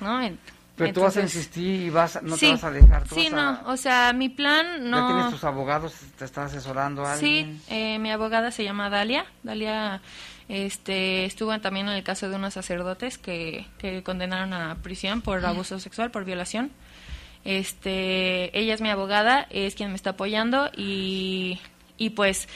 ¿no? 0.00 0.20
En- 0.22 0.38
Pero 0.76 0.92
tú 0.92 1.02
vas 1.02 1.16
a 1.16 1.22
insistir 1.22 1.82
y 1.82 1.90
vas, 1.90 2.16
a- 2.16 2.20
no 2.22 2.36
Sí, 2.36 2.46
te 2.46 2.52
vas 2.52 2.64
a 2.64 2.70
dejar. 2.72 3.04
tú 3.04 3.14
Sí, 3.14 3.28
vas 3.30 3.32
a- 3.32 3.36
no, 3.62 3.68
o 3.72 3.76
sea, 3.76 4.12
mi 4.12 4.28
plan 4.28 4.66
¿Ya 4.84 4.90
no... 4.90 5.06
tienes 5.06 5.30
tus 5.30 5.44
abogados? 5.44 5.94
¿Te 6.18 6.24
está 6.24 6.44
asesorando 6.46 7.06
alguien? 7.06 7.60
Sí, 7.66 7.72
eh, 7.74 7.98
mi 8.00 8.10
abogada 8.10 8.50
se 8.50 8.64
llama 8.64 8.90
Dalia. 8.90 9.24
Dalia 9.44 10.00
este, 10.48 11.24
estuvo 11.24 11.58
también 11.60 11.88
en 11.88 11.94
el 11.94 12.02
caso 12.02 12.28
de 12.28 12.36
unos 12.36 12.54
sacerdotes 12.54 13.18
que, 13.18 13.66
que 13.78 14.02
condenaron 14.02 14.52
a 14.52 14.76
prisión 14.82 15.22
por 15.22 15.44
abuso 15.44 15.78
sexual, 15.80 16.10
por 16.10 16.24
violación. 16.24 16.70
Este, 17.44 18.58
ella 18.58 18.74
es 18.74 18.80
mi 18.80 18.90
abogada, 18.90 19.46
es 19.50 19.74
quien 19.74 19.90
me 19.90 19.96
está 19.96 20.10
apoyando 20.10 20.70
y, 20.76 21.60
y 21.96 22.10
pues 22.10 22.48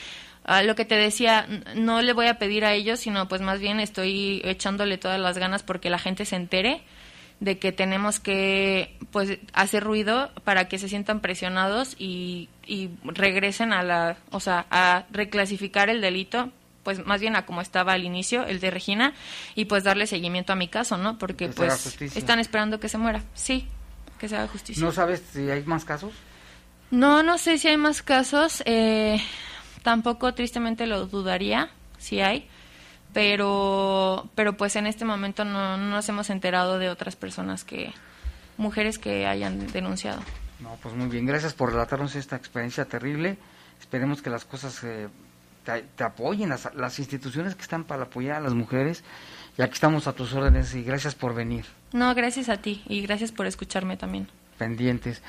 ah, 0.43 0.63
lo 0.63 0.75
que 0.75 0.85
te 0.85 0.95
decía, 0.95 1.47
no 1.75 2.01
le 2.01 2.13
voy 2.13 2.27
a 2.27 2.39
pedir 2.39 2.65
a 2.65 2.73
ellos, 2.73 2.99
sino 2.99 3.27
pues 3.27 3.41
más 3.41 3.59
bien 3.59 3.79
estoy 3.79 4.41
echándole 4.43 4.97
todas 4.97 5.19
las 5.19 5.37
ganas 5.37 5.63
porque 5.63 5.89
la 5.89 5.99
gente 5.99 6.25
se 6.25 6.35
entere 6.35 6.81
de 7.39 7.57
que 7.57 7.71
tenemos 7.71 8.19
que 8.19 8.97
pues 9.11 9.39
hacer 9.53 9.83
ruido 9.83 10.29
para 10.43 10.67
que 10.67 10.77
se 10.77 10.89
sientan 10.89 11.21
presionados 11.21 11.95
y, 11.97 12.49
y 12.67 12.89
regresen 13.03 13.71
a 13.71 13.81
la 13.81 14.17
o 14.31 14.41
sea 14.41 14.65
a 14.69 15.05
reclasificar 15.11 15.89
el 15.89 16.01
delito 16.01 16.51
pues 16.83 17.05
más 17.05 17.21
bien 17.21 17.35
a 17.35 17.45
como 17.45 17.61
estaba 17.61 17.93
al 17.93 18.03
inicio 18.03 18.45
el 18.45 18.59
de 18.59 18.71
Regina 18.71 19.13
y 19.55 19.65
pues 19.65 19.83
darle 19.83 20.07
seguimiento 20.07 20.53
a 20.53 20.55
mi 20.55 20.67
caso 20.67 20.97
no 20.97 21.17
porque 21.17 21.47
Que 21.47 21.53
pues 21.53 22.01
están 22.15 22.39
esperando 22.39 22.79
que 22.79 22.89
se 22.89 22.97
muera 22.97 23.23
sí 23.33 23.67
que 24.17 24.27
se 24.29 24.35
haga 24.35 24.47
justicia 24.47 24.83
¿No 24.83 24.91
sabes 24.91 25.23
si 25.31 25.49
hay 25.49 25.63
más 25.63 25.85
casos? 25.85 26.13
no, 26.91 27.23
no 27.23 27.37
sé 27.37 27.57
si 27.57 27.67
hay 27.67 27.77
más 27.77 28.01
casos. 28.01 28.63
eh, 28.65 29.21
tampoco, 29.83 30.33
tristemente, 30.33 30.87
lo 30.87 31.05
dudaría 31.05 31.69
si 31.97 32.21
hay. 32.21 32.47
Pero, 33.13 34.29
pero 34.35 34.55
pues 34.55 34.75
en 34.75 34.85
este 34.85 35.03
momento 35.03 35.43
no, 35.43 35.77
no 35.77 35.89
nos 35.89 36.07
hemos 36.09 36.29
enterado 36.29 36.77
de 36.77 36.89
otras 36.89 37.15
personas 37.15 37.63
que, 37.63 37.91
mujeres 38.57 38.99
que 38.99 39.25
hayan 39.25 39.67
denunciado. 39.71 40.21
No, 40.59 40.77
pues 40.81 40.93
muy 40.93 41.07
bien, 41.07 41.25
gracias 41.25 41.53
por 41.53 41.71
relatarnos 41.71 42.15
esta 42.15 42.35
experiencia 42.35 42.85
terrible. 42.85 43.37
Esperemos 43.79 44.21
que 44.21 44.29
las 44.29 44.45
cosas 44.45 44.83
eh, 44.83 45.07
te, 45.63 45.83
te, 45.95 46.03
apoyen, 46.03 46.49
las, 46.49 46.73
las, 46.75 46.99
instituciones 46.99 47.55
que 47.55 47.61
están 47.61 47.83
para 47.83 48.03
apoyar 48.03 48.37
a 48.37 48.39
las 48.41 48.53
mujeres. 48.53 49.03
Y 49.57 49.61
aquí 49.61 49.73
estamos 49.73 50.07
a 50.07 50.13
tus 50.13 50.33
órdenes 50.33 50.73
y 50.75 50.83
gracias 50.83 51.15
por 51.15 51.33
venir. 51.33 51.65
No, 51.91 52.13
gracias 52.15 52.49
a 52.49 52.57
ti 52.57 52.83
y 52.87 53.01
gracias 53.01 53.31
por 53.31 53.45
escucharme 53.45 53.97
también. 53.97 54.27
Pendientes. 54.57 55.21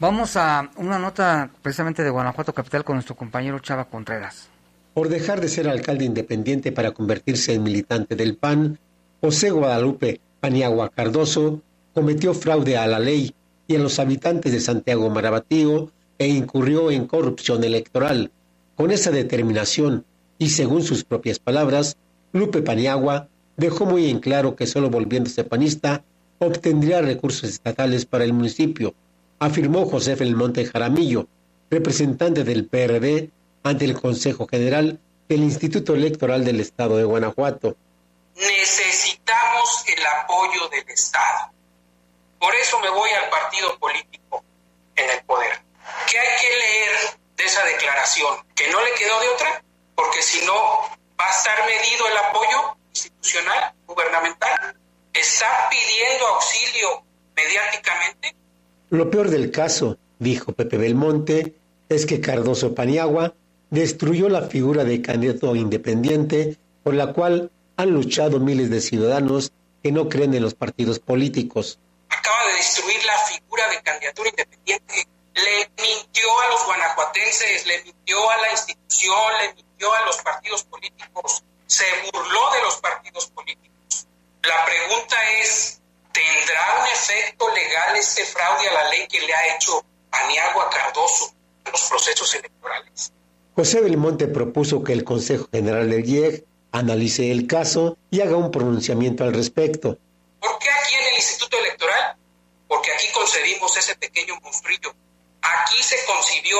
Vamos 0.00 0.36
a 0.36 0.70
una 0.76 0.98
nota 0.98 1.50
precisamente 1.62 2.02
de 2.02 2.10
Guanajuato 2.10 2.52
Capital 2.52 2.84
con 2.84 2.96
nuestro 2.96 3.16
compañero 3.16 3.58
Chava 3.58 3.84
Contreras. 3.86 4.48
Por 4.94 5.08
dejar 5.08 5.40
de 5.40 5.48
ser 5.48 5.68
alcalde 5.68 6.04
independiente 6.04 6.72
para 6.72 6.92
convertirse 6.92 7.54
en 7.54 7.62
militante 7.62 8.16
del 8.16 8.36
PAN, 8.36 8.78
José 9.20 9.50
Guadalupe 9.50 10.20
Paniagua 10.40 10.90
Cardoso 10.90 11.60
cometió 11.94 12.34
fraude 12.34 12.76
a 12.76 12.86
la 12.86 12.98
ley 12.98 13.34
y 13.66 13.76
a 13.76 13.78
los 13.78 13.98
habitantes 13.98 14.52
de 14.52 14.60
Santiago 14.60 15.10
Marabatío 15.10 15.90
e 16.18 16.28
incurrió 16.28 16.90
en 16.90 17.06
corrupción 17.06 17.62
electoral. 17.64 18.30
Con 18.78 18.92
esa 18.92 19.10
determinación 19.10 20.06
y 20.38 20.50
según 20.50 20.84
sus 20.84 21.02
propias 21.02 21.40
palabras, 21.40 21.96
Lupe 22.30 22.62
Paniagua 22.62 23.26
dejó 23.56 23.86
muy 23.86 24.08
en 24.08 24.20
claro 24.20 24.54
que 24.54 24.68
solo 24.68 24.88
volviéndose 24.88 25.42
panista 25.42 26.04
obtendría 26.38 27.00
recursos 27.00 27.50
estatales 27.50 28.06
para 28.06 28.22
el 28.22 28.32
municipio, 28.32 28.94
afirmó 29.40 29.84
José 29.84 30.14
Felmonte 30.14 30.64
Jaramillo, 30.64 31.26
representante 31.68 32.44
del 32.44 32.68
PRD 32.68 33.30
ante 33.64 33.84
el 33.84 34.00
Consejo 34.00 34.46
General 34.46 35.00
del 35.28 35.40
Instituto 35.40 35.96
Electoral 35.96 36.44
del 36.44 36.60
Estado 36.60 36.98
de 36.98 37.04
Guanajuato. 37.04 37.76
Necesitamos 38.36 39.84
el 39.88 40.06
apoyo 40.22 40.68
del 40.68 40.88
Estado. 40.88 41.50
Por 42.38 42.54
eso 42.54 42.78
me 42.78 42.90
voy 42.90 43.10
al 43.10 43.28
partido 43.28 43.76
político 43.80 44.44
en 44.94 45.10
el 45.10 45.24
poder. 45.24 45.64
¿Qué 46.08 46.16
hay 46.16 46.40
que 46.40 46.56
leer 46.56 47.18
de 47.38 47.44
esa 47.44 47.64
declaración? 47.64 48.34
Que 48.54 48.68
no 48.70 48.84
le 48.84 48.92
quedó 48.92 49.18
de 49.20 49.28
otra, 49.28 49.64
porque 49.94 50.20
si 50.20 50.44
no 50.44 50.52
va 51.18 51.26
a 51.26 51.30
estar 51.30 51.58
medido 51.64 52.06
el 52.06 52.16
apoyo 52.18 52.76
institucional, 52.90 53.72
gubernamental. 53.86 54.76
Está 55.12 55.46
pidiendo 55.70 56.26
auxilio 56.26 57.02
mediáticamente. 57.34 58.36
Lo 58.90 59.10
peor 59.10 59.30
del 59.30 59.50
caso, 59.50 59.98
dijo 60.18 60.52
Pepe 60.52 60.76
Belmonte, 60.76 61.54
es 61.88 62.06
que 62.06 62.20
Cardoso 62.20 62.74
Paniagua 62.74 63.34
destruyó 63.70 64.28
la 64.28 64.42
figura 64.42 64.84
de 64.84 65.02
candidato 65.02 65.54
independiente 65.56 66.56
por 66.82 66.94
la 66.94 67.12
cual 67.12 67.50
han 67.76 67.90
luchado 67.90 68.40
miles 68.40 68.70
de 68.70 68.80
ciudadanos 68.80 69.52
que 69.82 69.92
no 69.92 70.08
creen 70.08 70.34
en 70.34 70.42
los 70.42 70.54
partidos 70.54 70.98
políticos. 70.98 71.78
Acaba 72.08 72.48
de 72.48 72.54
destruir 72.54 73.04
la 73.04 73.18
figura 73.18 73.68
de 73.68 73.82
candidatura 73.82 74.30
independiente. 74.30 75.08
Le 75.44 75.70
mintió 75.82 76.40
a 76.40 76.48
los 76.48 76.66
guanajuatenses, 76.66 77.66
le 77.66 77.82
mintió 77.84 78.30
a 78.30 78.36
la 78.38 78.50
institución, 78.50 79.32
le 79.40 79.54
mintió 79.54 79.92
a 79.92 80.04
los 80.04 80.16
partidos 80.18 80.64
políticos, 80.64 81.44
se 81.66 81.84
burló 82.12 82.50
de 82.52 82.62
los 82.62 82.76
partidos 82.78 83.26
políticos. 83.28 84.06
La 84.42 84.64
pregunta 84.64 85.16
es, 85.40 85.80
¿tendrá 86.12 86.80
un 86.80 86.86
efecto 86.86 87.48
legal 87.54 87.96
este 87.96 88.24
fraude 88.24 88.68
a 88.68 88.72
la 88.72 88.90
ley 88.90 89.06
que 89.06 89.20
le 89.20 89.34
ha 89.34 89.56
hecho 89.56 89.84
Aniagua 90.10 90.70
Cardoso 90.70 91.32
en 91.64 91.72
los 91.72 91.82
procesos 91.82 92.34
electorales? 92.34 93.12
José 93.54 93.80
Belmonte 93.80 94.26
propuso 94.28 94.82
que 94.82 94.92
el 94.92 95.04
Consejo 95.04 95.48
General 95.52 95.88
del 95.88 96.08
IEG 96.08 96.44
analice 96.72 97.30
el 97.30 97.46
caso 97.46 97.98
y 98.10 98.20
haga 98.20 98.36
un 98.36 98.50
pronunciamiento 98.50 99.24
al 99.24 99.34
respecto. 99.34 99.98
¿Por 100.40 100.58
qué 100.58 100.70
aquí 100.70 100.94
en 100.94 101.06
el 101.06 101.14
Instituto 101.14 101.58
Electoral? 101.58 102.16
Porque 102.66 102.92
aquí 102.92 103.06
concebimos 103.12 103.76
ese 103.76 103.96
pequeño 103.96 104.38
monstruillo. 104.40 104.94
Aquí 105.42 105.82
se 105.82 105.96
concibió 106.06 106.58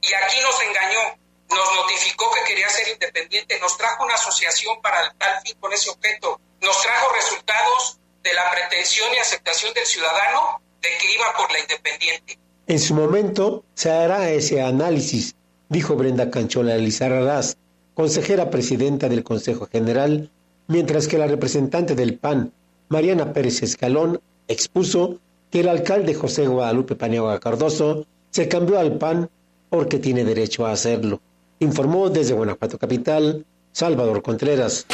y 0.00 0.12
aquí 0.14 0.36
nos 0.42 0.60
engañó. 0.62 1.18
Nos 1.50 1.74
notificó 1.76 2.30
que 2.32 2.42
quería 2.44 2.68
ser 2.68 2.88
independiente, 2.88 3.58
nos 3.60 3.76
trajo 3.76 4.04
una 4.04 4.14
asociación 4.14 4.80
para 4.82 5.12
tal 5.18 5.40
fin 5.42 5.54
con 5.60 5.72
ese 5.72 5.90
objeto, 5.90 6.40
nos 6.60 6.82
trajo 6.82 7.12
resultados 7.14 7.98
de 8.22 8.32
la 8.32 8.50
pretensión 8.50 9.12
y 9.14 9.18
aceptación 9.18 9.72
del 9.74 9.86
ciudadano 9.86 10.62
de 10.80 10.88
que 10.98 11.14
iba 11.14 11.26
por 11.36 11.52
la 11.52 11.60
independiente. 11.60 12.38
En 12.66 12.78
su 12.78 12.94
momento 12.94 13.64
se 13.74 13.90
hará 13.90 14.30
ese 14.30 14.62
análisis, 14.62 15.34
dijo 15.68 15.96
Brenda 15.96 16.30
Canchola 16.30 16.76
Lizarraraz, 16.76 17.56
consejera 17.94 18.50
presidenta 18.50 19.08
del 19.08 19.22
Consejo 19.22 19.68
General, 19.70 20.30
mientras 20.66 21.06
que 21.06 21.18
la 21.18 21.26
representante 21.26 21.94
del 21.94 22.18
PAN, 22.18 22.54
Mariana 22.88 23.32
Pérez 23.32 23.62
Escalón, 23.62 24.20
expuso 24.48 25.20
que 25.50 25.60
el 25.60 25.68
alcalde 25.68 26.14
José 26.14 26.46
Guadalupe 26.46 26.96
Paniagua 26.96 27.38
Cardoso 27.38 28.06
se 28.34 28.48
cambió 28.48 28.80
al 28.80 28.98
PAN 28.98 29.30
porque 29.70 30.00
tiene 30.00 30.24
derecho 30.24 30.66
a 30.66 30.72
hacerlo. 30.72 31.20
Informó 31.60 32.10
desde 32.10 32.34
Guanajuato 32.34 32.78
Capital, 32.78 33.46
Salvador 33.70 34.22
Contreras. 34.22 34.86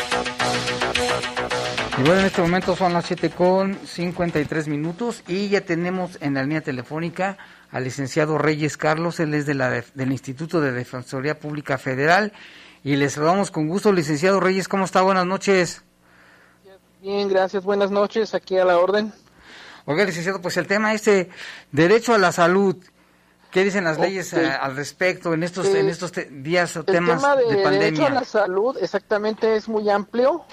Y 1.97 2.03
bueno, 2.03 2.20
en 2.20 2.26
este 2.26 2.43
momento 2.43 2.76
son 2.76 2.93
las 2.93 3.07
7 3.07 3.30
con 3.30 3.78
53 3.86 4.68
minutos 4.68 5.24
y 5.26 5.49
ya 5.49 5.62
tenemos 5.62 6.18
en 6.20 6.34
la 6.34 6.43
línea 6.43 6.61
telefónica 6.61 7.38
al 7.70 7.84
licenciado 7.84 8.36
Reyes 8.36 8.76
Carlos, 8.76 9.20
él 9.20 9.32
es 9.32 9.47
de 9.47 9.55
la, 9.55 9.84
del 9.95 10.12
Instituto 10.12 10.61
de 10.61 10.72
Defensoría 10.72 11.38
Pública 11.38 11.78
Federal 11.78 12.34
y 12.84 12.97
les 12.97 13.14
saludamos 13.14 13.51
con 13.51 13.68
gusto, 13.68 13.91
licenciado 13.91 14.38
Reyes, 14.41 14.68
¿cómo 14.68 14.84
está? 14.84 15.01
Buenas 15.01 15.24
noches. 15.24 15.82
Bien, 17.01 17.26
gracias, 17.26 17.64
buenas 17.64 17.91
noches, 17.91 18.34
aquí 18.34 18.59
a 18.59 18.66
la 18.66 18.78
orden. 18.78 19.14
Oiga, 19.86 20.05
licenciado, 20.05 20.43
pues 20.43 20.59
el 20.59 20.66
tema 20.66 20.93
este, 20.93 21.30
derecho 21.72 22.12
a 22.12 22.18
la 22.18 22.32
salud, 22.32 22.76
¿qué 23.51 23.65
dicen 23.65 23.85
las 23.85 23.99
okay. 23.99 24.11
leyes 24.11 24.35
a, 24.35 24.57
al 24.57 24.77
respecto 24.77 25.35
en 25.35 25.43
estos, 25.43 25.67
eh, 25.67 25.81
en 25.81 25.89
estos 25.89 26.13
te, 26.13 26.25
días 26.27 26.77
o 26.77 26.85
temas 26.85 27.21
tema 27.21 27.37
de, 27.37 27.45
de 27.45 27.63
pandemia? 27.63 27.79
derecho 27.79 28.07
a 28.07 28.11
la 28.11 28.25
salud, 28.25 28.77
exactamente, 28.81 29.57
es 29.57 29.69
muy 29.69 29.89
amplio. 29.91 30.45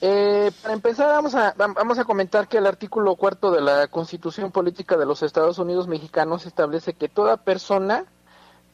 Eh, 0.00 0.50
para 0.62 0.74
empezar, 0.74 1.08
vamos 1.08 1.34
a, 1.34 1.54
vamos 1.56 1.98
a 1.98 2.04
comentar 2.04 2.48
que 2.48 2.58
el 2.58 2.66
artículo 2.66 3.16
cuarto 3.16 3.50
de 3.50 3.62
la 3.62 3.88
Constitución 3.88 4.52
Política 4.52 4.96
de 4.96 5.06
los 5.06 5.22
Estados 5.22 5.58
Unidos 5.58 5.88
Mexicanos 5.88 6.44
establece 6.44 6.92
que 6.92 7.08
toda 7.08 7.38
persona 7.38 8.04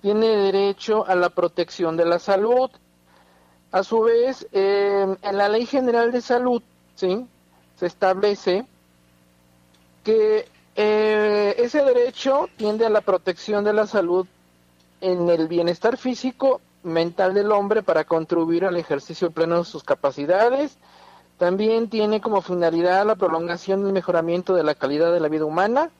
tiene 0.00 0.26
derecho 0.26 1.06
a 1.06 1.14
la 1.14 1.30
protección 1.30 1.96
de 1.96 2.06
la 2.06 2.18
salud. 2.18 2.70
A 3.70 3.84
su 3.84 4.02
vez, 4.02 4.46
eh, 4.52 5.16
en 5.22 5.36
la 5.38 5.48
Ley 5.48 5.64
General 5.64 6.10
de 6.10 6.20
Salud, 6.20 6.62
¿sí? 6.96 7.26
se 7.76 7.86
establece 7.86 8.66
que 10.04 10.46
eh, 10.74 11.54
ese 11.58 11.82
derecho 11.82 12.48
tiende 12.56 12.86
a 12.86 12.90
la 12.90 13.02
protección 13.02 13.64
de 13.64 13.72
la 13.72 13.86
salud 13.86 14.26
en 15.00 15.28
el 15.28 15.48
bienestar 15.48 15.96
físico, 15.96 16.60
mental 16.82 17.34
del 17.34 17.52
hombre 17.52 17.82
para 17.82 18.04
contribuir 18.04 18.64
al 18.64 18.76
ejercicio 18.76 19.30
pleno 19.30 19.58
de 19.58 19.64
sus 19.64 19.84
capacidades. 19.84 20.78
También 21.38 21.88
tiene 21.88 22.20
como 22.20 22.40
finalidad 22.40 23.06
la 23.06 23.16
prolongación 23.16 23.86
y 23.88 23.92
mejoramiento 23.92 24.54
de 24.54 24.64
la 24.64 24.74
calidad 24.74 25.12
de 25.12 25.20
la 25.20 25.28
vida 25.28 25.44
humana 25.44 25.90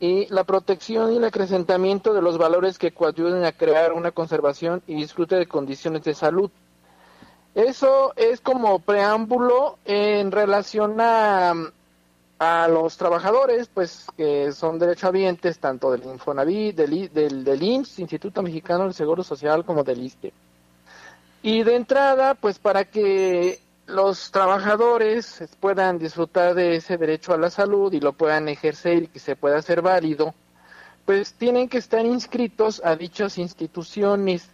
y 0.00 0.26
la 0.32 0.44
protección 0.44 1.12
y 1.12 1.16
el 1.18 1.24
acrecentamiento 1.24 2.14
de 2.14 2.22
los 2.22 2.38
valores 2.38 2.78
que 2.78 2.92
coayuden 2.92 3.44
a 3.44 3.52
crear 3.52 3.92
una 3.92 4.10
conservación 4.10 4.82
y 4.86 4.94
disfrute 4.94 5.36
de 5.36 5.46
condiciones 5.46 6.02
de 6.04 6.14
salud. 6.14 6.50
Eso 7.54 8.12
es 8.16 8.40
como 8.40 8.78
preámbulo 8.78 9.78
en 9.84 10.32
relación 10.32 10.96
a, 11.00 11.52
a 12.40 12.66
los 12.68 12.96
trabajadores, 12.96 13.68
pues 13.68 14.06
que 14.16 14.50
son 14.52 14.78
derechohabientes 14.78 15.58
tanto 15.58 15.92
del 15.92 16.04
Infonavit, 16.04 16.74
del, 16.74 17.12
del, 17.12 17.44
del 17.44 17.62
IMSS, 17.62 17.98
Instituto 17.98 18.42
Mexicano 18.42 18.84
del 18.84 18.94
Seguro 18.94 19.22
Social, 19.22 19.62
como 19.62 19.84
del 19.84 20.02
ISTE. 20.02 20.32
Y 21.42 21.62
de 21.64 21.76
entrada, 21.76 22.34
pues 22.34 22.58
para 22.58 22.86
que 22.86 23.60
los 23.86 24.30
trabajadores 24.30 25.44
puedan 25.60 25.98
disfrutar 25.98 26.54
de 26.54 26.76
ese 26.76 26.96
derecho 26.96 27.34
a 27.34 27.38
la 27.38 27.50
salud 27.50 27.92
y 27.92 28.00
lo 28.00 28.14
puedan 28.14 28.48
ejercer 28.48 29.02
y 29.02 29.08
que 29.08 29.18
se 29.18 29.36
pueda 29.36 29.58
hacer 29.58 29.82
válido, 29.82 30.34
pues 31.04 31.34
tienen 31.34 31.68
que 31.68 31.76
estar 31.76 32.06
inscritos 32.06 32.80
a 32.82 32.96
dichas 32.96 33.36
instituciones. 33.36 34.48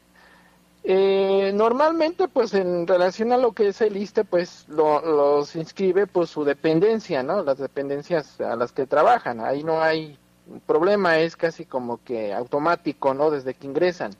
Eh, 0.88 1.50
normalmente, 1.52 2.28
pues 2.28 2.54
en 2.54 2.86
relación 2.86 3.32
a 3.32 3.36
lo 3.36 3.50
que 3.52 3.68
es 3.68 3.80
el 3.80 3.96
ISTE, 3.96 4.22
pues 4.22 4.66
lo, 4.68 5.00
los 5.00 5.56
inscribe 5.56 6.06
pues 6.06 6.30
su 6.30 6.44
dependencia, 6.44 7.24
¿no? 7.24 7.42
Las 7.42 7.58
dependencias 7.58 8.40
a 8.40 8.54
las 8.54 8.70
que 8.70 8.86
trabajan. 8.86 9.40
Ahí 9.40 9.64
no 9.64 9.82
hay 9.82 10.16
problema, 10.64 11.18
es 11.18 11.36
casi 11.36 11.64
como 11.64 12.02
que 12.04 12.32
automático, 12.32 13.14
¿no? 13.14 13.32
Desde 13.32 13.54
que 13.54 13.66
ingresan. 13.66 14.12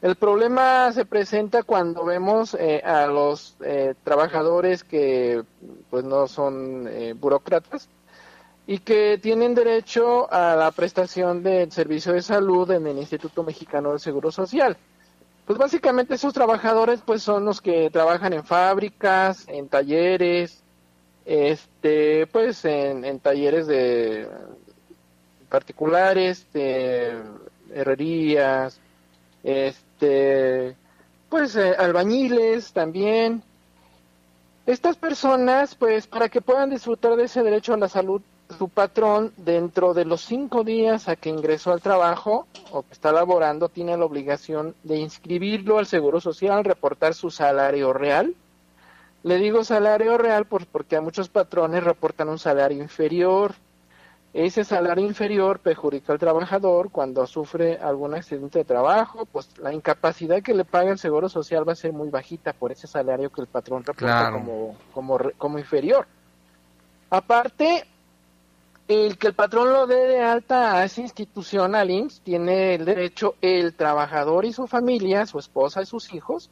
El 0.00 0.16
problema 0.16 0.90
se 0.92 1.04
presenta 1.04 1.62
cuando 1.62 2.04
vemos 2.06 2.54
eh, 2.58 2.80
a 2.82 3.06
los 3.06 3.56
eh, 3.62 3.94
trabajadores 4.04 4.84
que 4.84 5.42
pues 5.90 6.04
no 6.04 6.26
son 6.28 6.88
eh, 6.88 7.12
burócratas 7.14 7.90
y 8.66 8.78
que 8.78 9.18
tienen 9.18 9.54
derecho 9.54 10.32
a 10.32 10.56
la 10.56 10.70
prestación 10.72 11.42
del 11.42 11.70
servicio 11.72 12.14
de 12.14 12.22
salud 12.22 12.70
en 12.70 12.86
el 12.86 12.96
Instituto 12.96 13.42
Mexicano 13.42 13.90
del 13.90 14.00
Seguro 14.00 14.30
Social. 14.30 14.78
Pues 15.46 15.58
básicamente 15.58 16.14
esos 16.14 16.32
trabajadores 16.32 17.00
pues 17.04 17.22
son 17.22 17.44
los 17.44 17.60
que 17.60 17.90
trabajan 17.90 18.32
en 18.32 18.44
fábricas, 18.44 19.44
en 19.48 19.68
talleres, 19.68 20.62
este, 21.26 22.26
pues 22.28 22.64
en, 22.64 23.04
en 23.04 23.20
talleres 23.20 23.66
de 23.66 24.28
particulares, 25.50 26.46
de 26.52 27.16
herrerías, 27.74 28.80
este, 29.42 30.76
pues 31.28 31.56
eh, 31.56 31.74
albañiles 31.78 32.72
también. 32.72 33.42
Estas 34.66 34.96
personas, 34.96 35.74
pues 35.74 36.06
para 36.06 36.30
que 36.30 36.40
puedan 36.40 36.70
disfrutar 36.70 37.16
de 37.16 37.24
ese 37.24 37.42
derecho 37.42 37.74
a 37.74 37.76
la 37.76 37.88
salud, 37.88 38.22
su 38.56 38.68
patrón 38.68 39.32
dentro 39.36 39.94
de 39.94 40.04
los 40.04 40.22
cinco 40.22 40.64
días 40.64 41.08
a 41.08 41.16
que 41.16 41.30
ingresó 41.30 41.72
al 41.72 41.80
trabajo 41.80 42.46
o 42.70 42.82
que 42.82 42.92
está 42.92 43.12
laborando 43.12 43.68
tiene 43.68 43.96
la 43.96 44.04
obligación 44.04 44.74
de 44.82 44.98
inscribirlo 44.98 45.78
al 45.78 45.86
Seguro 45.86 46.20
Social, 46.20 46.64
reportar 46.64 47.14
su 47.14 47.30
salario 47.30 47.92
real. 47.92 48.34
Le 49.22 49.38
digo 49.38 49.64
salario 49.64 50.18
real 50.18 50.46
pues, 50.46 50.66
porque 50.66 50.96
a 50.96 51.00
muchos 51.00 51.28
patrones 51.28 51.82
reportan 51.82 52.28
un 52.28 52.38
salario 52.38 52.82
inferior. 52.82 53.54
Ese 54.32 54.64
salario 54.64 55.06
inferior 55.06 55.60
perjudica 55.60 56.12
al 56.12 56.18
trabajador 56.18 56.90
cuando 56.90 57.24
sufre 57.26 57.78
algún 57.78 58.14
accidente 58.14 58.58
de 58.58 58.64
trabajo, 58.64 59.26
pues 59.26 59.48
la 59.58 59.72
incapacidad 59.72 60.42
que 60.42 60.54
le 60.54 60.64
paga 60.64 60.90
el 60.90 60.98
Seguro 60.98 61.28
Social 61.28 61.66
va 61.66 61.72
a 61.72 61.76
ser 61.76 61.92
muy 61.92 62.10
bajita 62.10 62.52
por 62.52 62.72
ese 62.72 62.88
salario 62.88 63.30
que 63.30 63.40
el 63.42 63.46
patrón 63.46 63.84
reporta 63.84 64.32
como, 64.32 64.76
como, 64.92 65.18
como 65.38 65.58
inferior. 65.58 66.06
Aparte, 67.10 67.84
el 68.88 69.16
que 69.16 69.28
el 69.28 69.34
patrón 69.34 69.72
lo 69.72 69.86
dé 69.86 70.06
de 70.06 70.20
alta 70.20 70.76
a 70.76 70.84
esa 70.84 71.00
institución, 71.00 71.74
al 71.74 71.90
IMSS, 71.90 72.20
tiene 72.20 72.74
el 72.74 72.84
derecho 72.84 73.36
el 73.40 73.74
trabajador 73.74 74.44
y 74.44 74.52
su 74.52 74.66
familia, 74.66 75.26
su 75.26 75.38
esposa 75.38 75.82
y 75.82 75.86
sus 75.86 76.12
hijos, 76.12 76.50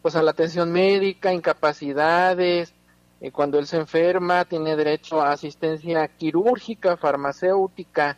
pues 0.00 0.14
a 0.14 0.22
la 0.22 0.30
atención 0.30 0.70
médica, 0.70 1.32
incapacidades, 1.32 2.72
eh, 3.20 3.30
cuando 3.32 3.58
él 3.58 3.66
se 3.66 3.78
enferma, 3.78 4.44
tiene 4.44 4.76
derecho 4.76 5.20
a 5.20 5.32
asistencia 5.32 6.06
quirúrgica, 6.08 6.96
farmacéutica, 6.96 8.16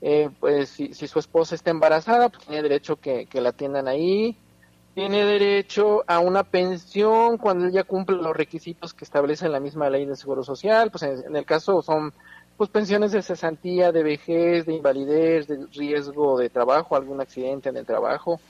eh, 0.00 0.30
pues 0.40 0.70
si, 0.70 0.92
su 0.94 1.18
esposa 1.18 1.54
está 1.54 1.70
embarazada, 1.70 2.28
pues 2.30 2.46
tiene 2.46 2.62
derecho 2.62 2.96
que, 2.96 3.26
que 3.26 3.40
la 3.40 3.50
atiendan 3.50 3.88
ahí, 3.88 4.36
tiene 4.94 5.24
derecho 5.24 6.04
a 6.06 6.20
una 6.20 6.44
pensión 6.44 7.36
cuando 7.36 7.66
él 7.66 7.72
ya 7.72 7.84
cumple 7.84 8.16
los 8.16 8.36
requisitos 8.36 8.94
que 8.94 9.04
establece 9.04 9.48
la 9.48 9.60
misma 9.60 9.90
ley 9.90 10.06
del 10.06 10.16
Seguro 10.16 10.44
Social, 10.44 10.90
pues 10.90 11.02
en 11.02 11.34
el 11.34 11.44
caso 11.44 11.82
son 11.82 12.14
pues 12.56 12.70
pensiones 12.70 13.12
de 13.12 13.22
cesantía, 13.22 13.90
de 13.90 14.02
vejez, 14.02 14.66
de 14.66 14.74
invalidez, 14.74 15.46
de 15.48 15.66
riesgo 15.72 16.38
de 16.38 16.50
trabajo, 16.50 16.94
algún 16.94 17.20
accidente 17.20 17.68
en 17.68 17.76
el 17.76 17.86
trabajo. 17.86 18.40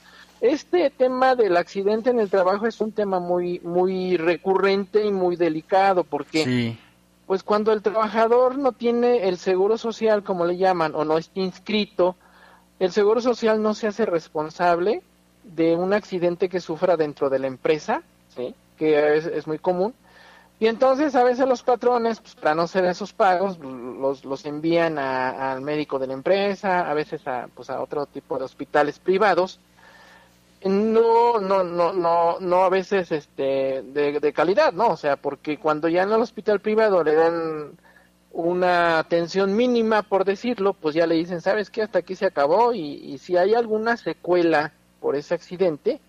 Este 0.41 0.89
tema 0.89 1.35
del 1.35 1.57
accidente 1.57 2.09
en 2.09 2.19
el 2.19 2.29
trabajo 2.29 2.67
es 2.67 2.79
un 2.81 2.91
tema 2.91 3.19
muy 3.19 3.59
muy 3.61 4.17
recurrente 4.17 5.05
y 5.05 5.11
muy 5.11 5.37
delicado 5.37 6.03
porque 6.03 6.77
pues 7.25 7.41
cuando 7.41 7.71
el 7.71 7.81
trabajador 7.81 8.57
no 8.57 8.73
tiene 8.73 9.27
el 9.27 9.37
seguro 9.37 9.77
social 9.77 10.23
como 10.23 10.45
le 10.45 10.57
llaman 10.57 10.93
o 10.93 11.05
no 11.05 11.17
está 11.17 11.39
inscrito, 11.39 12.15
el 12.79 12.91
seguro 12.91 13.21
social 13.21 13.61
no 13.61 13.73
se 13.73 13.87
hace 13.87 14.05
responsable 14.05 15.01
de 15.43 15.75
un 15.75 15.93
accidente 15.93 16.49
que 16.49 16.59
sufra 16.59 16.97
dentro 16.97 17.29
de 17.29 17.39
la 17.39 17.47
empresa, 17.47 18.03
¿sí? 18.35 18.53
que 18.77 19.17
es, 19.17 19.25
es 19.25 19.47
muy 19.47 19.57
común 19.57 19.95
y 20.59 20.67
entonces 20.67 21.15
a 21.15 21.23
veces 21.23 21.47
los 21.47 21.63
patrones, 21.63 22.21
pues, 22.21 22.35
para 22.35 22.55
no 22.55 22.63
hacer 22.63 22.85
esos 22.85 23.11
pagos, 23.11 23.59
los, 23.59 24.23
los 24.23 24.45
envían 24.45 24.97
al 24.97 25.61
médico 25.61 25.99
de 25.99 26.07
la 26.07 26.13
empresa, 26.13 26.89
a 26.89 26.93
veces 26.93 27.27
a, 27.27 27.47
pues, 27.53 27.69
a 27.69 27.81
otro 27.81 28.05
tipo 28.05 28.37
de 28.37 28.45
hospitales 28.45 28.99
privados. 28.99 29.59
No, 30.63 31.39
no, 31.39 31.63
no, 31.63 31.93
no, 31.93 32.39
no 32.39 32.63
a 32.63 32.69
veces 32.69 33.11
este, 33.11 33.83
de, 33.83 34.19
de 34.19 34.33
calidad, 34.33 34.73
¿no? 34.73 34.87
O 34.87 34.97
sea, 34.97 35.15
porque 35.17 35.57
cuando 35.59 35.89
ya 35.89 36.03
en 36.03 36.11
el 36.11 36.21
hospital 36.21 36.59
privado 36.59 37.03
le 37.03 37.13
dan 37.13 37.71
una 38.31 38.97
atención 38.99 39.55
mínima, 39.55 40.03
por 40.03 40.25
decirlo, 40.25 40.73
pues 40.73 40.95
ya 40.95 41.05
le 41.05 41.15
dicen, 41.15 41.41
¿sabes 41.41 41.69
qué? 41.69 41.83
Hasta 41.83 41.99
aquí 41.99 42.15
se 42.15 42.25
acabó 42.25 42.73
y 42.73 43.17
si 43.19 43.37
hay 43.37 43.53
alguna 43.53 43.95
secuela 43.97 44.73
por 44.99 45.15
ese 45.15 45.35
accidente, 45.35 46.01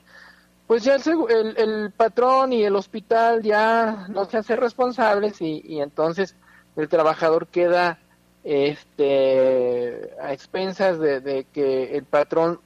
pues 0.67 0.83
ya 0.83 0.97
el, 0.97 1.57
el, 1.57 1.93
patrón 1.93 2.53
y 2.53 2.65
el 2.65 2.75
hospital 2.75 3.43
ya 3.43 4.07
no 4.09 4.25
se 4.25 4.39
hacen 4.39 4.57
responsables 4.57 5.41
y, 5.41 5.81
entonces 5.81 6.35
el 6.75 6.89
trabajador 6.89 7.47
queda 7.47 7.99
este 8.43 10.11
a 10.21 10.33
expensas 10.33 10.99
de, 10.99 11.47
que 11.53 11.97
el 11.97 12.05
patrón 12.05 12.61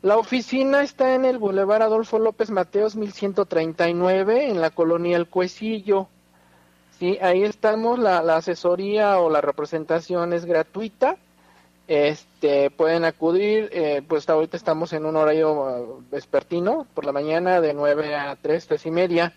la 0.00 0.16
oficina 0.16 0.82
está 0.82 1.16
en 1.16 1.24
el 1.24 1.38
Boulevard 1.38 1.82
Adolfo 1.82 2.20
López 2.20 2.50
Mateos 2.50 2.94
1139 2.94 4.48
en 4.48 4.60
la 4.60 4.70
colonia 4.70 5.16
El 5.16 5.26
Cuecillo. 5.26 6.08
Sí, 7.00 7.18
ahí 7.20 7.42
estamos, 7.42 7.98
la, 7.98 8.18
asesoría 8.36 9.18
o 9.18 9.28
la 9.28 9.40
representación 9.40 10.32
es 10.32 10.44
gratuita. 10.44 11.16
Este, 11.88 12.70
pueden 12.70 13.04
acudir, 13.04 13.70
eh, 13.72 14.02
pues 14.06 14.28
ahorita 14.28 14.56
estamos 14.56 14.92
en 14.92 15.04
un 15.04 15.16
horario 15.16 15.52
uh, 15.52 16.02
vespertino, 16.10 16.86
por 16.94 17.04
la 17.04 17.12
mañana 17.12 17.60
de 17.60 17.74
9 17.74 18.14
a 18.14 18.36
3, 18.36 18.66
3 18.68 18.86
y 18.86 18.90
media. 18.92 19.32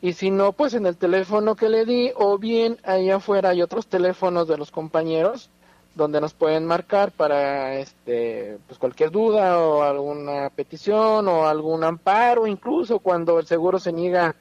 Y 0.00 0.14
si 0.14 0.30
no, 0.30 0.52
pues 0.52 0.72
en 0.72 0.86
el 0.86 0.96
teléfono 0.96 1.56
que 1.56 1.68
le 1.68 1.84
di, 1.84 2.10
o 2.16 2.38
bien 2.38 2.78
ahí 2.84 3.10
afuera 3.10 3.50
hay 3.50 3.60
otros 3.60 3.86
teléfonos 3.86 4.48
de 4.48 4.56
los 4.56 4.70
compañeros 4.70 5.50
donde 5.94 6.20
nos 6.20 6.34
pueden 6.34 6.66
marcar 6.66 7.10
para 7.12 7.74
este 7.74 8.58
pues 8.66 8.78
cualquier 8.78 9.10
duda 9.10 9.58
o 9.58 9.82
alguna 9.82 10.50
petición 10.50 11.26
o 11.28 11.46
algún 11.46 11.84
amparo 11.84 12.46
incluso 12.46 13.00
cuando 13.00 13.40
el 13.40 13.46
seguro 13.46 13.78
se 13.78 13.92
niega 13.92 14.36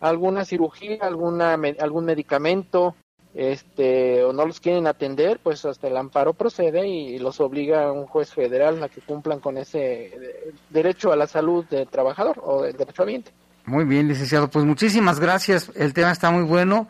alguna 0.00 0.44
cirugía 0.44 0.98
alguna 1.02 1.58
algún 1.78 2.04
medicamento 2.06 2.94
este 3.34 4.24
o 4.24 4.32
no 4.32 4.46
los 4.46 4.60
quieren 4.60 4.86
atender 4.86 5.40
pues 5.42 5.64
hasta 5.64 5.88
el 5.88 5.96
amparo 5.96 6.32
procede 6.32 6.88
y 6.88 7.18
los 7.18 7.40
obliga 7.40 7.92
un 7.92 8.06
juez 8.06 8.32
federal 8.32 8.82
a 8.82 8.88
que 8.88 9.00
cumplan 9.00 9.40
con 9.40 9.58
ese 9.58 10.52
derecho 10.70 11.12
a 11.12 11.16
la 11.16 11.26
salud 11.26 11.64
del 11.66 11.88
trabajador 11.88 12.40
o 12.42 12.62
del 12.62 12.76
derecho 12.76 13.02
ambiente 13.02 13.32
muy 13.66 13.84
bien 13.84 14.08
licenciado. 14.08 14.48
Pues 14.48 14.64
muchísimas 14.64 15.20
gracias. 15.20 15.72
El 15.74 15.94
tema 15.94 16.10
está 16.10 16.30
muy 16.30 16.42
bueno 16.42 16.86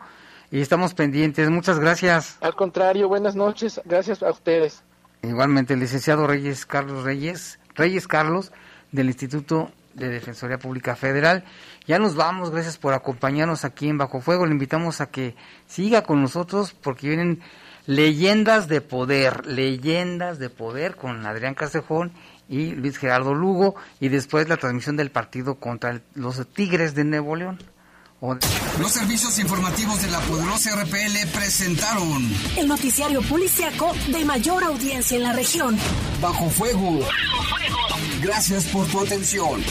y 0.51 0.61
estamos 0.61 0.93
pendientes. 0.93 1.49
Muchas 1.49 1.79
gracias. 1.79 2.37
Al 2.41 2.55
contrario, 2.55 3.07
buenas 3.07 3.35
noches. 3.35 3.81
Gracias 3.85 4.23
a 4.23 4.29
ustedes. 4.29 4.83
Igualmente, 5.21 5.73
el 5.73 5.79
licenciado 5.79 6.27
Reyes 6.27 6.65
Carlos 6.65 7.03
Reyes, 7.03 7.59
Reyes 7.73 8.07
Carlos, 8.07 8.51
del 8.91 9.07
Instituto 9.07 9.71
de 9.95 10.09
Defensoría 10.09 10.57
Pública 10.57 10.95
Federal. 10.95 11.43
Ya 11.87 11.99
nos 11.99 12.15
vamos, 12.15 12.51
gracias 12.51 12.77
por 12.77 12.93
acompañarnos 12.93 13.65
aquí 13.65 13.87
en 13.87 13.97
Bajo 13.97 14.21
Fuego. 14.21 14.45
Le 14.45 14.51
invitamos 14.51 15.01
a 15.01 15.07
que 15.07 15.35
siga 15.67 16.03
con 16.03 16.21
nosotros 16.21 16.73
porque 16.73 17.07
vienen 17.07 17.41
leyendas 17.87 18.67
de 18.67 18.81
poder, 18.81 19.45
leyendas 19.45 20.39
de 20.39 20.49
poder 20.49 20.95
con 20.95 21.25
Adrián 21.25 21.53
Castejón 21.53 22.11
y 22.49 22.73
Luis 22.73 22.97
Gerardo 22.97 23.33
Lugo 23.33 23.75
y 23.99 24.09
después 24.09 24.49
la 24.49 24.57
transmisión 24.57 24.97
del 24.97 25.11
partido 25.11 25.55
contra 25.55 26.01
los 26.13 26.45
Tigres 26.47 26.93
de 26.95 27.03
Nuevo 27.03 27.35
León. 27.35 27.59
Los 28.21 28.91
servicios 28.91 29.37
informativos 29.39 30.01
de 30.01 30.09
la 30.09 30.19
poderosa 30.21 30.75
RPL 30.75 31.27
presentaron 31.33 32.27
el 32.57 32.67
noticiario 32.67 33.21
policiaco 33.21 33.93
de 34.07 34.23
mayor 34.23 34.63
audiencia 34.63 35.17
en 35.17 35.23
la 35.23 35.33
región. 35.33 35.77
Bajo 36.21 36.49
fuego. 36.49 36.99
Bajo 36.99 37.43
fuego. 37.43 37.77
Gracias 38.21 38.65
por 38.65 38.87
tu 38.87 39.01
atención. 39.01 39.61